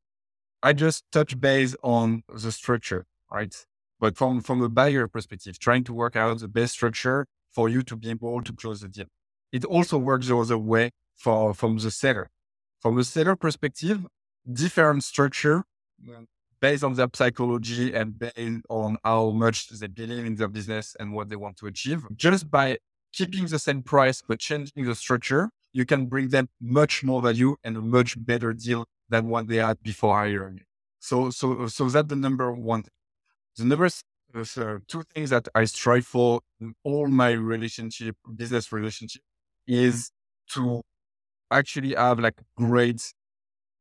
I 0.61 0.73
just 0.73 1.05
touch 1.12 1.40
base 1.40 1.77
on 1.85 2.25
the 2.29 2.51
structure, 2.51 3.07
right? 3.31 3.55
But 4.01 4.16
from, 4.16 4.40
from 4.40 4.61
a 4.61 4.68
buyer 4.68 5.07
perspective, 5.07 5.61
trying 5.61 5.85
to 5.85 5.92
work 5.94 6.16
out 6.16 6.40
the 6.40 6.49
best 6.49 6.73
structure 6.73 7.27
for 7.53 7.68
you 7.68 7.85
to 7.85 7.94
be 7.94 8.11
able 8.11 8.42
to 8.42 8.53
close 8.53 8.81
the 8.81 8.88
deal. 8.88 9.05
It 9.53 9.64
also 9.64 9.99
works 9.99 10.27
the 10.27 10.37
other 10.37 10.59
way 10.59 10.90
for, 11.14 11.55
from 11.55 11.79
the 11.79 11.92
seller. 11.92 12.29
From 12.81 12.97
the 12.97 13.05
seller 13.05 13.37
perspective, 13.37 14.05
different 14.53 15.05
structure 15.05 15.62
uh, 16.12 16.23
based 16.61 16.83
on 16.83 16.94
their 16.94 17.07
psychology 17.14 17.94
and 17.94 18.18
based 18.18 18.64
on 18.68 18.97
how 19.05 19.31
much 19.31 19.68
they 19.68 19.87
believe 19.87 20.25
in 20.25 20.35
their 20.35 20.49
business 20.49 20.97
and 20.99 21.12
what 21.12 21.29
they 21.29 21.37
want 21.37 21.57
to 21.59 21.68
achieve. 21.68 22.05
Just 22.16 22.51
by 22.51 22.79
keeping 23.16 23.46
the 23.46 23.59
same 23.59 23.83
price 23.83 24.22
but 24.27 24.38
changing 24.38 24.85
the 24.85 24.94
structure, 24.94 25.50
you 25.72 25.85
can 25.85 26.07
bring 26.07 26.29
them 26.29 26.48
much 26.61 27.03
more 27.03 27.20
value 27.22 27.57
and 27.64 27.77
a 27.77 27.81
much 27.81 28.16
better 28.24 28.53
deal 28.53 28.87
than 29.09 29.29
what 29.29 29.48
they 29.48 29.57
had 29.57 29.83
before 29.83 30.14
hiring. 30.16 30.61
So, 31.00 31.31
so, 31.31 31.66
so 31.66 31.88
that's 31.88 32.09
the 32.09 32.16
number 32.16 32.50
one. 32.53 32.85
The 33.57 33.64
number 33.64 33.87
uh, 33.87 34.79
two 34.88 35.03
things 35.14 35.31
that 35.31 35.46
I 35.55 35.64
strive 35.64 36.07
for 36.07 36.40
in 36.61 36.74
all 36.83 37.07
my 37.07 37.31
relationship, 37.31 38.16
business 38.35 38.72
relationship, 38.72 39.22
is 39.66 40.11
to 40.55 40.83
actually 41.50 41.94
have 41.94 42.18
like 42.18 42.40
great 42.57 43.12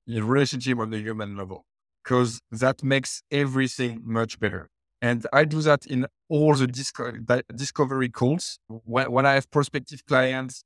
relationship 0.08 0.78
on 0.78 0.92
the 0.92 1.00
human 1.00 1.36
level, 1.38 1.66
because 2.04 2.40
that 2.52 2.84
makes 2.84 3.24
everything 3.32 4.02
much 4.04 4.40
better. 4.40 4.70
And 5.04 5.28
I 5.34 5.44
do 5.44 5.62
that 5.64 5.86
in 5.86 6.08
all 6.30 6.56
the 6.56 6.66
disco- 6.66 7.12
discovery 7.54 8.08
calls. 8.08 8.58
When, 8.70 9.12
when 9.12 9.26
I 9.26 9.34
have 9.34 9.52
prospective 9.52 10.06
clients 10.06 10.64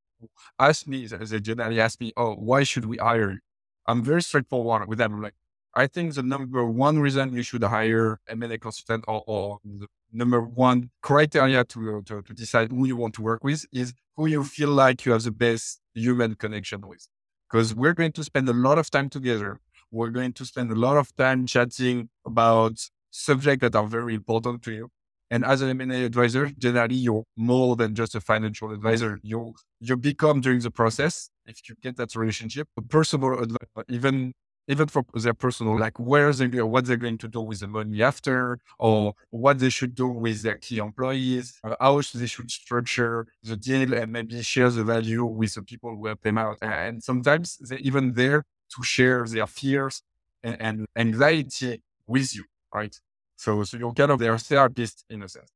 ask 0.59 0.85
me, 0.85 1.07
they 1.07 1.39
generally 1.39 1.81
ask 1.81 1.99
me, 1.99 2.13
oh, 2.15 2.35
why 2.35 2.61
should 2.61 2.85
we 2.85 2.97
hire 2.97 3.31
you? 3.31 3.39
I'm 3.87 4.03
very 4.03 4.21
straightforward 4.21 4.87
with 4.87 4.99
them. 4.99 5.15
I'm 5.15 5.23
like, 5.23 5.33
I 5.73 5.87
think 5.87 6.13
the 6.13 6.21
number 6.21 6.63
one 6.63 6.99
reason 6.99 7.33
you 7.33 7.41
should 7.41 7.63
hire 7.63 8.19
M&A 8.29 8.59
consultant 8.59 9.05
or, 9.07 9.23
or 9.25 9.59
the 9.65 9.87
number 10.13 10.41
one 10.41 10.91
criteria 11.01 11.63
to, 11.63 12.03
to, 12.03 12.21
to 12.21 12.33
decide 12.33 12.69
who 12.69 12.85
you 12.85 12.95
want 12.95 13.15
to 13.15 13.23
work 13.23 13.43
with 13.43 13.65
is 13.73 13.93
who 14.15 14.27
you 14.27 14.43
feel 14.43 14.69
like 14.69 15.03
you 15.03 15.13
have 15.13 15.23
the 15.23 15.31
best 15.31 15.81
human 15.95 16.35
connection 16.35 16.87
with. 16.87 17.07
Because 17.49 17.73
we're 17.73 17.93
going 17.93 18.11
to 18.11 18.23
spend 18.23 18.47
a 18.49 18.53
lot 18.53 18.77
of 18.77 18.91
time 18.91 19.09
together. 19.09 19.61
We're 19.91 20.09
going 20.09 20.33
to 20.33 20.45
spend 20.45 20.69
a 20.69 20.75
lot 20.75 20.97
of 20.97 21.15
time 21.15 21.47
chatting 21.47 22.09
about 22.23 22.77
subjects 23.11 23.61
that 23.61 23.75
are 23.75 23.87
very 23.87 24.13
important 24.15 24.63
to 24.63 24.71
you. 24.71 24.89
And 25.29 25.43
as 25.43 25.61
an 25.61 25.69
M&A 25.81 26.05
advisor, 26.05 26.49
generally 26.57 26.95
you're 26.95 27.25
more 27.35 27.75
than 27.75 27.95
just 27.95 28.15
a 28.15 28.21
financial 28.21 28.71
advisor. 28.71 29.19
You 29.23 29.53
you 29.79 29.97
become 29.97 30.39
during 30.41 30.61
the 30.61 30.71
process 30.71 31.29
if 31.45 31.67
you 31.67 31.75
get 31.81 31.97
that 31.97 32.15
relationship, 32.15 32.67
a 32.77 32.81
personal 32.81 33.33
advisor, 33.33 33.57
uh, 33.75 33.83
even 33.89 34.33
even 34.69 34.87
for 34.87 35.03
their 35.13 35.33
personal, 35.33 35.79
like 35.79 35.97
where 35.99 36.31
they 36.33 36.61
what 36.61 36.85
they're 36.85 36.97
going 36.97 37.17
to 37.17 37.27
do 37.27 37.41
with 37.41 37.59
the 37.61 37.67
money 37.67 38.01
after, 38.03 38.59
or 38.79 39.13
what 39.29 39.59
they 39.59 39.69
should 39.69 39.95
do 39.95 40.07
with 40.07 40.41
their 40.43 40.57
key 40.57 40.77
employees, 40.79 41.59
uh, 41.63 41.75
how 41.79 42.01
they 42.13 42.25
should 42.25 42.51
structure 42.51 43.27
the 43.43 43.55
deal, 43.55 43.93
and 43.93 44.11
maybe 44.11 44.41
share 44.43 44.69
the 44.69 44.83
value 44.83 45.23
with 45.25 45.53
the 45.55 45.61
people 45.61 45.95
who 45.95 46.05
help 46.07 46.21
them 46.21 46.37
out. 46.37 46.57
And 46.61 47.01
sometimes 47.03 47.57
they're 47.57 47.79
even 47.79 48.13
there 48.13 48.43
to 48.75 48.83
share 48.83 49.25
their 49.25 49.47
fears 49.47 50.01
and, 50.43 50.61
and 50.61 50.85
anxiety 50.95 51.81
with 52.05 52.35
you, 52.35 52.43
right? 52.73 52.95
So, 53.35 53.63
so 53.63 53.77
you're 53.77 53.93
kind 53.93 54.11
of 54.11 54.19
their 54.19 54.37
therapist 54.37 55.05
in 55.09 55.23
a 55.23 55.29
sense. 55.29 55.51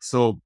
So 0.00 0.40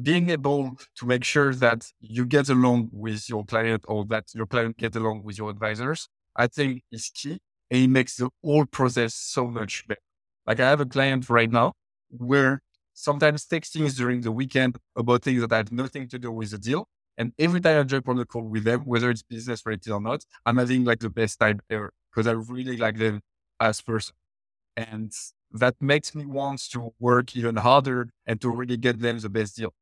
being 0.00 0.30
able 0.30 0.76
to 0.96 1.06
make 1.06 1.24
sure 1.24 1.54
that 1.54 1.90
you 2.00 2.26
get 2.26 2.48
along 2.48 2.90
with 2.92 3.28
your 3.28 3.44
client 3.44 3.84
or 3.88 4.04
that 4.06 4.24
your 4.34 4.46
client 4.46 4.76
get 4.76 4.94
along 4.96 5.22
with 5.24 5.38
your 5.38 5.50
advisors, 5.50 6.08
I 6.34 6.48
think 6.48 6.82
is 6.92 7.10
key. 7.14 7.38
And 7.70 7.80
it 7.82 7.88
makes 7.88 8.16
the 8.16 8.30
whole 8.44 8.66
process 8.66 9.14
so 9.14 9.46
much 9.46 9.86
better. 9.88 10.00
Like 10.46 10.60
I 10.60 10.68
have 10.68 10.80
a 10.80 10.86
client 10.86 11.28
right 11.30 11.50
now 11.50 11.72
where 12.10 12.60
sometimes 12.94 13.46
texting 13.46 13.82
is 13.82 13.96
during 13.96 14.20
the 14.20 14.32
weekend 14.32 14.76
about 14.96 15.22
things 15.22 15.40
that 15.40 15.52
have 15.52 15.72
nothing 15.72 16.08
to 16.08 16.18
do 16.18 16.30
with 16.30 16.50
the 16.50 16.58
deal. 16.58 16.88
And 17.18 17.32
every 17.38 17.60
time 17.60 17.80
I 17.80 17.82
jump 17.84 18.08
on 18.08 18.16
the 18.16 18.26
call 18.26 18.42
with 18.42 18.64
them, 18.64 18.80
whether 18.80 19.10
it's 19.10 19.22
business 19.22 19.64
related 19.64 19.90
or 19.90 20.00
not, 20.00 20.24
I'm 20.44 20.58
having 20.58 20.84
like 20.84 21.00
the 21.00 21.10
best 21.10 21.40
time 21.40 21.60
ever 21.70 21.92
because 22.10 22.26
I 22.26 22.32
really 22.32 22.76
like 22.76 22.98
them 22.98 23.22
as 23.58 23.80
person. 23.80 24.14
And 24.76 25.12
that 25.52 25.74
makes 25.80 26.14
me 26.14 26.26
want 26.26 26.60
to 26.70 26.92
work 26.98 27.36
even 27.36 27.56
harder 27.56 28.08
and 28.26 28.40
to 28.40 28.50
really 28.50 28.76
get 28.76 29.00
them 29.00 29.18
the 29.18 29.28
best 29.28 29.56
deal. 29.56 29.72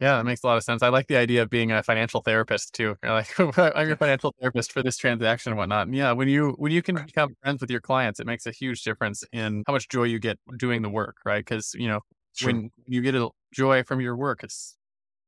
Yeah, 0.00 0.18
that 0.18 0.24
makes 0.24 0.44
a 0.44 0.46
lot 0.46 0.56
of 0.56 0.62
sense. 0.62 0.82
I 0.82 0.90
like 0.90 1.08
the 1.08 1.16
idea 1.16 1.42
of 1.42 1.50
being 1.50 1.72
a 1.72 1.82
financial 1.82 2.20
therapist 2.20 2.72
too. 2.72 2.96
You're 3.02 3.12
like 3.12 3.40
I'm 3.58 3.88
your 3.88 3.96
financial 3.96 4.32
therapist 4.40 4.72
for 4.72 4.82
this 4.82 4.96
transaction 4.96 5.52
and 5.52 5.58
whatnot. 5.58 5.88
And 5.88 5.96
yeah, 5.96 6.12
when 6.12 6.28
you 6.28 6.54
when 6.58 6.70
you 6.70 6.82
can 6.82 6.94
become 6.94 7.34
friends 7.42 7.60
with 7.60 7.70
your 7.70 7.80
clients, 7.80 8.20
it 8.20 8.26
makes 8.26 8.46
a 8.46 8.52
huge 8.52 8.82
difference 8.84 9.24
in 9.32 9.64
how 9.66 9.72
much 9.72 9.88
joy 9.88 10.04
you 10.04 10.20
get 10.20 10.38
doing 10.56 10.82
the 10.82 10.88
work, 10.88 11.16
right? 11.24 11.44
Because 11.44 11.74
you 11.74 11.88
know 11.88 12.00
sure. 12.34 12.52
when 12.52 12.70
you 12.86 13.02
get 13.02 13.16
a 13.16 13.28
joy 13.52 13.82
from 13.82 14.00
your 14.00 14.16
work, 14.16 14.44
it's 14.44 14.76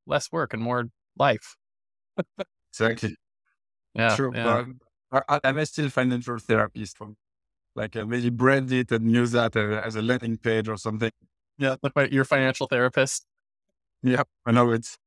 less 0.07 0.31
work 0.31 0.53
and 0.53 0.63
more 0.63 0.85
life. 1.19 1.57
exactly. 2.73 3.17
Yeah. 3.95 4.15
True. 4.15 4.33
Yeah. 4.33 4.67
I, 5.13 5.41
I'm 5.43 5.65
still 5.65 5.91
financial 5.91 6.39
therapist 6.39 6.97
from 6.97 7.17
like 7.75 7.97
uh, 7.97 8.05
maybe 8.05 8.31
brand 8.31 8.73
it 8.73 8.91
and 8.91 9.11
use 9.11 9.33
that 9.33 9.57
uh, 9.57 9.81
as 9.85 9.97
a 9.97 10.03
landing 10.03 10.37
page 10.37 10.69
or 10.69 10.77
something. 10.77 11.11
Yeah, 11.59 11.77
like 11.95 12.13
your 12.13 12.25
financial 12.25 12.67
therapist. 12.67 13.27
Yeah, 14.03 14.23
I 14.47 14.53
know 14.53 14.71
it's. 14.71 14.99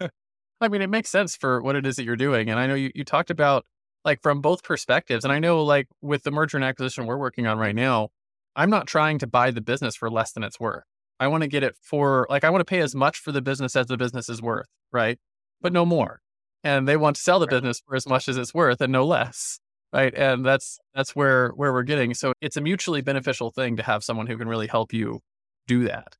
I 0.60 0.68
mean, 0.68 0.82
it 0.82 0.90
makes 0.90 1.10
sense 1.10 1.36
for 1.36 1.62
what 1.62 1.76
it 1.76 1.86
is 1.86 1.96
that 1.96 2.04
you're 2.04 2.16
doing, 2.16 2.50
and 2.50 2.58
I 2.58 2.66
know 2.66 2.74
you 2.74 2.90
you 2.94 3.04
talked 3.04 3.30
about 3.30 3.64
like 4.04 4.20
from 4.22 4.40
both 4.40 4.62
perspectives, 4.62 5.24
and 5.24 5.32
I 5.32 5.38
know 5.38 5.62
like 5.62 5.88
with 6.00 6.24
the 6.24 6.30
merger 6.30 6.56
and 6.56 6.64
acquisition 6.64 7.06
we're 7.06 7.18
working 7.18 7.46
on 7.46 7.58
right 7.58 7.74
now, 7.74 8.08
I'm 8.56 8.70
not 8.70 8.86
trying 8.86 9.18
to 9.20 9.26
buy 9.26 9.50
the 9.50 9.60
business 9.60 9.96
for 9.96 10.10
less 10.10 10.32
than 10.32 10.42
it's 10.42 10.58
worth. 10.60 10.84
I 11.20 11.28
want 11.28 11.42
to 11.42 11.48
get 11.48 11.62
it 11.62 11.76
for 11.80 12.26
like 12.28 12.44
I 12.44 12.50
want 12.50 12.60
to 12.60 12.64
pay 12.64 12.80
as 12.80 12.94
much 12.94 13.18
for 13.18 13.32
the 13.32 13.42
business 13.42 13.76
as 13.76 13.86
the 13.86 13.96
business 13.96 14.28
is 14.28 14.42
worth, 14.42 14.66
right? 14.92 15.18
But 15.60 15.72
no 15.72 15.86
more. 15.86 16.20
And 16.64 16.86
they 16.88 16.96
want 16.96 17.16
to 17.16 17.22
sell 17.22 17.38
the 17.38 17.46
business 17.46 17.80
for 17.86 17.96
as 17.96 18.06
much 18.08 18.28
as 18.28 18.36
it's 18.36 18.54
worth 18.54 18.80
and 18.80 18.92
no 18.92 19.04
less 19.04 19.60
right? 19.92 20.14
And 20.14 20.44
that's 20.44 20.78
that's 20.94 21.14
where 21.16 21.50
where 21.50 21.72
we're 21.72 21.82
getting. 21.82 22.14
So 22.14 22.32
it's 22.40 22.56
a 22.56 22.60
mutually 22.60 23.00
beneficial 23.02 23.50
thing 23.50 23.76
to 23.76 23.82
have 23.82 24.04
someone 24.04 24.26
who 24.26 24.36
can 24.38 24.48
really 24.48 24.66
help 24.66 24.92
you 24.92 25.20
do 25.66 25.84
that. 25.84 26.16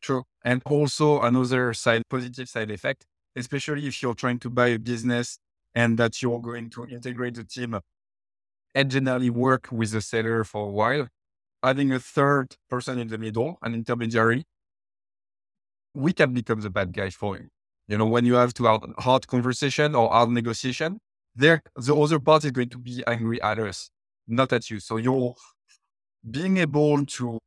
True. 0.00 0.24
And 0.44 0.62
also 0.64 1.20
another 1.20 1.74
side 1.74 2.02
positive 2.08 2.48
side 2.48 2.70
effect 2.70 3.06
especially 3.36 3.86
if 3.86 4.02
you're 4.02 4.14
trying 4.14 4.38
to 4.40 4.50
buy 4.50 4.68
a 4.68 4.78
business 4.78 5.38
and 5.74 5.96
that 5.98 6.20
you're 6.20 6.40
going 6.40 6.68
to 6.68 6.84
integrate 6.86 7.34
the 7.36 7.44
team 7.44 7.78
and 8.74 8.90
generally 8.90 9.30
work 9.30 9.68
with 9.72 9.92
the 9.92 10.00
seller 10.00 10.44
for 10.44 10.66
a 10.66 10.70
while 10.70 11.08
having 11.62 11.92
a 11.92 12.00
third 12.00 12.56
person 12.70 12.98
in 12.98 13.08
the 13.08 13.18
middle 13.18 13.58
an 13.62 13.74
intermediary 13.74 14.44
we 15.94 16.12
can 16.12 16.32
become 16.32 16.60
the 16.60 16.70
bad 16.70 16.92
guy 16.92 17.10
for 17.10 17.36
you. 17.36 17.48
You 17.88 17.98
know 17.98 18.06
when 18.06 18.24
you 18.24 18.34
have 18.34 18.54
to 18.54 18.64
have 18.64 18.82
hard 18.98 19.26
conversation 19.26 19.94
or 19.94 20.08
hard 20.10 20.30
negotiation 20.30 21.00
there 21.34 21.62
the 21.76 21.94
other 21.94 22.18
part 22.18 22.44
is 22.44 22.50
going 22.50 22.68
to 22.70 22.78
be 22.78 23.02
angry 23.06 23.40
at 23.42 23.58
us, 23.58 23.90
not 24.26 24.52
at 24.52 24.70
you. 24.70 24.80
So 24.80 24.96
you're 24.96 25.34
being 26.28 26.58
able 26.58 27.04
to 27.06 27.38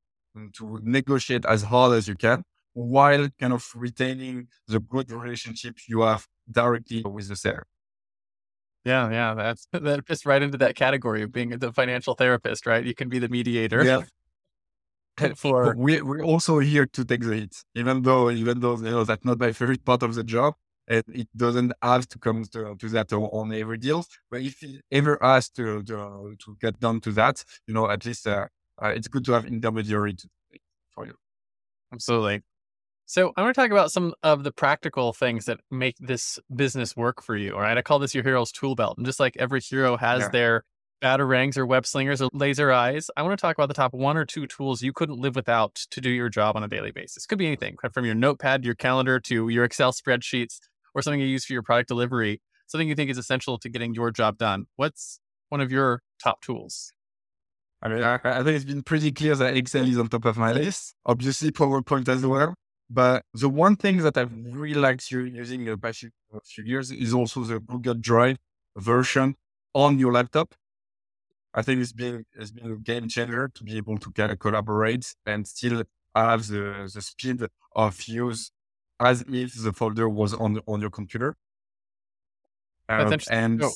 to 0.57 0.79
negotiate 0.81 1.45
as 1.45 1.63
hard 1.63 1.93
as 1.97 2.07
you 2.07 2.15
can 2.15 2.43
while 2.73 3.29
kind 3.39 3.53
of 3.53 3.67
retaining 3.75 4.47
the 4.67 4.79
good 4.79 5.11
relationship 5.11 5.77
you 5.87 6.01
have 6.01 6.25
directly 6.51 7.03
with 7.03 7.27
the 7.27 7.35
seller. 7.35 7.67
Yeah, 8.83 9.09
yeah, 9.11 9.33
that's 9.33 9.67
that 9.71 10.05
fits 10.07 10.25
right 10.25 10.41
into 10.41 10.57
that 10.57 10.75
category 10.75 11.21
of 11.21 11.31
being 11.31 11.49
the 11.49 11.71
financial 11.71 12.15
therapist, 12.15 12.65
right? 12.65 12.83
You 12.83 12.95
can 12.95 13.09
be 13.09 13.19
the 13.19 13.29
mediator. 13.29 13.83
Yeah. 13.83 14.01
for 15.35 15.75
we 15.77 16.01
we're 16.01 16.23
also 16.23 16.57
here 16.57 16.87
to 16.87 17.05
take 17.05 17.21
the 17.21 17.35
hits, 17.35 17.65
even 17.75 18.01
though 18.01 18.31
even 18.31 18.59
though 18.59 18.77
you 18.77 18.83
know 18.83 19.03
that's 19.03 19.23
not 19.23 19.39
my 19.39 19.51
favorite 19.51 19.85
part 19.85 20.03
of 20.03 20.15
the 20.15 20.23
job. 20.23 20.55
And 20.87 21.03
it 21.13 21.27
doesn't 21.35 21.73
have 21.81 22.07
to 22.09 22.19
come 22.19 22.43
to, 22.51 22.75
to 22.75 22.89
that 22.89 23.13
on 23.13 23.53
every 23.53 23.77
deal. 23.77 24.05
But 24.29 24.41
if 24.41 24.61
it 24.63 24.81
ever 24.91 25.17
has 25.21 25.49
to, 25.51 25.81
to, 25.83 26.35
to 26.43 26.57
get 26.59 26.79
down 26.79 26.99
to 27.01 27.11
that, 27.13 27.43
you 27.67 27.73
know, 27.73 27.89
at 27.89 28.05
least 28.05 28.27
uh, 28.27 28.47
uh, 28.81 28.89
it's 28.89 29.07
good 29.07 29.23
to 29.25 29.33
have 29.33 29.45
intermediary 29.45 30.13
to, 30.13 30.27
for 30.91 31.05
you. 31.05 31.13
Absolutely. 31.93 32.41
So 33.05 33.31
I 33.35 33.41
want 33.43 33.53
to 33.53 33.61
talk 33.61 33.71
about 33.71 33.91
some 33.91 34.13
of 34.23 34.43
the 34.43 34.51
practical 34.51 35.13
things 35.13 35.45
that 35.45 35.59
make 35.69 35.95
this 35.99 36.39
business 36.53 36.95
work 36.95 37.21
for 37.21 37.35
you. 37.35 37.53
All 37.53 37.61
right. 37.61 37.77
I 37.77 37.81
call 37.81 37.99
this 37.99 38.15
your 38.15 38.23
hero's 38.23 38.51
tool 38.51 38.75
belt. 38.75 38.97
And 38.97 39.05
just 39.05 39.19
like 39.19 39.35
every 39.37 39.61
hero 39.61 39.97
has 39.97 40.21
yeah. 40.21 40.29
their 40.29 40.63
batarangs 41.01 41.57
or 41.57 41.65
web 41.65 41.85
slingers 41.85 42.21
or 42.21 42.29
laser 42.33 42.71
eyes, 42.71 43.11
I 43.17 43.21
want 43.21 43.37
to 43.37 43.41
talk 43.41 43.57
about 43.57 43.67
the 43.67 43.73
top 43.73 43.93
one 43.93 44.17
or 44.17 44.25
two 44.25 44.47
tools 44.47 44.81
you 44.81 44.93
couldn't 44.93 45.19
live 45.19 45.35
without 45.35 45.75
to 45.91 46.01
do 46.01 46.09
your 46.09 46.29
job 46.29 46.55
on 46.55 46.63
a 46.63 46.67
daily 46.67 46.91
basis. 46.91 47.25
Could 47.25 47.37
be 47.37 47.45
anything 47.45 47.75
from 47.93 48.05
your 48.05 48.15
notepad, 48.15 48.63
your 48.63 48.75
calendar 48.75 49.19
to 49.19 49.49
your 49.49 49.65
Excel 49.65 49.91
spreadsheets 49.91 50.59
or 50.93 51.01
something 51.01 51.19
you 51.19 51.27
use 51.27 51.45
for 51.45 51.53
your 51.53 51.63
product 51.63 51.87
delivery, 51.87 52.41
something 52.67 52.87
you 52.87 52.95
think 52.95 53.09
is 53.09 53.17
essential 53.17 53.57
to 53.59 53.69
getting 53.69 53.93
your 53.93 54.11
job 54.11 54.37
done. 54.37 54.65
What's 54.75 55.19
one 55.49 55.61
of 55.61 55.71
your 55.71 56.01
top 56.21 56.41
tools? 56.41 56.91
I 57.81 57.89
mean, 57.89 58.01
I, 58.01 58.17
think 58.17 58.55
it's 58.55 58.63
been 58.63 58.81
pretty 58.81 59.11
clear 59.11 59.35
that 59.35 59.57
Excel 59.57 59.85
is 59.85 59.99
on 59.99 60.07
top 60.07 60.23
of 60.23 60.37
my 60.37 60.53
list. 60.53 60.95
Obviously, 61.05 61.51
PowerPoint 61.51 62.07
as 62.07 62.25
well. 62.25 62.53
But 62.89 63.23
the 63.33 63.49
one 63.49 63.75
thing 63.75 63.97
that 63.97 64.17
I've 64.17 64.31
really 64.51 64.79
liked 64.79 65.11
using 65.11 65.65
the 65.65 65.77
past 65.77 66.05
few 66.45 66.63
years 66.63 66.91
is 66.91 67.13
also 67.13 67.41
the 67.43 67.59
Google 67.59 67.95
Drive 67.95 68.37
version 68.77 69.35
on 69.73 69.99
your 69.99 70.13
laptop. 70.13 70.53
I 71.53 71.61
think 71.61 71.81
it's 71.81 71.91
been 71.91 72.25
it's 72.33 72.51
been 72.51 72.71
a 72.71 72.75
game 72.75 73.07
changer 73.07 73.49
to 73.53 73.63
be 73.63 73.77
able 73.77 73.97
to 73.97 74.11
of 74.31 74.39
collaborate 74.39 75.13
and 75.25 75.47
still 75.47 75.83
have 76.15 76.47
the, 76.47 76.89
the 76.93 77.01
speed 77.01 77.45
of 77.75 78.01
use 78.07 78.51
as 79.03 79.23
if 79.27 79.53
the 79.53 79.73
folder 79.73 80.09
was 80.09 80.33
on 80.33 80.59
on 80.67 80.81
your 80.81 80.89
computer. 80.89 81.35
Um, 82.89 83.17
and 83.29 83.63
oh. 83.63 83.71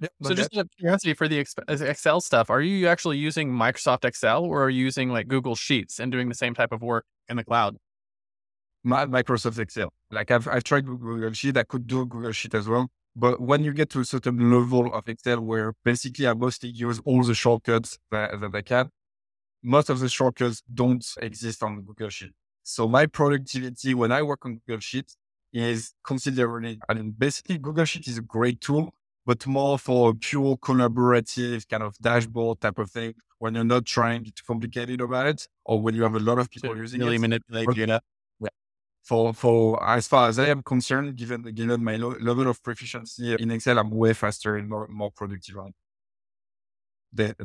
yeah, 0.00 0.08
so 0.22 0.34
just 0.34 0.50
curiosity 0.78 1.14
for 1.14 1.28
the 1.28 1.38
Excel 1.38 2.20
stuff, 2.20 2.50
are 2.50 2.60
you 2.60 2.86
actually 2.86 3.18
using 3.18 3.50
Microsoft 3.50 4.04
Excel 4.04 4.44
or 4.44 4.64
are 4.64 4.70
you 4.70 4.84
using 4.84 5.10
like 5.10 5.26
Google 5.28 5.56
Sheets 5.56 5.98
and 5.98 6.12
doing 6.12 6.28
the 6.28 6.34
same 6.34 6.54
type 6.54 6.72
of 6.72 6.82
work 6.82 7.04
in 7.28 7.36
the 7.36 7.44
cloud? 7.44 7.76
My, 8.84 9.06
Microsoft 9.06 9.58
Excel. 9.58 9.92
Like 10.10 10.30
I've 10.30 10.46
I've 10.46 10.64
tried 10.64 10.86
Google 10.86 11.32
Sheet, 11.32 11.56
I 11.56 11.64
could 11.64 11.86
do 11.86 12.06
Google 12.06 12.32
Sheet 12.32 12.54
as 12.54 12.68
well. 12.68 12.88
But 13.16 13.40
when 13.40 13.64
you 13.64 13.72
get 13.72 13.90
to 13.90 14.00
a 14.00 14.04
certain 14.04 14.38
level 14.52 14.94
of 14.94 15.08
Excel 15.08 15.40
where 15.40 15.72
basically 15.84 16.28
I 16.28 16.34
mostly 16.34 16.68
use 16.68 17.00
all 17.04 17.22
the 17.24 17.34
shortcuts 17.34 17.98
that, 18.10 18.40
that 18.40 18.54
I 18.54 18.62
can, 18.62 18.90
most 19.62 19.88
of 19.90 20.00
the 20.00 20.08
shortcuts 20.08 20.62
don't 20.72 21.04
exist 21.20 21.62
on 21.62 21.82
Google 21.82 22.10
Sheet. 22.10 22.32
So 22.68 22.88
my 22.88 23.06
productivity 23.06 23.94
when 23.94 24.10
I 24.10 24.22
work 24.22 24.44
on 24.44 24.60
Google 24.66 24.80
Sheets 24.80 25.16
is 25.52 25.94
considerably, 26.02 26.80
I 26.88 26.94
mean, 26.94 27.14
basically 27.16 27.58
Google 27.58 27.84
Sheet 27.84 28.08
is 28.08 28.18
a 28.18 28.22
great 28.22 28.60
tool, 28.60 28.92
but 29.24 29.46
more 29.46 29.78
for 29.78 30.10
a 30.10 30.14
pure 30.14 30.56
collaborative 30.56 31.68
kind 31.68 31.84
of 31.84 31.96
dashboard 31.98 32.60
type 32.60 32.80
of 32.80 32.90
thing 32.90 33.14
when 33.38 33.54
you're 33.54 33.62
not 33.62 33.84
trying 33.84 34.24
to 34.24 34.42
complicate 34.44 34.90
it 34.90 35.00
about 35.00 35.26
it 35.26 35.46
or 35.64 35.80
when 35.80 35.94
you 35.94 36.02
have 36.02 36.16
a 36.16 36.18
lot 36.18 36.40
of 36.40 36.50
people 36.50 36.76
using 36.76 36.98
really 37.00 37.14
it. 37.14 37.20
manipulate 37.20 37.68
data. 37.68 38.00
Yeah. 38.40 38.48
For, 39.04 39.32
for 39.32 39.88
as 39.88 40.08
far 40.08 40.28
as 40.28 40.40
I 40.40 40.46
am 40.46 40.64
concerned, 40.64 41.14
given, 41.14 41.42
given 41.42 41.84
my 41.84 41.94
lo- 41.94 42.16
level 42.20 42.48
of 42.48 42.60
proficiency 42.64 43.36
in 43.38 43.52
Excel, 43.52 43.78
I'm 43.78 43.90
way 43.90 44.12
faster 44.12 44.56
and 44.56 44.68
more, 44.68 44.88
more 44.88 45.12
productive 45.12 45.56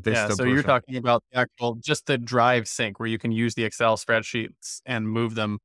yeah, 0.05 0.29
so 0.29 0.43
you're 0.43 0.63
talking 0.63 0.95
about 0.95 1.23
the 1.31 1.39
actual 1.39 1.75
just 1.75 2.05
the 2.05 2.17
drive 2.17 2.67
sync 2.67 2.99
where 2.99 3.07
you 3.07 3.17
can 3.17 3.31
use 3.31 3.55
the 3.55 3.63
Excel 3.63 3.97
spreadsheets 3.97 4.81
and 4.85 5.09
move 5.09 5.35
them 5.35 5.59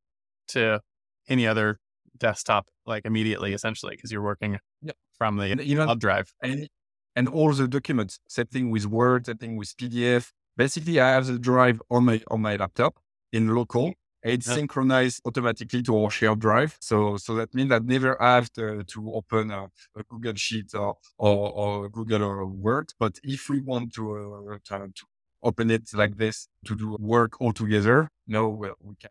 to 0.48 0.80
any 1.28 1.46
other 1.46 1.78
desktop 2.18 2.66
like 2.86 3.04
immediately, 3.04 3.52
essentially, 3.52 3.94
because 3.96 4.12
you're 4.12 4.22
working 4.22 4.58
yeah. 4.82 4.92
from 5.18 5.36
the 5.36 5.60
even, 5.60 5.88
hub 5.88 6.00
drive. 6.00 6.32
And, 6.42 6.68
and 7.14 7.28
all 7.28 7.52
the 7.52 7.68
documents, 7.68 8.18
same 8.28 8.46
thing 8.46 8.70
with 8.70 8.86
Word, 8.86 9.26
same 9.26 9.38
thing 9.38 9.56
with 9.56 9.76
PDF. 9.76 10.30
Basically, 10.56 11.00
I 11.00 11.10
have 11.10 11.26
the 11.26 11.38
drive 11.38 11.80
on 11.90 12.04
my 12.04 12.20
on 12.30 12.40
my 12.40 12.56
laptop 12.56 12.96
in 13.32 13.54
local, 13.54 13.92
it's 14.22 14.48
yeah. 14.48 14.54
synchronized 14.54 15.22
automatically 15.24 15.82
to 15.82 16.04
our 16.04 16.10
shared 16.10 16.40
drive. 16.40 16.76
So, 16.80 17.16
so 17.16 17.34
that 17.36 17.54
means 17.54 17.70
I 17.72 17.78
never 17.78 18.16
have 18.20 18.52
to, 18.54 18.82
to 18.82 19.12
open 19.14 19.50
a, 19.50 19.68
a, 19.96 20.02
Google 20.08 20.34
Sheet 20.34 20.74
or, 20.74 20.96
or, 21.18 21.52
or, 21.52 21.88
Google 21.88 22.22
or 22.24 22.46
Word. 22.46 22.92
But 22.98 23.18
if 23.22 23.48
we 23.48 23.60
want 23.60 23.94
to, 23.94 24.50
uh, 24.52 24.58
to, 24.64 24.88
to 24.88 25.06
open 25.42 25.70
it 25.70 25.90
like 25.94 26.16
this 26.16 26.48
to 26.64 26.74
do 26.74 26.96
work 26.98 27.40
all 27.40 27.52
together, 27.52 28.10
no, 28.26 28.48
well, 28.48 28.74
we 28.82 28.96
can. 28.96 29.10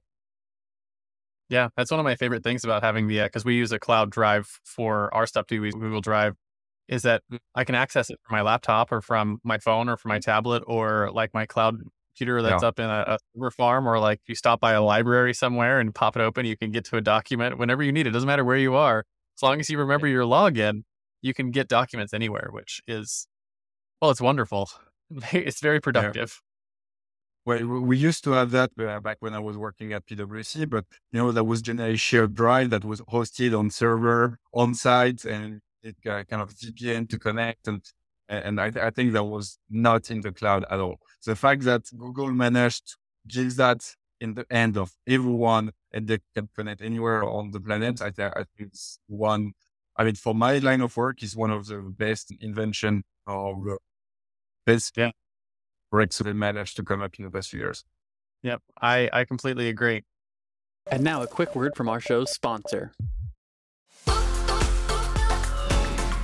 Yeah, 1.50 1.70
that's 1.78 1.92
one 1.92 2.00
of 2.00 2.04
my 2.04 2.16
favorite 2.16 2.44
things 2.44 2.64
about 2.64 2.84
having 2.84 3.08
the 3.08 3.22
because 3.22 3.46
uh, 3.46 3.48
we 3.48 3.56
use 3.56 3.72
a 3.72 3.80
cloud 3.80 4.10
drive 4.10 4.48
for 4.64 5.14
our 5.14 5.28
stuff 5.28 5.46
too. 5.46 5.62
We 5.62 5.68
use 5.68 5.76
Google 5.76 6.02
Drive. 6.02 6.34
Is 6.88 7.04
that 7.04 7.22
mm. 7.32 7.38
I 7.54 7.64
can 7.64 7.76
access 7.76 8.10
it 8.10 8.20
from 8.24 8.38
my 8.38 8.42
laptop 8.42 8.92
or 8.92 9.02
from 9.02 9.40
my 9.44 9.60
phone 9.60 9.88
or 9.88 9.98
from 9.98 10.10
my 10.10 10.20
tablet 10.20 10.64
or 10.66 11.12
like 11.14 11.34
my 11.34 11.46
cloud 11.46 11.78
computer 12.16 12.42
that's 12.42 12.64
yeah. 12.64 12.68
up 12.68 12.80
in 12.80 12.86
a, 12.86 13.04
a 13.08 13.18
server 13.34 13.52
farm, 13.52 13.88
or 13.88 14.00
like 14.00 14.22
you 14.28 14.36
stop 14.36 14.60
by 14.60 14.74
a 14.74 14.82
library 14.82 15.34
somewhere 15.34 15.80
and 15.80 15.94
pop 15.94 16.16
it 16.16 16.22
open, 16.22 16.46
you 16.46 16.58
can 16.58 16.72
get 16.72 16.86
to 16.86 16.98
a 16.98 17.02
document 17.02 17.58
whenever 17.58 17.84
you 17.84 17.92
need 17.92 18.08
it. 18.08 18.12
Doesn't 18.12 18.28
matter 18.28 18.46
where 18.46 18.58
you 18.58 18.76
are, 18.76 19.04
as 19.38 19.44
long 19.44 19.60
as 19.60 19.70
you 19.70 19.78
remember 19.78 20.08
your 20.08 20.24
login, 20.24 20.84
you 21.22 21.34
can 21.34 21.52
get 21.52 21.68
documents 21.68 22.14
anywhere, 22.14 22.50
which 22.52 22.82
is 22.88 23.28
well, 24.02 24.12
it's 24.12 24.22
wonderful. 24.22 24.70
It's 25.32 25.62
very 25.62 25.80
productive. 25.80 26.42
Yeah. 26.42 26.46
Well, 27.46 27.82
we 27.82 27.96
used 27.96 28.24
to 28.24 28.32
have 28.32 28.50
that 28.52 28.72
uh, 28.80 29.00
back 29.00 29.18
when 29.20 29.36
I 29.36 29.40
was 29.40 29.56
working 29.56 29.94
at 29.94 30.08
PwC, 30.08 30.68
but 30.68 30.86
you 31.12 31.20
know, 31.20 31.32
that 31.32 31.44
was 31.44 31.62
generally 31.62 31.96
shared 31.96 32.34
drive 32.34 32.72
that 32.72 32.84
was 32.84 33.02
hosted 33.02 33.58
on 33.58 33.70
server 33.70 34.40
on 34.52 34.74
site 34.74 35.26
and 35.26 35.62
it 35.84 35.96
uh, 36.10 36.24
kind 36.24 36.42
of 36.42 36.56
VPN 36.56 37.08
to 37.10 37.20
connect. 37.20 37.68
And 37.68 37.84
and 38.28 38.60
I, 38.60 38.70
th- 38.70 38.84
I, 38.84 38.90
think 38.90 39.14
that 39.14 39.24
was 39.24 39.60
not 39.70 40.10
in 40.10 40.22
the 40.22 40.32
cloud 40.32 40.66
at 40.70 40.80
all. 40.80 40.98
The 41.26 41.36
fact 41.36 41.64
that 41.64 41.84
Google 41.98 42.32
managed 42.32 42.88
to 42.88 42.96
give 43.28 43.56
that 43.58 43.96
in 44.20 44.34
the 44.34 44.46
end 44.50 44.78
of 44.78 44.92
everyone 45.08 45.72
and 45.92 46.08
they 46.08 46.20
can 46.34 46.50
connect 46.56 46.82
anywhere 46.82 47.24
on 47.24 47.52
the 47.52 47.60
planet, 47.60 48.02
I, 48.02 48.10
th- 48.10 48.34
I 48.36 48.46
think 48.58 48.70
it's 48.72 49.00
one. 49.08 49.54
I 49.98 50.04
mean, 50.04 50.16
for 50.16 50.34
my 50.34 50.58
line 50.58 50.82
of 50.82 50.96
work, 50.98 51.24
is 51.24 51.36
one 51.36 51.52
of 51.52 51.68
the 51.68 51.78
best 51.78 52.34
invention 52.42 53.04
or 53.28 53.80
best 54.66 54.98
yeah. 54.98 55.12
breaks 55.92 56.18
they 56.18 56.34
managed 56.34 56.76
to 56.78 56.84
come 56.84 57.02
up 57.02 57.16
in 57.18 57.26
the 57.26 57.32
past 57.32 57.50
few 57.50 57.60
years. 57.60 57.86
Yep, 58.44 58.62
I, 58.82 59.10
I 59.14 59.26
completely 59.26 59.70
agree. 59.70 60.04
And 60.92 61.04
now 61.04 61.24
a 61.24 61.28
quick 61.28 61.56
word 61.56 61.76
from 61.76 61.90
our 61.90 62.00
show's 62.00 62.32
sponsor. 62.32 62.94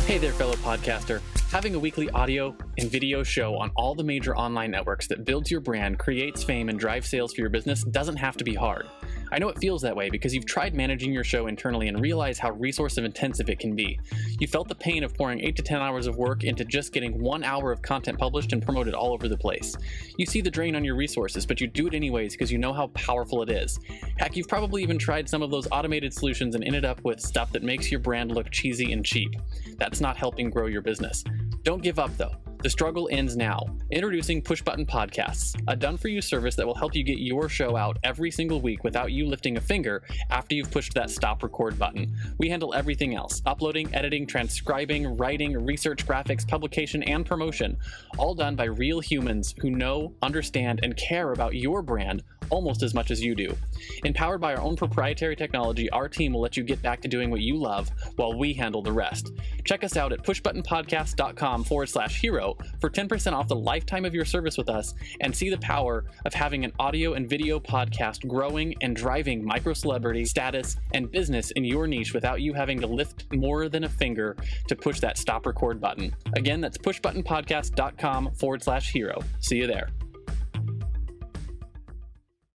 Hey 0.06 0.18
there, 0.18 0.34
fellow 0.34 0.56
podcaster. 0.56 1.22
Having 1.52 1.76
a 1.76 1.80
weekly 1.80 2.10
audio 2.12 2.56
and 2.78 2.89
video 2.89 3.24
show 3.24 3.58
on 3.58 3.72
all 3.76 3.93
the 3.93 4.06
major 4.06 4.34
online 4.38 4.72
networks 4.72 5.06
that 5.08 5.26
builds 5.26 5.52
your 5.52 5.60
brand, 5.60 5.99
creates 5.99 6.45
fame, 6.45 6.70
and 6.70 6.80
drives 6.80 7.10
sales 7.10 7.34
for 7.34 7.41
your 7.41 7.49
business 7.49 7.84
doesn't 7.84 8.16
have 8.16 8.38
to 8.38 8.45
be 8.45 8.56
hard. 8.56 8.88
I 9.34 9.39
know 9.39 9.49
it 9.49 9.60
feels 9.60 9.82
that 9.82 9.95
way 9.95 10.10
because 10.10 10.34
you've 10.34 10.45
tried 10.45 10.74
managing 10.74 11.12
your 11.12 11.26
show 11.26 11.47
internally 11.47 11.89
and 11.89 11.99
realize 11.99 12.39
how 12.39 12.52
resource 12.52 12.97
intensive 12.97 13.49
it 13.49 13.60
can 13.60 13.76
be. 13.76 13.99
You 14.39 14.47
felt 14.47 14.70
the 14.70 14.76
pain 14.76 15.04
of 15.04 15.14
pouring 15.14 15.41
8 15.41 15.58
to 15.58 15.62
10 15.62 15.82
hours 15.82 16.08
of 16.08 16.16
work 16.16 16.45
into 16.45 16.64
just 16.64 16.93
getting 16.93 17.22
one 17.22 17.43
hour 17.43 17.72
of 17.74 17.82
content 17.82 18.18
published 18.18 18.54
and 18.54 18.64
promoted 18.64 18.93
all 18.93 19.12
over 19.12 19.28
the 19.28 19.38
place. 19.38 19.76
You 20.18 20.26
see 20.26 20.39
the 20.39 20.52
drain 20.52 20.76
on 20.76 20.86
your 20.86 20.95
resources, 20.95 21.45
but 21.45 21.60
you 21.60 21.68
do 21.68 21.88
it 21.88 21.93
anyways 21.93 22.34
because 22.34 22.52
you 22.52 22.60
know 22.60 22.74
how 22.74 22.88
powerful 22.88 23.41
it 23.41 23.49
is. 23.49 23.78
Heck, 24.18 24.38
you've 24.38 24.47
probably 24.47 24.84
even 24.84 24.97
tried 24.97 25.28
some 25.28 25.41
of 25.41 25.52
those 25.52 25.68
automated 25.70 26.14
solutions 26.14 26.56
and 26.56 26.64
ended 26.64 26.86
up 26.86 27.04
with 27.04 27.20
stuff 27.20 27.52
that 27.52 27.64
makes 27.64 27.91
your 27.91 27.99
brand 27.99 28.32
look 28.32 28.49
cheesy 28.52 28.93
and 28.93 29.06
cheap. 29.06 29.34
That's 29.78 29.99
not 29.99 30.16
helping 30.16 30.49
grow 30.49 30.68
your 30.68 30.82
business. 30.82 31.24
Don't 31.64 31.84
give 31.84 31.99
up 31.99 32.16
though. 32.18 32.36
The 32.64 32.70
struggle 32.70 33.09
ends 33.12 33.36
now. 33.36 33.66
Introducing 33.89 34.39
Push 34.39 34.62
Button 34.62 34.86
Podcasts, 34.86 35.59
a 35.68 35.76
done 35.76 35.97
for 35.97 36.09
you 36.09 36.22
service 36.22 36.55
that 36.55 36.68
will 36.68 36.76
help 36.76 36.95
you 36.95 37.03
get 37.03 37.18
your 37.18 37.49
show 37.49 37.76
out 37.76 37.97
every 38.03 38.30
single 38.30 38.62
week 38.62 38.84
without 38.84 39.12
you 39.12 39.26
lifting 39.26 39.57
a 39.57 39.62
finger 39.62 40.03
after 40.30 40.53
you've 40.53 40.70
pushed 40.70 40.93
that 40.93 41.09
stop 41.09 41.41
record 41.41 41.80
button. 41.80 42.16
We 42.38 42.49
handle 42.49 42.76
everything 42.76 43.16
else 43.16 43.41
uploading, 43.47 43.93
editing, 43.95 44.28
transcribing, 44.28 45.18
writing, 45.18 45.53
research, 45.66 46.05
graphics, 46.05 46.47
publication, 46.47 47.01
and 47.01 47.26
promotion, 47.26 47.78
all 48.20 48.36
done 48.36 48.55
by 48.55 48.66
real 48.66 48.99
humans 48.99 49.55
who 49.59 49.72
know, 49.72 50.14
understand, 50.22 50.82
and 50.84 50.95
care 50.97 51.32
about 51.32 51.55
your 51.55 51.82
brand 51.82 52.22
almost 52.50 52.84
as 52.84 52.94
much 52.94 53.12
as 53.12 53.22
you 53.22 53.36
do. 53.36 53.56
Empowered 54.04 54.42
by 54.42 54.54
our 54.54 54.62
own 54.62 54.76
proprietary 54.76 55.36
technology, 55.36 55.89
our 55.92 56.08
team 56.08 56.34
will 56.34 56.42
let 56.42 56.58
you 56.58 56.64
get 56.64 56.82
back 56.82 57.02
to 57.02 57.08
doing 57.08 57.30
what 57.30 57.42
you 57.42 57.56
love 57.56 57.89
while 58.16 58.38
we 58.38 58.54
handle 58.54 58.82
the 58.82 58.92
rest. 58.92 59.32
Check 59.64 59.84
us 59.84 59.98
out 59.98 60.12
at 60.12 60.24
pushbuttonpodcast.com 60.24 61.64
forward 61.64 61.89
slash 61.89 62.20
hero 62.20 62.58
for 62.80 62.89
10% 62.89 63.34
off 63.34 63.48
the 63.48 63.56
lifetime 63.56 64.06
of 64.06 64.14
your 64.14 64.26
service 64.26 64.58
with 64.58 64.70
us 64.70 64.94
and 65.22 65.36
see 65.36 65.50
the 65.50 65.58
power 65.60 66.06
of 66.26 66.34
having 66.34 66.66
an 66.66 66.74
audio 66.80 67.14
and 67.14 67.30
video 67.30 67.60
podcast 67.60 68.28
growing 68.28 68.76
and 68.82 68.96
driving 68.96 69.44
micro 69.44 69.74
celebrity 69.74 70.26
status 70.26 70.78
and 70.94 71.12
business 71.12 71.52
in 71.52 71.64
your 71.64 71.88
niche 71.88 72.14
without 72.14 72.42
you 72.42 72.54
having 72.54 72.80
to 72.80 72.88
lift 72.88 73.32
more 73.34 73.70
than 73.70 73.86
a 73.86 73.89
finger 73.89 74.36
to 74.68 74.76
push 74.76 75.00
that 75.00 75.18
stop 75.18 75.46
record 75.46 75.80
button. 75.80 76.14
Again, 76.34 76.62
that's 76.62 76.78
pushbuttonpodcast.com 76.78 78.32
forward 78.32 78.64
slash 78.64 78.92
hero. 78.92 79.22
See 79.39 79.58
you 79.58 79.68
there. 79.68 79.89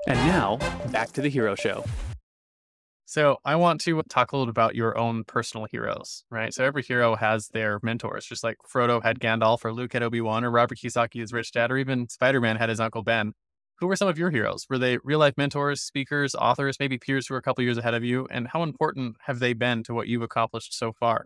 And 0.07 0.19
now, 0.27 0.57
back 0.91 1.11
to 1.13 1.21
the 1.21 1.29
Hero 1.29 1.55
Show. 1.55 1.83
So 3.05 3.37
I 3.43 3.55
want 3.55 3.81
to 3.81 4.03
talk 4.09 4.31
a 4.31 4.37
little 4.37 4.51
about 4.51 4.75
your 4.75 4.97
own 4.97 5.23
personal 5.23 5.67
heroes, 5.71 6.23
right? 6.29 6.53
So 6.53 6.63
every 6.63 6.83
hero 6.83 7.15
has 7.15 7.47
their 7.49 7.79
mentors, 7.81 8.25
just 8.25 8.43
like 8.43 8.57
Frodo 8.71 9.01
had 9.01 9.19
Gandalf, 9.19 9.65
or 9.65 9.73
Luke 9.73 9.93
had 9.93 10.03
Obi 10.03 10.21
Wan, 10.21 10.43
or 10.43 10.51
Robert 10.51 10.77
Kiyosaki 10.77 11.21
his 11.21 11.33
rich 11.33 11.51
dad, 11.51 11.71
or 11.71 11.77
even 11.77 12.07
Spider 12.09 12.39
Man 12.39 12.57
had 12.57 12.69
his 12.69 12.79
uncle 12.79 13.03
Ben. 13.03 13.33
Who 13.79 13.87
were 13.87 13.95
some 13.95 14.07
of 14.07 14.17
your 14.17 14.29
heroes? 14.29 14.65
Were 14.69 14.77
they 14.77 14.97
real 15.03 15.19
life 15.19 15.35
mentors, 15.37 15.81
speakers, 15.81 16.35
authors, 16.35 16.77
maybe 16.79 16.97
peers 16.97 17.27
who 17.27 17.35
are 17.35 17.39
a 17.39 17.41
couple 17.41 17.63
years 17.63 17.77
ahead 17.77 17.93
of 17.93 18.03
you? 18.03 18.27
And 18.29 18.47
how 18.49 18.63
important 18.63 19.17
have 19.25 19.39
they 19.39 19.53
been 19.53 19.83
to 19.83 19.93
what 19.93 20.07
you've 20.07 20.21
accomplished 20.21 20.77
so 20.77 20.93
far? 20.93 21.25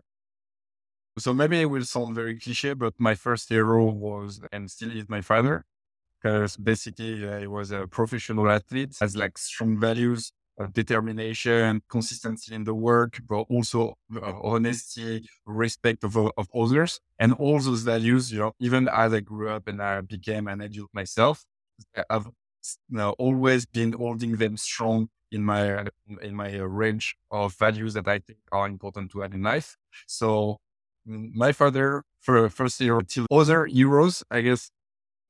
So 1.18 1.34
maybe 1.34 1.60
it 1.60 1.66
will 1.66 1.84
sound 1.84 2.14
very 2.14 2.38
cliche, 2.38 2.72
but 2.74 2.94
my 2.98 3.14
first 3.14 3.50
hero 3.50 3.84
was 3.84 4.40
and 4.52 4.70
still 4.70 4.90
is 4.90 5.08
my 5.08 5.20
father, 5.20 5.64
because 6.20 6.56
basically 6.56 7.26
uh, 7.26 7.38
he 7.38 7.46
was 7.46 7.70
a 7.70 7.86
professional 7.86 8.50
athlete, 8.50 8.96
has 9.00 9.16
like 9.16 9.38
strong 9.38 9.78
values, 9.78 10.32
of 10.60 10.72
determination, 10.74 11.80
consistency 11.88 12.54
in 12.54 12.64
the 12.64 12.74
work, 12.74 13.18
but 13.26 13.46
also 13.48 13.94
uh, 14.14 14.32
honesty, 14.42 15.26
respect 15.46 16.04
of, 16.04 16.16
of 16.16 16.48
others, 16.54 17.00
and 17.18 17.32
all 17.34 17.58
those 17.58 17.82
values. 17.82 18.30
You 18.30 18.40
know, 18.40 18.52
even 18.60 18.88
as 18.88 19.12
I 19.14 19.20
grew 19.20 19.48
up 19.48 19.66
and 19.68 19.82
I 19.82 20.02
became 20.02 20.46
an 20.48 20.60
adult 20.60 20.90
myself, 20.92 21.44
I've 22.10 22.26
you 22.26 22.98
know, 22.98 23.10
always 23.18 23.64
been 23.64 23.92
holding 23.92 24.36
them 24.36 24.56
strong 24.56 25.08
in 25.32 25.42
my 25.42 25.86
in 26.20 26.34
my 26.34 26.54
range 26.56 27.16
of 27.30 27.54
values 27.54 27.94
that 27.94 28.06
I 28.06 28.18
think 28.18 28.38
are 28.52 28.66
important 28.66 29.12
to 29.12 29.20
have 29.20 29.32
in 29.32 29.42
life. 29.42 29.76
So 30.06 30.58
mm, 31.08 31.30
my 31.34 31.52
father 31.52 32.02
for 32.20 32.48
first 32.50 32.80
year 32.80 33.00
till 33.00 33.26
other 33.30 33.64
heroes, 33.64 34.22
I 34.30 34.42
guess 34.42 34.70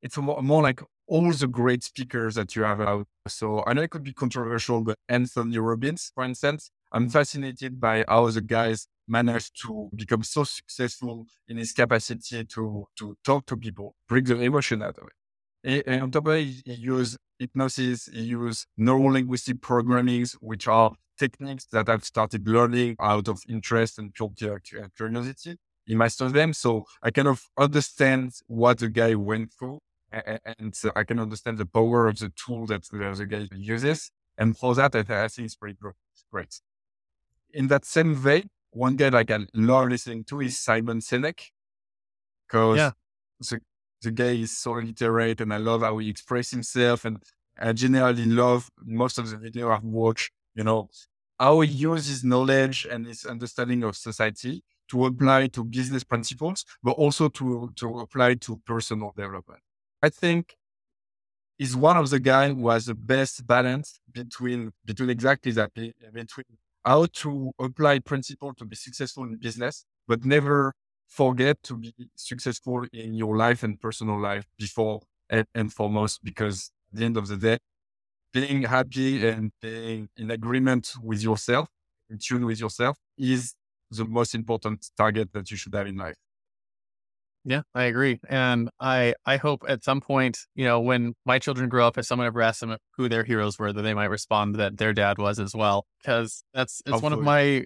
it's 0.03 0.17
more, 0.17 0.43
more 0.43 0.63
like 0.63 0.83
all 1.07 1.33
the 1.33 1.49
great 1.49 1.83
speakers 1.83 2.37
that 2.37 2.55
you 2.55 2.63
have 2.63 2.81
out. 2.81 3.07
So 3.27 3.65
I 3.67 3.73
know 3.73 3.83
it 3.83 3.91
could 3.91 4.05
be 4.05 4.13
controversial, 4.13 4.83
but 4.83 4.97
Anthony 5.09 5.59
Robbins, 5.59 6.13
for 6.15 6.25
instance, 6.25 6.71
I'm 6.93 7.03
mm-hmm. 7.03 7.11
fascinated 7.11 7.81
by 7.81 8.05
how 8.09 8.31
the 8.31 8.41
guys 8.41 8.87
managed 9.09 9.61
to 9.63 9.91
become 9.95 10.23
so 10.23 10.45
successful 10.45 11.27
in 11.49 11.57
his 11.57 11.73
capacity 11.73 12.45
to 12.45 12.87
to 12.97 13.17
talk 13.25 13.47
to 13.47 13.57
people, 13.57 13.97
bring 14.09 14.25
the 14.25 14.41
emotion 14.41 14.83
out 14.83 14.99
of 14.99 15.09
it. 15.09 15.87
And 15.87 16.03
on 16.05 16.11
top 16.11 16.29
of 16.29 16.35
it, 16.35 16.45
he 16.65 16.75
used 16.75 17.19
hypnosis, 17.39 18.07
he 18.07 18.23
used 18.23 18.67
neuro 18.77 19.13
linguistic 19.13 19.61
programming, 19.61 20.27
which 20.41 20.69
are 20.69 20.93
techniques 21.19 21.67
that 21.73 21.89
I've 21.89 22.05
started 22.05 22.49
learning 22.49 22.97
out 23.01 23.29
of 23.29 23.43
interest 23.49 23.99
and 23.99 24.15
pure 24.15 24.61
curiosity. 24.97 25.57
He 25.85 25.95
mastered 25.95 26.33
them. 26.33 26.53
So 26.55 26.85
I 27.03 27.11
kind 27.11 27.29
of 27.29 27.43
understand 27.59 28.33
what 28.47 28.79
the 28.79 28.89
guy 28.89 29.15
went 29.17 29.53
through 29.53 29.81
and 30.13 30.75
so 30.75 30.91
I 30.97 31.05
can 31.05 31.19
understand 31.19 31.59
the 31.59 31.67
power 31.67 32.09
of 32.09 32.19
the 32.19 32.31
tool 32.31 32.67
that 32.67 32.85
the 32.85 33.27
guy 33.27 33.49
uses. 33.55 34.11
And 34.37 34.57
for 34.57 34.75
that, 34.75 34.95
I, 34.95 35.03
think 35.29 35.47
it's 35.47 35.57
pretty 35.57 35.79
great. 36.31 36.61
In 37.53 37.69
that 37.69 37.85
same 37.85 38.15
vein, 38.15 38.49
one 38.71 38.97
guy 38.97 39.09
like 39.09 39.31
I 39.31 39.39
can 39.39 39.49
love 39.55 39.89
listening 39.89 40.25
to 40.25 40.41
is 40.41 40.59
Simon 40.59 41.01
Sinek, 41.01 41.41
because 42.47 42.79
yeah. 42.79 42.91
the, 43.41 43.61
the 44.03 44.11
guy 44.11 44.33
is 44.33 44.57
so 44.57 44.73
literate 44.73 45.41
and 45.41 45.53
I 45.53 45.59
love 45.59 45.83
how 45.83 45.99
he 45.99 46.09
expresses 46.09 46.53
himself. 46.53 47.05
And 47.05 47.19
I 47.59 47.73
generally 47.73 48.25
love 48.25 48.71
most 48.85 49.19
of 49.19 49.29
the 49.29 49.37
video 49.37 49.71
I've 49.71 49.85
watched, 49.85 50.33
you 50.55 50.65
know, 50.65 50.89
how 51.39 51.61
he 51.61 51.71
uses 51.71 52.25
knowledge 52.25 52.87
and 52.91 53.07
his 53.07 53.25
understanding 53.25 53.83
of 53.83 53.97
society 53.97 54.63
to 54.89 55.07
apply 55.07 55.47
to 55.49 55.65
business 55.65 56.05
principles, 56.05 56.65
but 56.83 56.93
also 56.93 57.29
to, 57.29 57.73
to 57.77 58.01
apply 58.01 58.35
to 58.35 58.61
personal 58.67 59.13
development. 59.17 59.61
I 60.03 60.09
think 60.09 60.57
is 61.59 61.77
one 61.77 61.97
of 61.97 62.09
the 62.09 62.19
guys 62.19 62.55
who 62.55 62.69
has 62.71 62.87
the 62.87 62.95
best 62.95 63.47
balance 63.47 64.01
between 64.11 64.73
between 64.85 65.11
exactly 65.11 65.53
that 65.53 65.73
between 65.75 66.45
how 66.85 67.07
to 67.13 67.53
apply 67.61 67.99
principle 67.99 68.55
to 68.55 68.65
be 68.65 68.77
successful 68.77 69.25
in 69.25 69.37
business, 69.37 69.85
but 70.09 70.25
never 70.25 70.73
forget 71.07 71.63
to 71.65 71.77
be 71.77 71.93
successful 72.15 72.87
in 72.93 73.13
your 73.15 73.37
life 73.37 73.63
and 73.63 73.81
personal 73.81 74.19
life 74.19 74.47
before 74.59 75.01
and, 75.29 75.47
and 75.55 75.73
foremost, 75.73 76.25
because 76.25 76.71
at 76.93 76.99
the 76.99 77.05
end 77.05 77.17
of 77.17 77.29
the 77.29 77.37
day, 77.37 77.59
being 78.33 78.63
happy 78.63 79.27
and 79.29 79.53
being 79.61 80.09
in 80.17 80.31
agreement 80.31 80.95
with 81.03 81.23
yourself, 81.23 81.69
in 82.09 82.19
tune 82.19 82.47
with 82.47 82.59
yourself 82.59 82.97
is 83.19 83.55
the 83.91 84.05
most 84.05 84.35
important 84.35 84.89
target 84.97 85.33
that 85.33 85.51
you 85.51 85.57
should 85.57 85.75
have 85.75 85.87
in 85.87 85.97
life. 85.97 86.17
Yeah, 87.45 87.63
I 87.75 87.85
agree. 87.85 88.21
And 88.29 88.69
I 88.81 89.15
I 89.25 89.39
hope 89.39 89.65
at 89.67 89.83
some 89.83 90.01
point, 90.01 90.39
you 90.55 90.65
know, 90.65 90.81
when 90.81 91.15
my 91.25 91.39
children 91.39 91.69
grow 91.69 91.87
up, 91.87 91.97
if 91.97 92.05
someone 92.05 92.27
ever 92.27 92.43
asks 92.43 92.61
them 92.61 92.77
who 92.97 93.09
their 93.09 93.25
heroes 93.25 93.59
were, 93.59 93.73
that 93.73 93.83
they 93.83 93.95
might 93.95 94.11
respond 94.11 94.57
that 94.57 94.77
their 94.77 94.93
dad 94.93 95.19
was 95.19 95.41
as 95.41 95.55
well. 95.55 95.87
Because 96.03 96.45
that's 96.53 96.83
it's 96.85 96.91
Hopefully. 96.91 97.11
one 97.11 97.19
of 97.19 97.25
my 97.25 97.65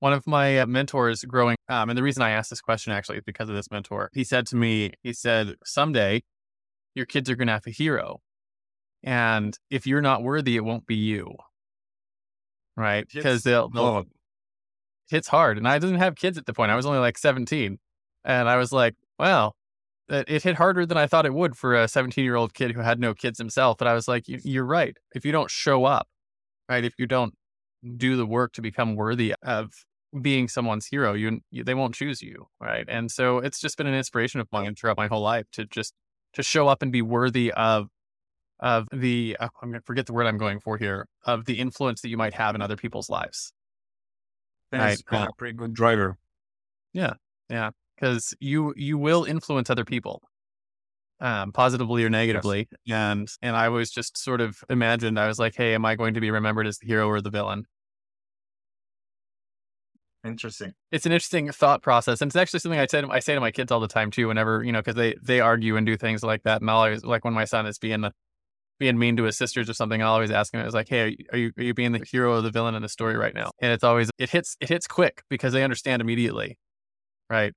one 0.00 0.12
of 0.12 0.26
my 0.26 0.60
uh, 0.60 0.66
mentors 0.66 1.24
growing 1.24 1.56
um, 1.68 1.90
and 1.90 1.98
the 1.98 2.02
reason 2.02 2.22
I 2.22 2.30
asked 2.30 2.50
this 2.50 2.60
question 2.60 2.92
actually 2.92 3.18
is 3.18 3.24
because 3.26 3.48
of 3.48 3.54
this 3.54 3.70
mentor. 3.70 4.10
He 4.14 4.24
said 4.24 4.46
to 4.48 4.56
me, 4.56 4.92
he 5.02 5.12
said, 5.12 5.56
someday 5.64 6.22
your 6.94 7.04
kids 7.04 7.28
are 7.28 7.36
gonna 7.36 7.52
have 7.52 7.66
a 7.66 7.70
hero. 7.70 8.20
And 9.02 9.56
if 9.70 9.86
you're 9.86 10.00
not 10.00 10.22
worthy, 10.22 10.56
it 10.56 10.64
won't 10.64 10.86
be 10.86 10.96
you. 10.96 11.36
Right. 12.76 13.06
Because 13.12 13.42
they'll, 13.42 13.68
they'll 13.68 14.06
it's 15.10 15.28
hard. 15.28 15.58
And 15.58 15.66
I 15.66 15.78
didn't 15.78 15.98
have 15.98 16.16
kids 16.16 16.38
at 16.38 16.46
the 16.46 16.52
point. 16.52 16.70
I 16.70 16.76
was 16.76 16.86
only 16.86 16.98
like 16.98 17.18
17. 17.18 17.78
And 18.24 18.48
I 18.48 18.56
was 18.56 18.72
like, 18.72 18.94
wow, 19.18 19.52
it 20.08 20.42
hit 20.42 20.56
harder 20.56 20.86
than 20.86 20.96
I 20.96 21.06
thought 21.06 21.26
it 21.26 21.34
would 21.34 21.56
for 21.56 21.74
a 21.74 21.86
17 21.86 22.24
year 22.24 22.36
old 22.36 22.54
kid 22.54 22.72
who 22.72 22.80
had 22.80 22.98
no 22.98 23.14
kids 23.14 23.38
himself. 23.38 23.76
But 23.78 23.88
I 23.88 23.94
was 23.94 24.08
like, 24.08 24.24
you're 24.26 24.64
right. 24.64 24.96
If 25.14 25.24
you 25.24 25.32
don't 25.32 25.50
show 25.50 25.84
up, 25.84 26.08
right, 26.68 26.84
if 26.84 26.94
you 26.98 27.06
don't 27.06 27.34
do 27.96 28.16
the 28.16 28.26
work 28.26 28.52
to 28.54 28.62
become 28.62 28.96
worthy 28.96 29.34
of 29.42 29.70
being 30.20 30.48
someone's 30.48 30.86
hero, 30.86 31.12
you, 31.12 31.40
you 31.50 31.62
they 31.62 31.74
won't 31.74 31.94
choose 31.94 32.22
you, 32.22 32.46
right? 32.60 32.86
And 32.88 33.10
so 33.10 33.38
it's 33.38 33.60
just 33.60 33.76
been 33.76 33.86
an 33.86 33.94
inspiration 33.94 34.40
of 34.40 34.48
mine 34.50 34.74
throughout 34.74 34.96
my 34.96 35.08
whole 35.08 35.22
life 35.22 35.46
to 35.52 35.66
just 35.66 35.92
to 36.34 36.42
show 36.42 36.68
up 36.68 36.82
and 36.82 36.90
be 36.90 37.02
worthy 37.02 37.52
of 37.52 37.88
of 38.60 38.88
the 38.92 39.36
uh, 39.38 39.48
I'm 39.62 39.70
going 39.70 39.80
to 39.80 39.84
forget 39.84 40.06
the 40.06 40.12
word 40.12 40.26
I'm 40.26 40.38
going 40.38 40.58
for 40.58 40.78
here 40.78 41.06
of 41.24 41.44
the 41.44 41.60
influence 41.60 42.00
that 42.00 42.08
you 42.08 42.16
might 42.16 42.34
have 42.34 42.54
in 42.54 42.62
other 42.62 42.76
people's 42.76 43.08
lives. 43.08 43.52
That's 44.72 45.02
right? 45.12 45.28
a 45.28 45.32
pretty 45.36 45.56
good 45.56 45.74
driver. 45.74 46.16
Yeah, 46.92 47.14
yeah 47.48 47.70
because 47.98 48.34
you 48.40 48.72
you 48.76 48.98
will 48.98 49.24
influence 49.24 49.70
other 49.70 49.84
people 49.84 50.22
um, 51.20 51.52
positively 51.52 52.04
or 52.04 52.10
negatively 52.10 52.68
yes. 52.84 52.96
and 52.96 53.28
and 53.42 53.56
i 53.56 53.68
was 53.68 53.90
just 53.90 54.16
sort 54.16 54.40
of 54.40 54.62
imagined 54.70 55.18
i 55.18 55.26
was 55.26 55.38
like 55.38 55.54
hey 55.56 55.74
am 55.74 55.84
i 55.84 55.94
going 55.94 56.14
to 56.14 56.20
be 56.20 56.30
remembered 56.30 56.66
as 56.66 56.78
the 56.78 56.86
hero 56.86 57.08
or 57.08 57.20
the 57.20 57.30
villain 57.30 57.64
interesting 60.24 60.72
it's 60.92 61.06
an 61.06 61.12
interesting 61.12 61.50
thought 61.50 61.82
process 61.82 62.20
and 62.20 62.28
it's 62.28 62.36
actually 62.36 62.60
something 62.60 62.78
i 62.78 62.86
said 62.86 63.04
i 63.10 63.18
say 63.18 63.34
to 63.34 63.40
my 63.40 63.50
kids 63.50 63.72
all 63.72 63.80
the 63.80 63.88
time 63.88 64.10
too 64.10 64.28
whenever 64.28 64.62
you 64.62 64.72
know 64.72 64.80
because 64.80 64.94
they 64.94 65.14
they 65.22 65.40
argue 65.40 65.76
and 65.76 65.86
do 65.86 65.96
things 65.96 66.22
like 66.22 66.42
that 66.42 66.60
and 66.60 66.70
i 66.70 66.74
always 66.74 67.04
like 67.04 67.24
when 67.24 67.34
my 67.34 67.44
son 67.44 67.66
is 67.66 67.78
being 67.78 68.00
the 68.00 68.12
being 68.78 68.98
mean 68.98 69.16
to 69.16 69.24
his 69.24 69.36
sisters 69.36 69.68
or 69.68 69.74
something, 69.74 70.02
I'll 70.02 70.12
always 70.12 70.30
ask 70.30 70.54
him. 70.54 70.60
It's 70.60 70.74
like, 70.74 70.88
hey, 70.88 71.16
are 71.32 71.38
you 71.38 71.52
are 71.58 71.62
you 71.62 71.74
being 71.74 71.92
the 71.92 72.04
hero 72.10 72.38
or 72.38 72.42
the 72.42 72.50
villain 72.50 72.74
in 72.74 72.82
the 72.82 72.88
story 72.88 73.16
right 73.16 73.34
now? 73.34 73.50
And 73.60 73.72
it's 73.72 73.84
always 73.84 74.10
it 74.18 74.30
hits 74.30 74.56
it 74.60 74.68
hits 74.68 74.86
quick 74.86 75.22
because 75.28 75.52
they 75.52 75.64
understand 75.64 76.00
immediately, 76.00 76.58
right? 77.28 77.52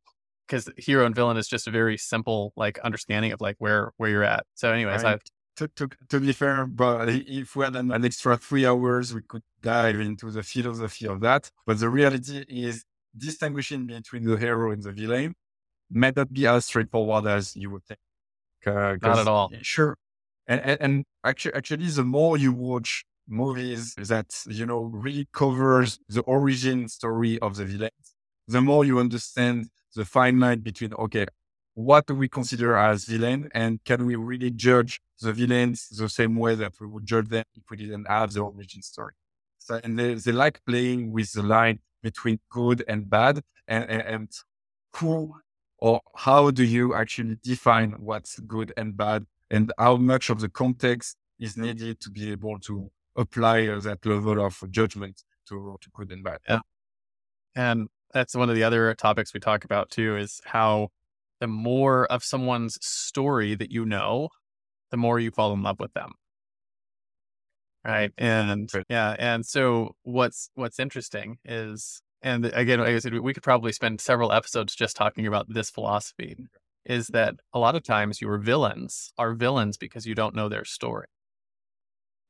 Because 0.51 0.69
hero 0.77 1.05
and 1.05 1.15
villain 1.15 1.37
is 1.37 1.47
just 1.47 1.65
a 1.67 1.71
very 1.71 1.97
simple 1.97 2.51
like 2.57 2.77
understanding 2.79 3.31
of 3.31 3.39
like 3.39 3.55
where 3.59 3.93
where 3.97 4.09
you're 4.09 4.23
at. 4.23 4.45
So, 4.55 4.71
anyways, 4.71 5.03
right. 5.03 5.21
to, 5.57 5.67
to, 5.69 5.89
to 6.09 6.19
be 6.19 6.33
fair, 6.33 6.65
but 6.65 7.07
if 7.09 7.55
we 7.55 7.63
had 7.63 7.75
an, 7.75 7.91
an, 7.91 8.03
extra 8.03 8.35
three 8.37 8.65
hours, 8.65 9.13
we 9.13 9.21
could 9.21 9.43
dive 9.61 9.99
into 9.99 10.29
the 10.29 10.43
philosophy 10.43 11.07
of 11.07 11.21
that. 11.21 11.51
But 11.65 11.79
the 11.79 11.89
reality 11.89 12.43
is 12.49 12.83
distinguishing 13.17 13.87
between 13.87 14.23
the 14.25 14.35
hero 14.35 14.71
and 14.71 14.83
the 14.83 14.91
villain 14.91 15.35
may 15.89 16.11
not 16.15 16.33
be 16.33 16.45
as 16.47 16.65
straightforward 16.65 17.27
as 17.27 17.55
you 17.55 17.69
would 17.71 17.85
think. 17.85 17.99
Uh, 18.65 18.95
not 19.01 19.19
at 19.19 19.27
all. 19.27 19.51
Sure. 19.61 19.95
And, 20.47 20.59
and, 20.61 20.77
and 20.81 21.05
actually, 21.23 21.53
actually, 21.53 21.87
the 21.87 22.03
more 22.03 22.37
you 22.37 22.51
watch 22.51 23.05
movies 23.27 23.95
that, 23.95 24.27
you 24.47 24.65
know, 24.65 24.81
really 24.81 25.27
covers 25.31 25.99
the 26.09 26.21
origin 26.21 26.89
story 26.89 27.39
of 27.39 27.55
the 27.55 27.65
villains, 27.65 28.15
the 28.47 28.61
more 28.61 28.83
you 28.83 28.99
understand 28.99 29.67
the 29.95 30.05
fine 30.05 30.39
line 30.39 30.59
between, 30.59 30.93
okay, 30.93 31.25
what 31.73 32.05
do 32.07 32.15
we 32.15 32.27
consider 32.27 32.75
as 32.75 33.05
villain 33.05 33.49
and 33.53 33.83
can 33.85 34.05
we 34.05 34.15
really 34.15 34.51
judge 34.51 34.99
the 35.21 35.31
villains 35.31 35.87
the 35.89 36.09
same 36.09 36.35
way 36.35 36.55
that 36.55 36.73
we 36.79 36.87
would 36.87 37.05
judge 37.05 37.29
them 37.29 37.45
if 37.55 37.63
we 37.69 37.77
didn't 37.77 38.05
have 38.05 38.33
the 38.33 38.41
origin 38.41 38.81
story? 38.81 39.13
So, 39.57 39.79
and 39.83 39.97
they, 39.97 40.15
they 40.15 40.31
like 40.31 40.61
playing 40.65 41.11
with 41.11 41.31
the 41.33 41.43
line 41.43 41.79
between 42.01 42.39
good 42.49 42.83
and 42.87 43.09
bad 43.09 43.41
and, 43.67 43.89
and, 43.89 44.01
and 44.01 44.31
who 44.95 45.35
or 45.77 46.01
how 46.15 46.51
do 46.51 46.63
you 46.63 46.93
actually 46.93 47.37
define 47.43 47.91
what's 47.99 48.39
good 48.39 48.73
and 48.77 48.95
bad 48.95 49.25
and 49.49 49.71
how 49.77 49.97
much 49.97 50.29
of 50.29 50.39
the 50.39 50.49
context 50.49 51.17
is 51.39 51.57
needed 51.57 51.99
to 51.99 52.09
be 52.09 52.31
able 52.31 52.59
to 52.59 52.89
apply 53.15 53.67
uh, 53.67 53.79
that 53.79 54.05
level 54.05 54.45
of 54.45 54.63
judgment 54.69 55.23
to, 55.47 55.77
to 55.81 55.89
good 55.93 56.11
and 56.11 56.23
bad. 56.23 56.39
Yeah. 56.47 56.59
And 57.55 57.89
that's 58.13 58.35
one 58.35 58.49
of 58.49 58.55
the 58.55 58.63
other 58.63 58.93
topics 58.95 59.33
we 59.33 59.39
talk 59.39 59.63
about 59.63 59.89
too 59.89 60.17
is 60.17 60.41
how 60.45 60.89
the 61.39 61.47
more 61.47 62.05
of 62.07 62.23
someone's 62.23 62.77
story 62.81 63.55
that 63.55 63.71
you 63.71 63.85
know, 63.85 64.29
the 64.91 64.97
more 64.97 65.19
you 65.19 65.31
fall 65.31 65.53
in 65.53 65.63
love 65.63 65.79
with 65.79 65.93
them. 65.93 66.13
Mm-hmm. 67.85 67.91
Right. 67.91 68.11
And 68.17 68.69
yeah. 68.89 69.15
And 69.17 69.45
so 69.45 69.95
what's 70.03 70.49
what's 70.55 70.79
interesting 70.79 71.37
is 71.45 72.01
and 72.21 72.45
again, 72.45 72.79
like 72.79 72.89
I 72.89 72.99
said, 72.99 73.17
we 73.19 73.33
could 73.33 73.43
probably 73.43 73.71
spend 73.71 73.99
several 73.99 74.31
episodes 74.31 74.75
just 74.75 74.95
talking 74.95 75.25
about 75.25 75.47
this 75.49 75.71
philosophy 75.71 76.35
is 76.85 77.07
that 77.07 77.35
a 77.53 77.59
lot 77.59 77.75
of 77.75 77.83
times 77.83 78.21
your 78.21 78.37
villains 78.37 79.11
are 79.17 79.33
villains 79.33 79.77
because 79.77 80.05
you 80.05 80.15
don't 80.15 80.35
know 80.35 80.49
their 80.49 80.65
story. 80.65 81.07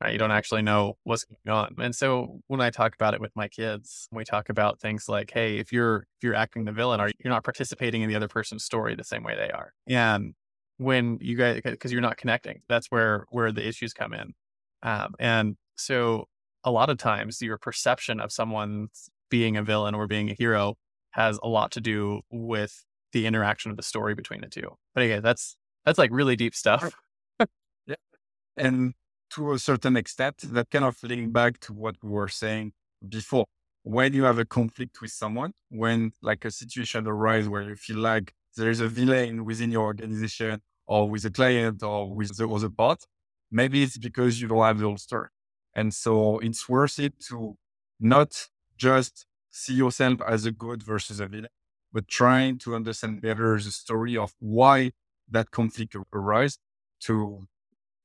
Right? 0.02 0.14
You 0.14 0.18
don't 0.18 0.32
actually 0.32 0.64
know 0.64 0.98
what's 1.04 1.26
going 1.26 1.56
on. 1.56 1.76
And 1.80 1.96
so 1.96 2.42
when 2.48 2.60
I 2.60 2.72
talk 2.72 2.96
about 2.96 3.14
it 3.14 3.22
with 3.22 3.36
my 3.36 3.48
kids, 3.48 4.08
we 4.12 4.24
talk 4.24 4.50
about 4.50 4.80
things 4.80 5.08
like, 5.08 5.32
hey, 5.32 5.60
if 5.60 5.72
you're 5.72 6.08
if 6.18 6.24
you're 6.24 6.34
acting 6.34 6.66
the 6.66 6.72
villain, 6.72 7.00
are 7.00 7.12
you're 7.24 7.32
not 7.32 7.44
participating 7.44 8.02
in 8.02 8.10
the 8.10 8.16
other 8.16 8.28
person's 8.28 8.64
story 8.64 8.96
the 8.96 9.04
same 9.04 9.24
way 9.24 9.36
they 9.36 9.52
are. 9.52 9.74
And 9.88 10.34
when 10.78 11.20
you 11.22 11.38
guys 11.38 11.62
because 11.64 11.92
you're 11.92 12.02
not 12.02 12.18
connecting, 12.18 12.62
that's 12.68 12.88
where 12.88 13.26
where 13.30 13.52
the 13.52 13.68
issues 13.68 13.94
come 13.94 14.14
in. 14.14 14.34
Um, 14.82 15.14
and 15.20 15.56
so 15.76 16.26
a 16.64 16.72
lot 16.72 16.90
of 16.90 16.98
times 16.98 17.42
your 17.42 17.58
perception 17.58 18.20
of 18.20 18.32
someone's 18.32 19.10
being 19.30 19.56
a 19.56 19.64
villain 19.64 19.94
or 19.94 20.08
being 20.08 20.32
a 20.32 20.34
hero 20.34 20.78
has 21.12 21.40
a 21.44 21.48
lot 21.48 21.72
to 21.72 21.82
do 21.82 22.22
with 22.32 22.86
the 23.12 23.28
interaction 23.28 23.70
of 23.72 23.78
the 23.78 23.84
story 23.84 24.16
between 24.16 24.42
the 24.42 24.48
two. 24.48 24.78
But 24.96 25.04
again, 25.04 25.22
that's 25.22 25.56
that's 25.86 26.00
like 26.00 26.10
really 26.12 26.36
deep 26.36 26.56
stuff. 26.56 26.96
yeah. 27.88 27.96
And 28.58 28.94
to 29.32 29.54
a 29.54 29.60
certain 29.60 29.96
extent, 29.98 30.38
that 30.54 30.70
kind 30.70 30.86
of 30.86 31.02
link 31.04 31.32
back 31.32 31.60
to 31.62 31.74
what 31.74 31.96
we 32.04 32.10
were 32.10 32.28
saying 32.28 32.74
before. 33.08 33.46
When 33.84 34.14
you 34.14 34.24
have 34.24 34.40
a 34.40 34.46
conflict 34.46 35.02
with 35.02 35.12
someone, 35.12 35.54
when 35.70 36.12
like 36.22 36.46
a 36.46 36.52
situation 36.52 37.08
arises 37.08 37.50
where 37.50 37.64
you 37.64 37.76
feel 37.76 37.98
like 37.98 38.34
there 38.56 38.70
is 38.70 38.80
a 38.80 38.88
villain 38.88 39.46
within 39.46 39.72
your 39.72 39.84
organization 39.84 40.62
or 40.86 41.10
with 41.10 41.26
a 41.26 41.32
client 41.32 41.82
or 41.82 42.14
with 42.14 42.36
the 42.38 42.48
other 42.48 42.70
part, 42.70 43.04
maybe 43.50 43.82
it's 43.84 43.98
because 43.98 44.42
you 44.42 44.48
don't 44.48 44.64
have 44.64 44.80
the 44.80 44.96
story. 44.98 45.30
And 45.74 45.94
so 45.94 46.40
it's 46.40 46.68
worth 46.68 47.00
it 47.00 47.14
to 47.30 47.56
not 48.00 48.48
just 48.78 49.26
see 49.50 49.74
yourself 49.74 50.20
as 50.28 50.46
a 50.46 50.52
good 50.52 50.84
versus 50.84 51.20
a 51.20 51.28
villain, 51.28 51.48
but 51.94 52.08
trying 52.08 52.58
to 52.60 52.76
understand 52.76 53.22
better 53.22 53.58
the 53.58 53.72
story 53.72 54.18
of 54.18 54.34
why 54.40 54.92
that 55.30 55.52
conflict 55.52 55.96
arose 56.14 56.58
to 57.02 57.48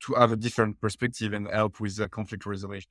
to 0.07 0.15
have 0.15 0.33
a 0.33 0.37
different 0.37 0.81
perspective 0.81 1.33
and 1.33 1.49
help 1.49 1.81
with 1.81 1.97
the 1.97 2.09
conflict 2.09 2.47
resolution. 2.47 2.91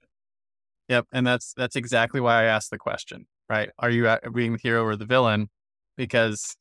Yep, 0.89 1.07
and 1.11 1.26
that's 1.26 1.53
that's 1.53 1.76
exactly 1.76 2.22
why 2.22 2.41
I 2.41 2.43
asked 2.43 2.70
the 2.72 2.78
question. 2.78 3.26
Right? 3.49 3.70
Are 3.78 3.89
you 3.89 4.09
being 4.34 4.53
the 4.53 4.59
hero 4.61 4.84
or 4.84 4.95
the 4.95 5.05
villain? 5.05 5.49
Because 5.97 6.55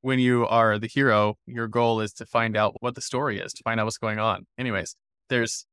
when 0.00 0.18
you 0.18 0.46
are 0.46 0.78
the 0.78 0.86
hero, 0.86 1.36
your 1.46 1.68
goal 1.68 2.00
is 2.00 2.12
to 2.14 2.26
find 2.26 2.56
out 2.56 2.76
what 2.80 2.94
the 2.94 3.00
story 3.00 3.38
is, 3.38 3.52
to 3.52 3.62
find 3.62 3.80
out 3.80 3.84
what's 3.84 3.98
going 3.98 4.18
on. 4.18 4.46
Anyways, 4.56 4.96
there's 5.28 5.66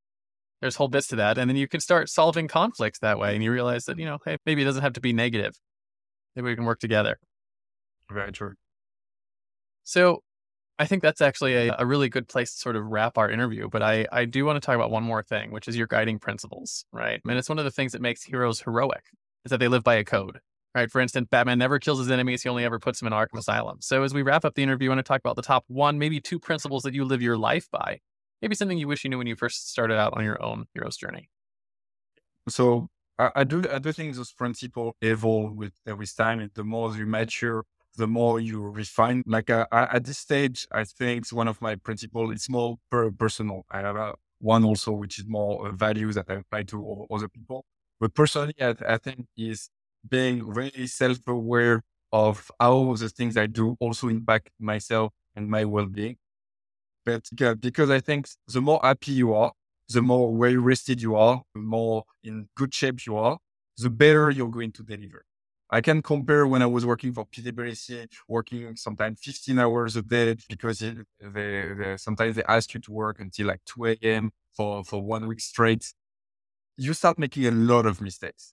there's 0.60 0.76
whole 0.76 0.88
bits 0.88 1.06
to 1.08 1.16
that, 1.16 1.38
and 1.38 1.48
then 1.48 1.56
you 1.56 1.68
can 1.68 1.80
start 1.80 2.08
solving 2.08 2.48
conflicts 2.48 2.98
that 3.00 3.18
way, 3.18 3.34
and 3.34 3.44
you 3.44 3.52
realize 3.52 3.84
that 3.84 3.98
you 3.98 4.04
know, 4.04 4.18
hey, 4.24 4.38
maybe 4.46 4.62
it 4.62 4.64
doesn't 4.64 4.82
have 4.82 4.94
to 4.94 5.00
be 5.00 5.12
negative. 5.12 5.54
Maybe 6.34 6.48
we 6.48 6.56
can 6.56 6.64
work 6.64 6.80
together. 6.80 7.18
Very 8.10 8.32
true. 8.32 8.54
So 9.84 10.22
I 10.78 10.84
think 10.86 11.02
that's 11.02 11.20
actually 11.20 11.54
a, 11.54 11.76
a, 11.78 11.86
really 11.86 12.08
good 12.08 12.28
place 12.28 12.52
to 12.52 12.58
sort 12.58 12.76
of 12.76 12.84
wrap 12.84 13.16
our 13.16 13.30
interview. 13.30 13.68
But 13.68 13.82
I, 13.82 14.06
I 14.12 14.26
do 14.26 14.44
want 14.44 14.56
to 14.56 14.64
talk 14.64 14.74
about 14.74 14.90
one 14.90 15.04
more 15.04 15.22
thing, 15.22 15.50
which 15.50 15.68
is 15.68 15.76
your 15.76 15.86
guiding 15.86 16.18
principles, 16.18 16.84
right? 16.92 17.20
And 17.26 17.38
it's 17.38 17.48
one 17.48 17.58
of 17.58 17.64
the 17.64 17.70
things 17.70 17.92
that 17.92 18.02
makes 18.02 18.22
heroes 18.22 18.60
heroic 18.60 19.04
is 19.44 19.50
that 19.50 19.58
they 19.58 19.68
live 19.68 19.82
by 19.82 19.94
a 19.94 20.04
code, 20.04 20.40
right? 20.74 20.90
For 20.90 21.00
instance, 21.00 21.28
Batman 21.30 21.58
never 21.58 21.78
kills 21.78 21.98
his 21.98 22.10
enemies. 22.10 22.42
He 22.42 22.50
only 22.50 22.64
ever 22.64 22.78
puts 22.78 23.00
them 23.00 23.06
in 23.06 23.14
Arkham 23.14 23.38
Asylum. 23.38 23.78
So 23.80 24.02
as 24.02 24.12
we 24.12 24.22
wrap 24.22 24.44
up 24.44 24.54
the 24.54 24.62
interview, 24.62 24.90
I 24.90 24.94
want 24.94 24.98
to 24.98 25.08
talk 25.08 25.20
about 25.20 25.36
the 25.36 25.42
top 25.42 25.64
one, 25.68 25.98
maybe 25.98 26.20
two 26.20 26.38
principles 26.38 26.82
that 26.82 26.92
you 26.92 27.04
live 27.04 27.22
your 27.22 27.38
life 27.38 27.68
by. 27.70 28.00
Maybe 28.42 28.54
something 28.54 28.76
you 28.76 28.88
wish 28.88 29.02
you 29.02 29.08
knew 29.08 29.18
when 29.18 29.26
you 29.26 29.36
first 29.36 29.70
started 29.70 29.96
out 29.96 30.12
on 30.14 30.24
your 30.24 30.42
own 30.42 30.66
hero's 30.74 30.98
journey. 30.98 31.30
So 32.50 32.88
I, 33.18 33.30
I 33.36 33.44
do 33.44 33.62
I 33.72 33.78
do 33.78 33.92
think 33.92 34.14
those 34.14 34.32
principles 34.32 34.94
evolve 35.00 35.56
with 35.56 35.72
every 35.86 36.06
time. 36.06 36.40
And 36.40 36.50
the 36.54 36.64
more 36.64 36.94
you 36.94 37.06
mature, 37.06 37.64
the 37.96 38.06
more 38.06 38.40
you 38.40 38.62
refine. 38.62 39.22
Like 39.26 39.50
uh, 39.50 39.66
at 39.72 40.04
this 40.04 40.18
stage, 40.18 40.66
I 40.72 40.84
think 40.84 41.22
it's 41.22 41.32
one 41.32 41.48
of 41.48 41.60
my 41.60 41.76
principles. 41.76 42.32
It's 42.32 42.48
more 42.48 42.76
per- 42.90 43.10
personal. 43.10 43.64
I 43.70 43.80
have 43.80 43.96
a, 43.96 44.14
one 44.40 44.64
also 44.64 44.92
which 44.92 45.18
is 45.18 45.26
more 45.26 45.72
values 45.72 46.14
that 46.16 46.26
I 46.28 46.34
apply 46.34 46.64
to 46.64 47.06
other 47.10 47.28
people. 47.28 47.64
But 48.00 48.14
personally, 48.14 48.54
I, 48.60 48.74
I 48.86 48.98
think 48.98 49.26
is 49.36 49.70
being 50.08 50.46
really 50.46 50.86
self-aware 50.86 51.82
of 52.12 52.50
how 52.60 52.94
the 52.94 53.08
things 53.08 53.36
I 53.36 53.46
do 53.46 53.76
also 53.80 54.08
impact 54.08 54.50
myself 54.60 55.12
and 55.34 55.48
my 55.48 55.64
well-being. 55.64 56.16
But 57.04 57.28
because 57.60 57.90
I 57.90 58.00
think 58.00 58.28
the 58.48 58.60
more 58.60 58.80
happy 58.82 59.12
you 59.12 59.34
are, 59.34 59.52
the 59.88 60.02
more 60.02 60.34
well 60.34 60.56
rested 60.56 61.00
you 61.02 61.14
are, 61.16 61.42
the 61.54 61.60
more 61.60 62.04
in 62.24 62.48
good 62.56 62.74
shape 62.74 63.06
you 63.06 63.16
are, 63.16 63.38
the 63.78 63.90
better 63.90 64.30
you're 64.30 64.50
going 64.50 64.72
to 64.72 64.82
deliver. 64.82 65.25
I 65.68 65.80
can 65.80 66.00
compare 66.00 66.46
when 66.46 66.62
I 66.62 66.66
was 66.66 66.86
working 66.86 67.12
for 67.12 67.26
PwC, 67.26 68.06
working 68.28 68.76
sometimes 68.76 69.20
15 69.20 69.58
hours 69.58 69.96
a 69.96 70.02
day 70.02 70.36
because 70.48 70.80
it, 70.80 70.98
they, 71.20 71.72
they, 71.76 71.96
sometimes 71.96 72.36
they 72.36 72.44
ask 72.44 72.72
you 72.74 72.80
to 72.80 72.92
work 72.92 73.18
until 73.18 73.48
like 73.48 73.60
2 73.66 73.86
a.m. 73.86 74.30
for, 74.54 74.84
for 74.84 75.02
one 75.02 75.26
week 75.26 75.40
straight. 75.40 75.92
You 76.76 76.92
start 76.92 77.18
making 77.18 77.46
a 77.46 77.50
lot 77.50 77.86
of 77.86 78.00
mistakes. 78.00 78.52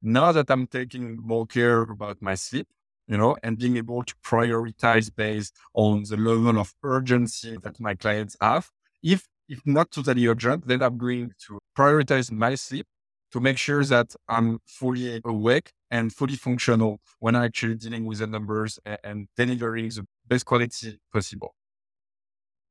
Now 0.00 0.30
that 0.32 0.50
I'm 0.50 0.66
taking 0.66 1.16
more 1.16 1.46
care 1.46 1.82
about 1.82 2.22
my 2.22 2.34
sleep, 2.36 2.68
you 3.08 3.16
know, 3.16 3.36
and 3.42 3.58
being 3.58 3.76
able 3.76 4.04
to 4.04 4.14
prioritize 4.24 5.10
based 5.14 5.54
on 5.74 6.04
the 6.08 6.16
level 6.16 6.60
of 6.60 6.74
urgency 6.84 7.56
that 7.62 7.80
my 7.80 7.94
clients 7.94 8.36
have. 8.40 8.70
If, 9.02 9.26
if 9.48 9.60
not 9.66 9.90
totally 9.90 10.26
urgent, 10.28 10.66
then 10.68 10.82
I'm 10.82 10.96
going 10.96 11.32
to 11.46 11.58
prioritize 11.76 12.30
my 12.30 12.54
sleep 12.54 12.86
to 13.32 13.40
make 13.40 13.58
sure 13.58 13.84
that 13.84 14.14
I'm 14.28 14.60
fully 14.66 15.20
awake 15.24 15.72
and 15.92 16.12
fully 16.12 16.36
functional 16.36 16.98
when 17.20 17.36
I'm 17.36 17.44
actually 17.44 17.76
dealing 17.76 18.06
with 18.06 18.18
the 18.18 18.26
numbers 18.26 18.80
and, 18.84 18.98
and 19.04 19.28
delivering 19.36 19.90
the 19.90 20.06
best 20.26 20.46
quality 20.46 20.98
possible. 21.12 21.54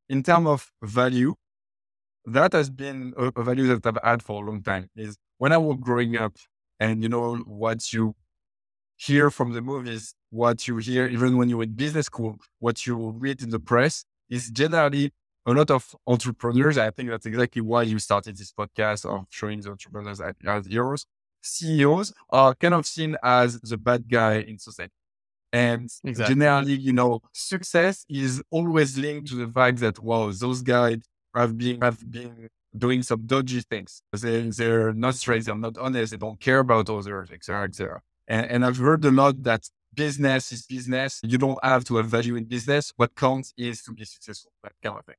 In 0.10 0.24
terms 0.24 0.48
of 0.48 0.72
value, 0.82 1.36
that 2.26 2.54
has 2.54 2.70
been 2.70 3.14
a, 3.16 3.32
a, 3.36 3.44
value 3.44 3.68
that 3.68 3.86
I've 3.86 4.04
had 4.04 4.24
for 4.24 4.44
a 4.44 4.46
long 4.46 4.62
time. 4.64 4.90
Is 4.96 5.18
when 5.38 5.54
I 5.54 5.58
was 5.58 5.78
growing 5.80 6.18
up, 6.18 6.34
and 6.80 7.02
you 7.04 7.10
know 7.10 7.38
what 7.38 7.94
you 7.94 8.16
hear 8.98 9.30
from 9.30 9.54
the 9.54 9.62
movies, 9.62 10.16
what 10.32 10.68
you 10.68 10.78
hear 10.78 11.08
even 11.08 11.38
when 11.38 11.48
you're 11.48 11.64
in 11.64 11.74
business 11.74 12.08
school, 12.08 12.38
what 12.60 12.86
you 12.88 13.12
read 13.18 13.42
in 13.44 13.52
the 13.52 13.60
press 13.60 14.04
is 14.30 14.50
generally 14.50 15.12
a 15.46 15.54
lot 15.54 15.70
of 15.70 15.96
entrepreneurs. 16.08 16.78
I 16.78 16.90
think 16.90 17.10
that's 17.10 17.26
exactly 17.26 17.62
why 17.62 17.84
you 17.84 18.00
started 18.00 18.36
this 18.38 18.52
podcast 18.52 19.06
of 19.06 19.26
showing 19.30 19.62
the 19.62 19.72
entrepreneurs 19.72 20.22
as 20.22 20.66
heroes. 20.68 21.06
CEOs 21.42 22.14
are 22.30 22.56
kind 22.56 22.74
of 22.74 22.86
seen 22.86 23.18
as 23.24 23.60
the 23.62 23.78
bad 23.78 24.10
guy 24.10 24.40
in 24.40 24.58
society. 24.58 24.94
And 25.54 25.90
exactly. 26.04 26.36
generally, 26.36 26.74
you 26.74 26.94
know, 26.94 27.22
success 27.34 28.06
is 28.10 28.42
always 28.50 28.98
linked 28.98 29.28
to 29.30 29.36
the 29.36 29.52
fact 29.52 29.80
that, 29.80 30.00
wow, 30.00 30.32
those 30.32 30.62
guys 30.62 30.98
have 31.36 31.58
been, 31.58 31.82
have 31.82 32.10
been 32.10 32.48
doing 32.78 33.04
some 33.04 33.26
dodgy 33.26 33.62
things. 33.62 34.02
They, 34.14 34.50
they're 34.50 34.94
not 34.94 35.16
straight, 35.16 35.46
they're 35.46 35.56
not 35.56 35.78
honest, 35.78 36.12
they 36.12 36.18
don't 36.18 36.40
care 36.40 36.60
about 36.60 36.90
others, 36.90 37.32
etc., 37.32 37.66
etc. 37.66 38.02
And, 38.28 38.46
and 38.50 38.66
I've 38.66 38.78
heard 38.78 39.04
a 39.04 39.12
lot 39.12 39.44
that 39.44 39.68
business 39.94 40.52
is 40.52 40.66
business. 40.66 41.20
You 41.24 41.38
don't 41.38 41.60
have 41.64 41.84
to 41.86 41.98
have 41.98 42.08
value 42.08 42.36
in 42.36 42.46
business. 42.46 42.94
What 42.96 43.16
counts 43.16 43.54
is 43.58 43.84
to 43.84 43.92
be 43.92 44.06
successful, 44.06 44.52
that 44.64 44.74
kind 44.82 44.98
of 44.98 45.06
thing. 45.06 45.16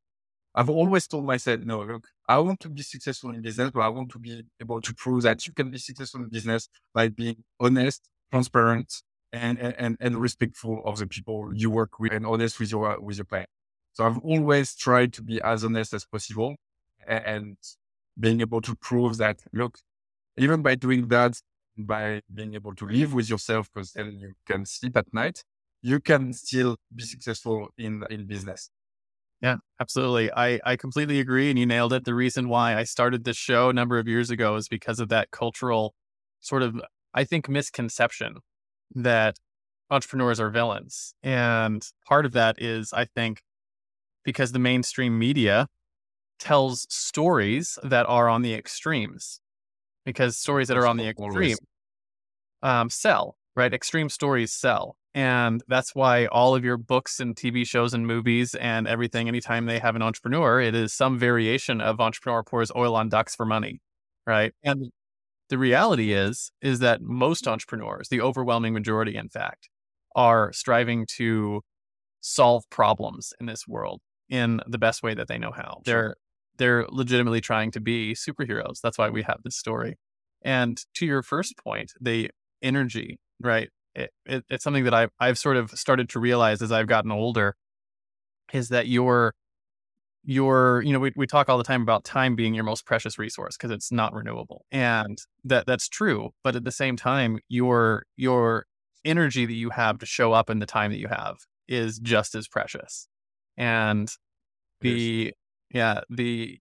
I've 0.55 0.69
always 0.69 1.07
told 1.07 1.25
myself, 1.25 1.61
no, 1.61 1.83
look, 1.83 2.07
I 2.29 2.39
want 2.39 2.61
to 2.61 2.69
be 2.69 2.83
successful 2.83 3.31
in 3.31 3.41
business, 3.41 3.71
but 3.71 3.81
I 3.81 3.89
want 3.89 4.11
to 4.11 4.19
be 4.19 4.43
able 4.61 4.81
to 4.83 4.95
prove 4.95 5.23
that 5.23 5.47
you 5.47 5.53
can 5.55 5.71
be 5.71 5.79
successful 5.79 6.21
in 6.23 6.29
business 6.29 6.69
by 6.93 7.09
being 7.09 7.43
honest, 7.59 8.09
transparent, 8.31 9.03
and, 9.33 9.59
and, 9.59 9.97
and 9.99 10.17
respectful 10.19 10.83
of 10.85 10.99
the 10.99 11.07
people 11.07 11.51
you 11.55 11.71
work 11.71 11.99
with 11.99 12.13
and 12.13 12.27
honest 12.27 12.61
with 12.61 12.71
your, 12.71 13.01
with 13.01 13.17
your 13.17 13.25
client. 13.25 13.49
So 13.95 14.05
I've 14.05 14.19
always 14.19 14.75
tried 14.75 15.15
to 15.15 15.23
be 15.23 15.41
as 15.43 15.65
honest 15.65 15.95
as 15.95 16.05
possible 16.05 16.57
and, 17.07 17.25
and 17.25 17.57
being 18.19 18.43
able 18.43 18.61
to 18.61 18.75
prove 18.77 19.17
that, 19.19 19.41
look, 19.55 19.79
even 20.37 20.61
by 20.61 20.75
doing 20.75 21.09
that, 21.09 21.41
by 21.79 22.21
being 22.33 22.55
able 22.55 22.75
to 22.75 22.87
live 22.87 23.15
with 23.15 23.31
yourself, 23.31 23.71
because 23.73 23.93
then 23.93 24.19
you 24.19 24.35
can 24.47 24.67
sleep 24.67 24.99
at 24.99 25.13
night, 25.15 25.43
you 25.81 25.99
can 25.99 26.35
still 26.35 26.77
be 26.95 27.05
successful 27.05 27.69
in, 27.79 28.05
in 28.11 28.27
business. 28.27 28.69
Yeah, 29.43 29.57
absolutely. 29.81 30.31
I, 30.33 30.61
I 30.65 30.77
completely 30.77 31.19
agree. 31.19 31.51
And 31.51 31.59
you 31.59 31.67
nailed 31.67 31.93
it. 31.93 32.05
The 32.05 32.15
reason 32.15 32.49
why 32.49 32.77
I 32.77 32.85
started 32.85 33.25
this 33.25 33.37
show 33.37 33.71
a 33.71 33.73
number 33.73 33.99
of 33.99 34.07
years 34.07 34.31
ago 34.31 34.55
is 34.57 34.69
because 34.69 35.01
of 35.01 35.09
that 35.09 35.33
cultural 35.33 35.95
sort 36.41 36.63
of, 36.63 36.81
I 37.13 37.25
think, 37.25 37.49
misconception 37.49 38.37
that 38.95 39.37
entrepreneurs 39.91 40.39
are 40.41 40.51
villains. 40.51 41.15
And 41.23 41.85
part 42.07 42.25
of 42.25 42.33
that 42.33 42.63
is, 42.63 42.93
I 42.93 43.05
think, 43.05 43.43
because 44.25 44.53
the 44.53 44.61
mainstream 44.61 45.19
media 45.19 45.67
tells 46.39 46.87
stories 46.89 47.79
that 47.83 48.07
are 48.07 48.29
on 48.29 48.43
the 48.43 48.55
extremes, 48.55 49.41
because 50.05 50.37
stories 50.37 50.69
that 50.69 50.77
are 50.77 50.87
on 50.87 50.97
the 50.99 51.09
extreme 51.09 51.59
um, 52.63 52.91
sell, 52.91 53.37
right? 53.57 53.73
Extreme 53.73 54.09
stories 54.09 54.53
sell. 54.53 54.97
And 55.15 55.63
that's 55.69 55.95
why 55.95 56.27
all 56.27 56.55
of 56.55 56.65
your 56.65 56.79
books 56.79 57.21
and 57.21 57.37
TV 57.37 57.65
shows 57.65 57.93
and 57.93 58.07
movies 58.07 58.55
and 58.55 58.89
everything, 58.89 59.29
anytime 59.29 59.67
they 59.67 59.79
have 59.79 59.95
an 59.97 60.03
entrepreneur, 60.03 60.61
it 60.61 60.75
is 60.75 60.95
some 60.95 61.19
variation 61.19 61.81
of 61.83 62.01
entrepreneur 62.01 62.43
pours 62.43 62.73
oil 62.75 62.97
on 62.97 63.11
ducks 63.11 63.35
for 63.37 63.45
money, 63.45 63.81
right? 64.27 64.55
And 64.65 64.91
the 65.51 65.59
reality 65.59 66.13
is, 66.13 66.53
is 66.63 66.81
that 66.81 67.03
most 67.03 67.49
entrepreneurs, 67.49 68.09
the 68.11 68.21
overwhelming 68.23 68.75
majority, 68.75 69.17
in 69.17 69.29
fact, 69.29 69.69
are 70.17 70.53
striving 70.53 71.07
to 71.17 71.63
solve 72.21 72.69
problems 72.71 73.33
in 73.41 73.47
this 73.47 73.67
world 73.69 74.01
in 74.29 74.61
the 74.67 74.79
best 74.79 75.03
way 75.03 75.15
that 75.15 75.29
they 75.29 75.39
know 75.39 75.53
how. 75.53 75.81
They're 75.85 76.17
they're 76.59 76.87
legitimately 76.91 77.41
trying 77.41 77.71
to 77.73 77.81
be 77.81 78.15
superheroes. 78.15 78.81
That's 78.83 78.99
why 78.99 79.09
we 79.11 79.23
have 79.23 79.41
this 79.45 79.57
story. 79.57 79.97
And 80.43 80.79
to 80.97 81.07
your 81.07 81.23
first 81.23 81.57
point, 81.59 81.93
the 82.01 82.31
energy, 82.63 83.19
right? 83.41 83.71
It, 83.95 84.11
it, 84.27 84.45
it's 84.49 84.65
something 84.65 84.85
that 84.85 84.95
I've 84.95 85.11
I've 85.21 85.39
sort 85.39 85.57
of 85.57 85.71
started 85.73 86.09
to 86.11 86.21
realize 86.21 86.63
as 86.63 86.73
I've 86.73 86.87
gotten 86.87 87.13
older, 87.13 87.57
is 88.53 88.69
that 88.71 88.89
your 88.89 89.35
your 90.25 90.83
you 90.83 90.93
know 90.93 91.01
we, 91.01 91.13
we 91.17 91.27
talk 91.27 91.49
all 91.49 91.59
the 91.59 91.65
time 91.65 91.83
about 91.83 92.05
time 92.05 92.37
being 92.37 92.55
your 92.55 92.65
most 92.65 92.87
precious 92.87 93.19
resource 93.19 93.57
because 93.57 93.71
it's 93.71 93.91
not 93.91 94.15
renewable 94.15 94.65
and 94.71 95.19
that 95.43 95.67
that's 95.67 95.89
true 95.89 96.31
but 96.45 96.55
at 96.55 96.63
the 96.63 96.71
same 96.71 96.97
time 96.97 97.41
your 97.49 98.05
your 98.17 98.67
energy 99.05 99.47
that 99.47 99.55
you 99.55 99.71
have 99.71 99.99
to 99.99 100.07
show 100.07 100.33
up 100.33 100.49
in 100.49 100.61
the 100.61 100.67
time 100.67 100.93
that 100.93 100.99
you 100.99 101.09
have 101.09 101.39
is 101.69 101.99
just 101.99 102.37
as 102.37 102.47
precious 102.47 103.09
and 103.57 104.13
the 104.81 105.33
yeah 105.71 106.01
the 106.09 106.59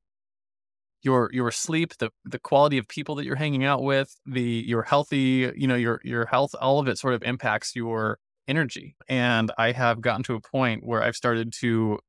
your 1.04 1.30
your 1.34 1.52
sleep 1.52 1.97
the 1.97 2.10
the 2.26 2.39
quality 2.39 2.78
of 2.78 2.88
people 2.88 3.16
that 3.16 3.26
you're 3.26 3.36
hanging 3.36 3.64
out 3.64 3.82
with 3.82 4.16
the 4.26 4.64
your 4.68 4.84
healthy 4.84 5.52
you 5.56 5.68
know 5.68 5.76
your 5.76 5.99
your 6.04 6.26
health 6.26 6.54
all 6.60 6.80
of 6.80 6.88
it 6.88 6.97
sort 6.97 7.14
of 7.14 7.24
impacts 7.24 7.76
your 7.76 8.20
energy. 8.47 8.95
And 9.08 9.52
i 9.58 9.72
have 9.72 10.02
gotten 10.02 10.24
to 10.24 10.36
a 10.36 10.41
point 10.41 10.84
where 10.84 11.04
i've 11.04 11.16
started 11.16 11.54
to 11.54 11.99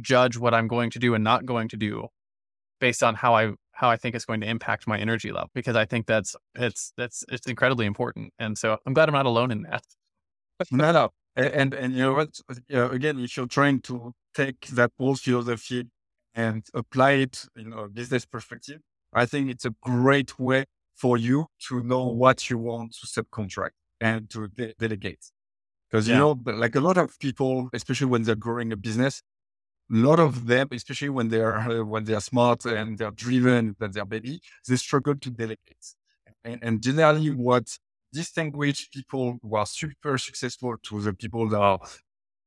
judge 0.00 0.36
what 0.36 0.54
i'm 0.54 0.68
going 0.68 0.90
to 0.90 0.98
do 0.98 1.14
and 1.14 1.24
not 1.24 1.46
going 1.46 1.68
to 1.68 1.76
do 1.76 2.08
based 2.80 3.02
on 3.02 3.14
how 3.14 3.34
i 3.34 3.52
how 3.72 3.88
i 3.88 3.96
think 3.96 4.14
it's 4.14 4.24
going 4.24 4.40
to 4.40 4.48
impact 4.48 4.86
my 4.86 4.98
energy 4.98 5.30
level 5.32 5.50
because 5.54 5.76
i 5.76 5.84
think 5.84 6.06
that's 6.06 6.34
it's 6.54 6.92
that's 6.96 7.24
it's 7.28 7.46
incredibly 7.46 7.86
important. 7.86 8.32
And 8.38 8.58
so 8.58 8.78
i'm 8.84 8.94
glad 8.94 9.08
i'm 9.08 9.14
not 9.14 9.26
alone 9.26 9.50
in 9.50 9.62
that. 9.62 9.82
No 10.72 10.90
no. 10.92 11.10
And 11.36 11.72
and 11.72 11.92
you 11.94 12.00
know 12.00 12.14
what? 12.14 12.40
You 12.68 12.76
know, 12.76 12.88
again 12.88 13.20
if 13.20 13.36
you're 13.36 13.46
trying 13.46 13.80
to 13.82 14.12
take 14.34 14.66
that 14.68 14.90
whole 14.98 15.14
philosophy 15.14 15.86
and 16.38 16.64
apply 16.72 17.12
it 17.24 17.46
in 17.56 17.72
a 17.72 17.88
business 17.88 18.24
perspective, 18.24 18.80
I 19.12 19.26
think 19.26 19.50
it's 19.50 19.64
a 19.64 19.74
great 19.82 20.38
way 20.38 20.66
for 20.94 21.16
you 21.16 21.46
to 21.66 21.82
know 21.82 22.04
what 22.06 22.48
you 22.48 22.58
want 22.58 22.94
to 23.00 23.06
subcontract 23.08 23.76
and 24.00 24.30
to 24.30 24.46
de- 24.46 24.72
delegate. 24.78 25.24
Because, 25.90 26.06
yeah. 26.06 26.14
you 26.14 26.20
know, 26.20 26.40
like 26.44 26.76
a 26.76 26.80
lot 26.80 26.96
of 26.96 27.18
people, 27.18 27.68
especially 27.72 28.06
when 28.06 28.22
they're 28.22 28.36
growing 28.36 28.72
a 28.72 28.76
business, 28.76 29.20
a 29.92 29.96
lot 29.96 30.20
of 30.20 30.46
them, 30.46 30.68
especially 30.70 31.08
when 31.08 31.28
they're, 31.28 31.84
when 31.92 32.04
they're 32.04 32.20
smart 32.20 32.64
and 32.66 32.98
they're 32.98 33.10
driven, 33.10 33.74
that 33.80 33.92
they're 33.94 34.04
baby, 34.04 34.40
they 34.68 34.76
struggle 34.76 35.16
to 35.16 35.30
delegate. 35.30 35.86
And, 36.44 36.60
and 36.62 36.80
generally 36.80 37.30
what 37.30 37.66
distinguish 38.12 38.88
people 38.92 39.38
who 39.42 39.56
are 39.56 39.66
super 39.66 40.16
successful 40.18 40.76
to 40.84 41.00
the 41.00 41.12
people 41.14 41.48
that 41.48 41.60
are 41.60 41.80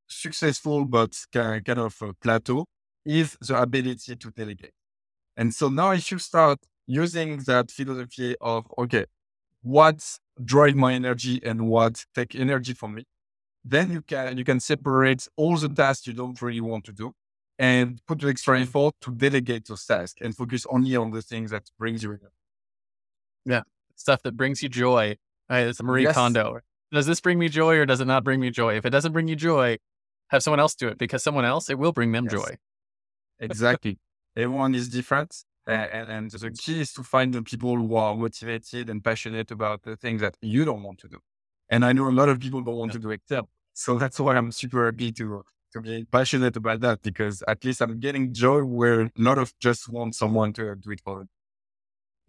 successful, 0.07 0.85
but 0.85 1.13
kind 1.33 1.67
of 1.69 2.01
a 2.01 2.13
plateau 2.13 2.65
is 3.05 3.37
the 3.41 3.59
ability 3.61 4.15
to 4.15 4.31
delegate. 4.31 4.73
And 5.37 5.53
so 5.53 5.69
now 5.69 5.91
if 5.91 6.11
you 6.11 6.19
start 6.19 6.59
using 6.87 7.39
that 7.43 7.71
philosophy 7.71 8.35
of, 8.41 8.65
okay, 8.77 9.05
what 9.61 10.19
drive 10.43 10.75
my 10.75 10.93
energy 10.93 11.39
and 11.43 11.67
what 11.67 12.05
take 12.13 12.35
energy 12.35 12.73
from 12.73 12.95
me, 12.95 13.05
then 13.63 13.91
you 13.91 14.01
can, 14.01 14.37
you 14.37 14.43
can 14.43 14.59
separate 14.59 15.27
all 15.35 15.55
the 15.55 15.69
tasks 15.69 16.07
you 16.07 16.13
don't 16.13 16.41
really 16.41 16.61
want 16.61 16.83
to 16.85 16.91
do 16.91 17.13
and 17.59 18.01
put 18.07 18.19
the 18.19 18.27
extra 18.27 18.59
effort 18.59 18.95
to 19.01 19.11
delegate 19.11 19.67
those 19.67 19.85
tasks 19.85 20.19
and 20.21 20.35
focus 20.35 20.65
only 20.69 20.95
on 20.95 21.11
the 21.11 21.21
things 21.21 21.51
that 21.51 21.69
brings 21.77 22.01
you 22.01 22.09
energy. 22.09 22.25
Yeah. 23.45 23.61
Stuff 23.95 24.23
that 24.23 24.35
brings 24.35 24.63
you 24.63 24.69
joy. 24.69 25.17
Right, 25.49 25.67
it's 25.67 25.79
a 25.79 25.83
Marie 25.83 26.03
yes. 26.03 26.15
Kondo. 26.15 26.59
Does 26.91 27.05
this 27.05 27.21
bring 27.21 27.37
me 27.37 27.49
joy 27.49 27.75
or 27.75 27.85
does 27.85 28.01
it 28.01 28.05
not 28.05 28.23
bring 28.23 28.39
me 28.39 28.49
joy? 28.49 28.77
If 28.77 28.85
it 28.85 28.89
doesn't 28.89 29.11
bring 29.11 29.27
you 29.27 29.35
joy, 29.35 29.77
have 30.29 30.41
someone 30.43 30.59
else 30.59 30.75
do 30.75 30.87
it 30.87 30.97
because 30.97 31.23
someone 31.23 31.45
else, 31.45 31.69
it 31.69 31.77
will 31.77 31.91
bring 31.91 32.11
them 32.11 32.25
yes. 32.25 32.33
joy. 32.33 32.55
Exactly. 33.41 33.97
Everyone 34.35 34.73
is 34.75 34.87
different. 34.87 35.35
And, 35.67 36.09
and, 36.09 36.31
the 36.31 36.51
key 36.51 36.81
is 36.81 36.91
to 36.93 37.03
find 37.03 37.33
the 37.33 37.43
people 37.43 37.75
who 37.75 37.95
are 37.95 38.15
motivated 38.15 38.89
and 38.89 39.03
passionate 39.03 39.51
about 39.51 39.83
the 39.83 39.95
things 39.95 40.21
that 40.21 40.35
you 40.41 40.65
don't 40.65 40.81
want 40.81 40.99
to 40.99 41.07
do. 41.07 41.19
And 41.69 41.85
I 41.85 41.93
know 41.93 42.09
a 42.09 42.11
lot 42.11 42.29
of 42.29 42.39
people 42.39 42.61
don't 42.61 42.75
want 42.75 42.91
yeah. 42.91 42.93
to 42.93 42.99
do 42.99 43.09
Excel. 43.11 43.49
So 43.73 43.97
that's 43.97 44.19
why 44.19 44.35
I'm 44.35 44.51
super 44.51 44.85
happy 44.85 45.11
to, 45.13 45.43
to 45.73 45.81
be 45.81 46.05
passionate 46.11 46.57
about 46.57 46.81
that 46.81 47.03
because 47.03 47.43
at 47.47 47.63
least 47.63 47.81
I'm 47.81 47.99
getting 47.99 48.33
joy 48.33 48.63
where 48.63 49.01
a 49.01 49.11
lot 49.17 49.37
of 49.37 49.53
just 49.59 49.87
want 49.87 50.15
someone 50.15 50.51
to 50.53 50.75
do 50.75 50.91
it 50.91 51.01
for 51.01 51.19
them. 51.19 51.29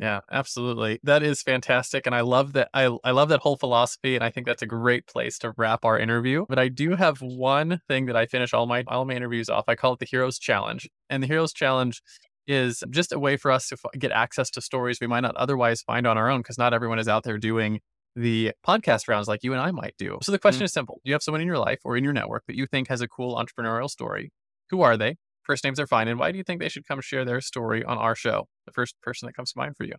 Yeah, 0.03 0.18
absolutely. 0.32 0.98
That 1.05 1.22
is 1.22 1.42
fantastic. 1.42 2.07
And 2.07 2.14
I 2.14 2.22
love 2.22 2.55
that 2.55 2.68
I 2.74 2.90
I 3.05 3.12
love 3.12 3.28
that 3.28 3.38
whole 3.38 3.57
philosophy 3.57 4.16
and 4.16 4.24
I 4.24 4.30
think 4.30 4.48
that's 4.48 4.61
a 4.61 4.66
great 4.66 5.07
place 5.07 5.38
to 5.38 5.55
wrap 5.57 5.84
our 5.84 5.96
interview. 5.96 6.44
But 6.48 6.59
I 6.59 6.66
do 6.66 6.96
have 6.96 7.22
one 7.22 7.80
thing 7.86 8.07
that 8.07 8.16
I 8.16 8.26
finish 8.26 8.53
all 8.53 8.66
my 8.66 8.82
all 8.88 9.05
my 9.05 9.14
interviews 9.14 9.48
off. 9.48 9.66
I 9.68 9.76
call 9.76 9.92
it 9.92 10.00
the 10.00 10.07
Heroes 10.07 10.40
Challenge. 10.40 10.90
And 11.09 11.22
the 11.22 11.28
Heroes 11.28 11.53
Challenge 11.53 12.03
is 12.48 12.82
just 12.90 13.12
a 13.12 13.18
way 13.20 13.36
for 13.36 13.53
us 13.53 13.68
to 13.68 13.76
f- 13.76 13.96
get 13.96 14.11
access 14.11 14.50
to 14.50 14.61
stories 14.61 14.98
we 15.00 15.07
might 15.07 15.20
not 15.20 15.36
otherwise 15.36 15.82
find 15.82 16.05
on 16.05 16.18
our 16.18 16.28
own 16.28 16.40
because 16.40 16.59
not 16.59 16.74
everyone 16.74 16.98
is 16.98 17.07
out 17.07 17.22
there 17.22 17.38
doing 17.38 17.78
the 18.16 18.50
podcast 18.66 19.07
rounds 19.07 19.28
like 19.28 19.44
you 19.44 19.53
and 19.53 19.62
I 19.62 19.70
might 19.70 19.94
do. 19.98 20.18
So 20.24 20.32
the 20.32 20.38
question 20.40 20.59
mm-hmm. 20.59 20.64
is 20.64 20.72
simple. 20.72 21.00
Do 21.05 21.11
you 21.11 21.14
have 21.14 21.22
someone 21.22 21.42
in 21.42 21.46
your 21.46 21.59
life 21.59 21.78
or 21.84 21.96
in 21.96 22.03
your 22.03 22.12
network 22.12 22.42
that 22.48 22.57
you 22.57 22.66
think 22.66 22.88
has 22.88 23.03
a 23.03 23.07
cool 23.07 23.36
entrepreneurial 23.36 23.88
story? 23.88 24.32
Who 24.70 24.82
are 24.82 24.96
they? 24.96 25.14
First 25.44 25.62
names 25.62 25.78
are 25.78 25.86
fine. 25.86 26.09
And 26.09 26.18
why 26.18 26.32
do 26.32 26.38
you 26.38 26.44
think 26.44 26.61
they 26.61 26.68
should 26.68 26.88
come 26.88 27.00
share 27.00 27.24
their 27.24 27.40
story 27.40 27.84
on 27.84 27.98
our 27.98 28.16
show? 28.16 28.48
The 28.66 28.72
first 28.72 29.00
person 29.02 29.26
that 29.26 29.34
comes 29.34 29.52
to 29.52 29.58
mind 29.58 29.76
for 29.76 29.84
you. 29.84 29.94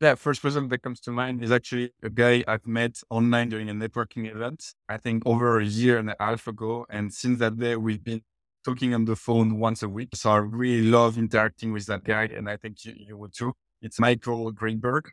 Yeah, 0.00 0.16
first 0.16 0.42
person 0.42 0.68
that 0.68 0.82
comes 0.82 1.00
to 1.02 1.12
mind 1.12 1.42
is 1.42 1.52
actually 1.52 1.92
a 2.02 2.10
guy 2.10 2.44
I've 2.48 2.66
met 2.66 3.00
online 3.10 3.48
during 3.48 3.70
a 3.70 3.74
networking 3.74 4.30
event, 4.30 4.74
I 4.88 4.96
think 4.96 5.22
over 5.24 5.60
a 5.60 5.64
year 5.64 5.98
and 5.98 6.10
a 6.10 6.16
half 6.18 6.46
ago. 6.48 6.84
And 6.90 7.12
since 7.12 7.38
that 7.38 7.56
day, 7.56 7.76
we've 7.76 8.02
been 8.02 8.22
talking 8.64 8.92
on 8.92 9.04
the 9.04 9.14
phone 9.14 9.58
once 9.58 9.82
a 9.82 9.88
week. 9.88 10.08
So 10.14 10.30
I 10.30 10.36
really 10.38 10.82
love 10.82 11.16
interacting 11.16 11.72
with 11.72 11.86
that 11.86 12.02
guy. 12.02 12.24
And 12.24 12.50
I 12.50 12.56
think 12.56 12.84
you, 12.84 12.92
you 12.96 13.16
would 13.16 13.34
too. 13.34 13.52
It's 13.80 14.00
Michael 14.00 14.50
Greenberg. 14.50 15.10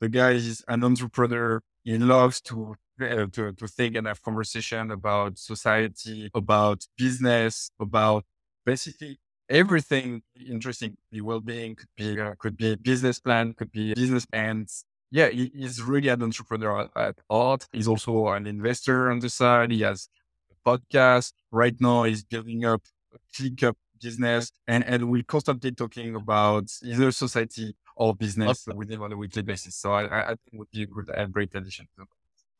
The 0.00 0.08
guy 0.08 0.32
is 0.32 0.64
an 0.66 0.82
entrepreneur. 0.82 1.60
He 1.84 1.98
loves 1.98 2.40
to, 2.42 2.76
uh, 3.00 3.26
to, 3.32 3.52
to 3.52 3.68
think 3.68 3.96
and 3.96 4.06
have 4.06 4.22
conversation 4.22 4.90
about 4.90 5.38
society, 5.38 6.30
about 6.34 6.86
business, 6.96 7.70
about 7.78 8.24
basically 8.64 9.18
everything 9.52 10.22
interesting. 10.48 10.96
The 11.12 11.20
well-being 11.20 11.76
could 11.76 11.94
be 11.96 12.20
uh, 12.20 12.34
could 12.38 12.56
be 12.56 12.72
a 12.72 12.76
business 12.76 13.20
plan, 13.20 13.52
could 13.52 13.70
be 13.70 13.94
business 13.94 14.26
plans. 14.26 14.84
Yeah, 15.10 15.28
he, 15.28 15.52
he's 15.54 15.82
really 15.82 16.08
an 16.08 16.22
entrepreneur 16.22 16.88
at 16.96 17.16
heart. 17.30 17.68
He's 17.72 17.86
also 17.86 18.28
an 18.28 18.46
investor 18.46 19.10
on 19.10 19.20
the 19.20 19.28
side. 19.28 19.70
He 19.70 19.82
has 19.82 20.08
a 20.50 20.56
podcast 20.68 21.32
right 21.50 21.78
now. 21.78 22.04
He's 22.04 22.24
building 22.24 22.64
up 22.64 22.82
a 23.14 23.18
ClickUp 23.34 23.74
business, 24.00 24.50
and 24.66 24.82
and 24.84 25.10
we're 25.10 25.22
constantly 25.22 25.72
talking 25.72 26.16
about 26.16 26.66
either 26.82 27.12
society 27.12 27.76
or 27.94 28.14
business 28.14 28.66
with 28.74 28.90
him 28.90 29.02
on 29.02 29.12
a 29.12 29.16
weekly 29.16 29.42
basis. 29.42 29.76
So 29.76 29.92
I, 29.92 30.30
I 30.30 30.34
think 30.42 30.54
would 30.54 30.70
be 30.70 30.82
a 30.82 30.86
good 30.86 31.10
and 31.10 31.30
great 31.30 31.54
addition. 31.54 31.86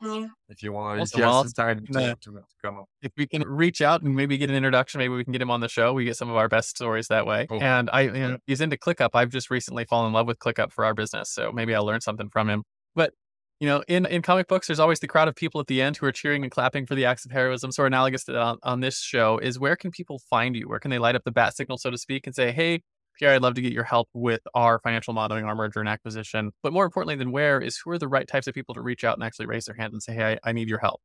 Mm-hmm. 0.03 0.27
If 0.49 0.63
you 0.63 0.73
want 0.73 1.09
to, 1.09 1.21
well, 1.21 1.45
time 1.45 1.87
to, 1.87 1.93
to, 1.93 2.17
to, 2.21 2.43
come 2.65 2.79
up. 2.79 2.87
If 3.03 3.13
we 3.17 3.27
can 3.27 3.43
reach 3.47 3.81
out 3.81 4.03
and 4.03 4.15
maybe 4.15 4.37
get 4.37 4.51
an 4.51 4.57
introduction, 4.57 4.99
maybe 4.99 5.15
we 5.15 5.23
can 5.23 5.33
get 5.33 5.41
him 5.41 5.51
on 5.51 5.61
the 5.61 5.69
show. 5.69 5.93
We 5.93 6.05
get 6.05 6.17
some 6.17 6.29
of 6.29 6.37
our 6.37 6.49
best 6.49 6.71
stories 6.71 7.07
that 7.09 7.27
way. 7.27 7.47
Cool. 7.49 7.63
And 7.63 7.89
I, 7.93 8.01
you 8.03 8.13
know, 8.13 8.39
he's 8.47 8.61
into 8.61 8.77
ClickUp. 8.77 9.11
I've 9.15 9.31
just 9.31 9.51
recently 9.51 9.85
fallen 9.85 10.09
in 10.09 10.13
love 10.13 10.27
with 10.27 10.39
ClickUp 10.39 10.73
for 10.73 10.85
our 10.85 10.95
business, 10.95 11.31
so 11.33 11.53
maybe 11.53 11.75
I'll 11.75 11.87
learn 11.87 12.01
something 12.01 12.29
from 12.31 12.51
him. 12.51 12.65
But 12.95 13.13
you 13.61 13.69
know, 13.69 13.85
in, 13.87 14.07
in 14.07 14.23
comic 14.23 14.49
books, 14.49 14.67
there's 14.67 14.81
always 14.81 14.99
the 14.99 15.07
crowd 15.07 15.29
of 15.29 15.37
people 15.37 15.61
at 15.61 15.69
the 15.69 15.81
end 15.81 15.97
who 15.97 16.07
are 16.07 16.13
cheering 16.13 16.43
and 16.43 16.51
clapping 16.51 16.85
for 16.85 16.97
the 16.97 17.05
acts 17.05 17.25
of 17.25 17.31
heroism. 17.31 17.71
So 17.71 17.85
analogous 17.85 18.25
to 18.25 18.37
on, 18.37 18.59
on 18.65 18.81
this 18.81 18.99
show 18.99 19.39
is 19.39 19.61
where 19.61 19.77
can 19.77 19.93
people 19.93 20.21
find 20.29 20.57
you? 20.57 20.69
Where 20.69 20.81
can 20.81 20.91
they 20.91 20.99
light 20.99 21.15
up 21.15 21.23
the 21.25 21.31
bat 21.31 21.55
signal, 21.55 21.79
so 21.79 21.91
to 21.91 21.97
speak, 21.97 22.27
and 22.27 22.35
say, 22.35 22.51
"Hey, 22.51 22.83
Pierre, 23.19 23.35
I'd 23.35 23.43
love 23.43 23.55
to 23.55 23.63
get 23.63 23.73
your 23.73 23.85
help 23.85 24.09
with 24.13 24.41
our 24.55 24.79
financial 24.81 25.15
modeling, 25.15 25.45
our 25.45 25.55
merger 25.55 25.81
and 25.81 25.89
acquisition. 25.89 26.53
But 26.63 26.73
more 26.73 26.85
importantly 26.85 27.17
than 27.17 27.33
where 27.33 27.61
is 27.61 27.79
who 27.79 27.91
are 27.91 27.99
the 27.99 28.09
right 28.09 28.27
types 28.27 28.47
of 28.47 28.55
people 28.55 28.75
to 28.75 28.83
reach 28.83 29.05
out 29.05 29.17
and 29.17 29.25
actually 29.25 29.47
raise 29.47 29.67
their 29.67 29.75
hand 29.75 29.93
and 29.93 30.03
say, 30.03 30.15
hey, 30.15 30.39
I, 30.45 30.51
I 30.51 30.53
need 30.53 30.69
your 30.69 30.79
help. 30.79 31.01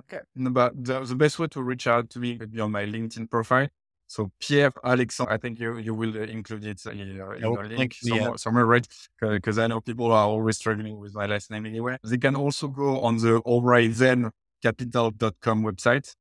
Okay. 0.00 0.22
But 0.34 0.84
the, 0.84 1.00
the, 1.00 1.14
best 1.14 1.38
way 1.38 1.46
to 1.48 1.62
reach 1.62 1.86
out 1.86 2.10
to 2.10 2.18
me 2.18 2.36
would 2.36 2.50
be 2.50 2.60
on 2.60 2.72
my 2.72 2.84
LinkedIn 2.84 3.30
profile. 3.30 3.68
So 4.06 4.30
Pierre 4.40 4.72
Alexandre, 4.84 5.32
I 5.32 5.38
think 5.38 5.60
you, 5.60 5.78
you 5.78 5.94
will 5.94 6.16
uh, 6.16 6.22
include 6.22 6.64
it 6.64 6.80
uh, 6.86 6.90
in, 6.90 7.14
your, 7.14 7.34
in 7.34 7.42
your 7.42 7.66
link 7.68 7.94
somewhere, 7.94 8.30
yeah. 8.30 8.36
somewhere, 8.36 8.66
right? 8.66 8.86
Because 9.20 9.58
I 9.58 9.66
know 9.66 9.80
people 9.80 10.10
are 10.12 10.26
always 10.26 10.56
struggling 10.56 10.98
with 10.98 11.14
my 11.14 11.26
last 11.26 11.50
name 11.50 11.64
anyway. 11.64 11.96
They 12.04 12.18
can 12.18 12.34
also 12.34 12.68
go 12.68 13.00
on 13.00 13.18
the 13.18 13.40
Horizen 13.42 14.30
capital.com 14.62 15.62
website. 15.62 16.14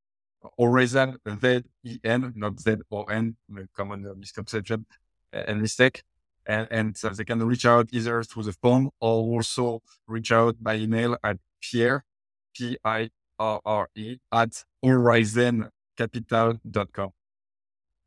Horizen, 0.59 1.17
Z-E-N, 1.41 2.33
not 2.35 2.59
Z-O-N, 2.59 3.35
common 3.75 4.13
misconception 4.17 4.85
uh, 5.33 5.37
uh, 5.37 5.43
and 5.47 5.61
mistake. 5.61 6.03
And, 6.45 6.67
and 6.71 6.97
so 6.97 7.09
they 7.09 7.23
can 7.23 7.41
reach 7.43 7.65
out 7.65 7.87
either 7.91 8.21
through 8.23 8.43
the 8.43 8.53
phone 8.53 8.91
or 8.99 9.37
also 9.37 9.81
reach 10.07 10.31
out 10.31 10.55
by 10.61 10.75
email 10.75 11.17
at 11.23 11.37
Pierre, 11.61 12.03
P-I-R-R-E, 12.55 14.17
at 14.31 14.63
horizencapital.com. 14.83 17.09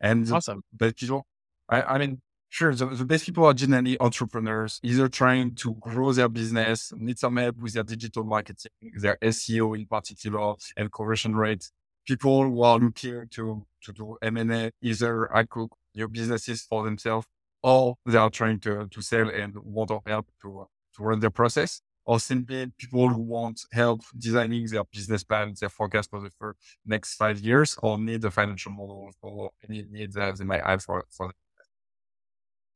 And 0.00 0.30
awesome. 0.30 0.62
You 0.78 0.92
know, 1.08 1.22
I, 1.70 1.82
I 1.82 1.98
mean, 1.98 2.20
sure, 2.50 2.74
the, 2.74 2.84
the 2.86 3.06
best 3.06 3.24
people 3.24 3.46
are 3.46 3.54
generally 3.54 3.98
entrepreneurs, 4.00 4.78
either 4.82 5.08
trying 5.08 5.54
to 5.56 5.74
grow 5.80 6.12
their 6.12 6.28
business, 6.28 6.92
need 6.96 7.18
some 7.18 7.38
help 7.38 7.56
with 7.56 7.72
their 7.72 7.84
digital 7.84 8.24
marketing, 8.24 8.70
their 8.98 9.16
SEO 9.22 9.78
in 9.78 9.86
particular, 9.86 10.54
and 10.76 10.92
conversion 10.92 11.34
rates. 11.34 11.72
People 12.06 12.44
who 12.44 12.62
are 12.62 12.78
looking 12.78 13.28
to, 13.30 13.66
to 13.82 13.92
do 13.92 14.16
M&A, 14.22 14.70
either 14.80 15.34
I 15.34 15.44
cook 15.44 15.76
your 15.92 16.08
businesses 16.08 16.62
for 16.62 16.84
themselves, 16.84 17.26
or 17.62 17.96
they 18.06 18.16
are 18.16 18.30
trying 18.30 18.60
to, 18.60 18.86
to 18.88 19.02
sell 19.02 19.28
and 19.28 19.54
want 19.62 19.88
to 19.88 20.00
help 20.06 20.28
to, 20.42 20.68
to 20.96 21.02
run 21.02 21.20
their 21.20 21.30
process 21.30 21.80
or 22.06 22.20
simply 22.20 22.72
people 22.78 23.08
who 23.08 23.20
want 23.20 23.60
help 23.72 24.00
designing 24.16 24.66
their 24.66 24.84
business 24.84 25.24
plan, 25.24 25.52
their 25.60 25.68
forecast 25.68 26.08
for 26.08 26.20
the 26.20 26.30
first 26.38 26.58
next 26.86 27.16
five 27.16 27.40
years, 27.40 27.76
or 27.82 27.98
need 27.98 28.24
a 28.24 28.30
financial 28.30 28.70
model 28.70 29.10
for 29.20 29.50
any 29.68 29.84
needs 29.90 30.14
that 30.14 30.38
they 30.38 30.44
might 30.44 30.64
have 30.64 30.82
for, 30.82 31.04
for 31.10 31.32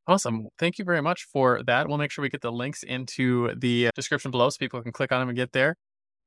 Awesome. 0.06 0.48
Thank 0.58 0.78
you 0.78 0.84
very 0.84 1.00
much 1.00 1.24
for 1.24 1.62
that. 1.66 1.86
We'll 1.86 1.98
make 1.98 2.10
sure 2.10 2.22
we 2.22 2.28
get 2.28 2.40
the 2.40 2.50
links 2.50 2.82
into 2.82 3.54
the 3.54 3.86
uh, 3.86 3.90
description 3.94 4.32
below 4.32 4.50
so 4.50 4.56
people 4.58 4.82
can 4.82 4.90
click 4.90 5.12
on 5.12 5.20
them 5.20 5.28
and 5.28 5.36
get 5.36 5.52
there. 5.52 5.76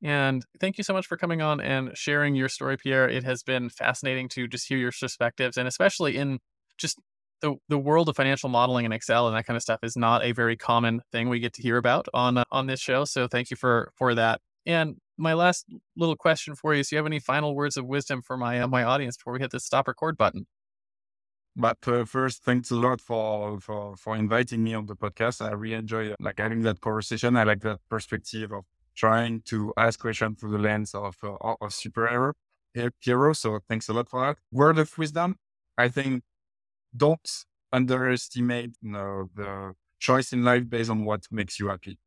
And 0.03 0.45
thank 0.59 0.77
you 0.77 0.83
so 0.83 0.93
much 0.93 1.07
for 1.07 1.15
coming 1.15 1.41
on 1.41 1.61
and 1.61 1.97
sharing 1.97 2.35
your 2.35 2.49
story, 2.49 2.75
Pierre. 2.75 3.07
It 3.07 3.23
has 3.23 3.41
been 3.41 3.69
fascinating 3.69 4.27
to 4.29 4.49
just 4.49 4.67
hear 4.67 4.77
your 4.77 4.91
perspectives 4.91 5.55
and 5.57 5.65
especially 5.65 6.17
in 6.17 6.39
just 6.77 6.99
the 7.41 7.55
the 7.69 7.77
world 7.77 8.09
of 8.09 8.15
financial 8.15 8.49
modeling 8.49 8.85
and 8.85 8.93
Excel 8.93 9.27
and 9.27 9.35
that 9.35 9.45
kind 9.45 9.55
of 9.55 9.63
stuff 9.63 9.79
is 9.81 9.95
not 9.95 10.23
a 10.23 10.33
very 10.33 10.57
common 10.57 11.01
thing 11.11 11.29
we 11.29 11.39
get 11.39 11.53
to 11.53 11.61
hear 11.61 11.77
about 11.77 12.07
on 12.13 12.37
uh, 12.37 12.43
on 12.51 12.67
this 12.67 12.81
show. 12.81 13.05
So 13.05 13.27
thank 13.27 13.49
you 13.49 13.57
for 13.57 13.91
for 13.95 14.13
that. 14.15 14.41
And 14.65 14.97
my 15.17 15.33
last 15.33 15.65
little 15.95 16.15
question 16.15 16.55
for 16.55 16.73
you 16.73 16.81
is: 16.81 16.89
Do 16.89 16.95
you 16.95 16.97
have 16.97 17.05
any 17.05 17.19
final 17.19 17.55
words 17.55 17.77
of 17.77 17.85
wisdom 17.85 18.21
for 18.21 18.37
my 18.37 18.61
uh, 18.61 18.67
my 18.67 18.83
audience 18.83 19.17
before 19.17 19.33
we 19.33 19.39
hit 19.39 19.51
the 19.51 19.59
stop 19.59 19.87
record 19.87 20.17
button? 20.17 20.47
But 21.55 21.77
uh, 21.87 22.05
first, 22.05 22.43
thanks 22.43 22.71
a 22.71 22.75
lot 22.75 22.99
for, 22.99 23.59
for 23.59 23.95
for 23.95 24.15
inviting 24.15 24.63
me 24.63 24.73
on 24.73 24.85
the 24.87 24.95
podcast. 24.95 25.45
I 25.45 25.51
really 25.51 25.75
enjoy 25.75 26.11
uh, 26.11 26.15
like 26.19 26.39
having 26.39 26.61
that 26.63 26.81
conversation. 26.81 27.37
I 27.37 27.43
like 27.43 27.61
that 27.61 27.79
perspective 27.89 28.51
of 28.51 28.63
trying 28.95 29.41
to 29.45 29.73
ask 29.77 29.99
questions 29.99 30.39
through 30.39 30.51
the 30.51 30.57
lens 30.59 30.93
of 30.95 31.15
uh, 31.23 31.35
of 31.61 31.69
superhero 31.71 32.33
hero. 33.01 33.33
So 33.33 33.59
thanks 33.69 33.89
a 33.89 33.93
lot 33.93 34.09
for 34.09 34.25
that. 34.25 34.37
Word 34.51 34.79
of 34.79 34.97
wisdom: 34.97 35.37
I 35.77 35.89
think 35.89 36.23
don't 36.95 37.29
underestimate 37.71 38.75
you 38.81 38.91
know, 38.91 39.29
the 39.35 39.73
choice 39.99 40.33
in 40.33 40.43
life 40.43 40.69
based 40.69 40.89
on 40.89 41.05
what 41.05 41.25
makes 41.31 41.59
you 41.59 41.67
happy. 41.69 41.97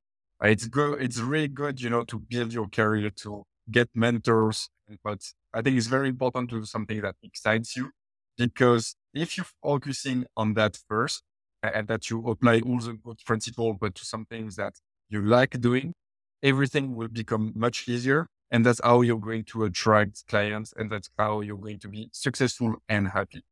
It's 0.43 0.67
good. 0.67 1.01
It's 1.03 1.19
really 1.19 1.49
good, 1.49 1.81
you 1.81 1.91
know, 1.91 2.05
to 2.05 2.19
build 2.19 2.53
your 2.53 2.69
career, 2.69 3.11
to 3.11 3.45
get 3.71 3.89
mentors. 3.95 4.69
But 5.03 5.21
I 5.53 5.63
think 5.63 5.77
it's 5.77 5.87
very 5.87 6.09
important 6.09 6.51
to 6.51 6.61
do 6.61 6.65
something 6.67 7.01
that 7.01 7.17
excites 7.23 7.77
you 7.77 7.91
because 8.37 8.95
if 9.15 9.37
you're 9.37 9.47
focusing 9.63 10.27
on 10.37 10.55
that 10.55 10.79
first 10.89 11.23
and 11.63 11.89
that 11.89 12.11
you 12.11 12.29
apply 12.29 12.61
all 12.61 12.79
the 12.79 12.93
good 12.93 13.19
principles, 13.25 13.77
but 13.81 13.95
to 13.97 14.05
some 14.05 14.27
things 14.27 14.57
that 14.57 14.75
you 15.09 15.23
like 15.23 15.59
doing, 15.61 15.95
everything 16.43 16.95
will 16.95 17.09
become 17.09 17.53
much 17.55 17.89
easier. 17.89 18.29
And 18.51 18.65
that's 18.65 18.81
how 18.83 19.01
you're 19.01 19.19
going 19.19 19.45
to 19.45 19.65
attract 19.65 20.27
clients. 20.29 20.73
And 20.77 20.91
that's 20.91 21.11
how 21.19 21.41
you're 21.41 21.57
going 21.57 21.81
to 21.81 21.89
be 21.89 22.09
successful 22.13 22.77
and 22.89 23.09
happy. 23.09 23.43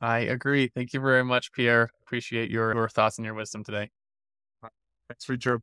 I 0.00 0.18
agree. 0.20 0.68
Thank 0.68 0.92
you 0.92 1.00
very 1.00 1.24
much, 1.24 1.52
Pierre. 1.52 1.90
Appreciate 2.02 2.50
your, 2.50 2.74
your 2.74 2.88
thoughts 2.88 3.18
and 3.18 3.24
your 3.24 3.34
wisdom 3.34 3.64
today. 3.64 3.90
Thanks, 5.08 5.28
Richard. 5.28 5.62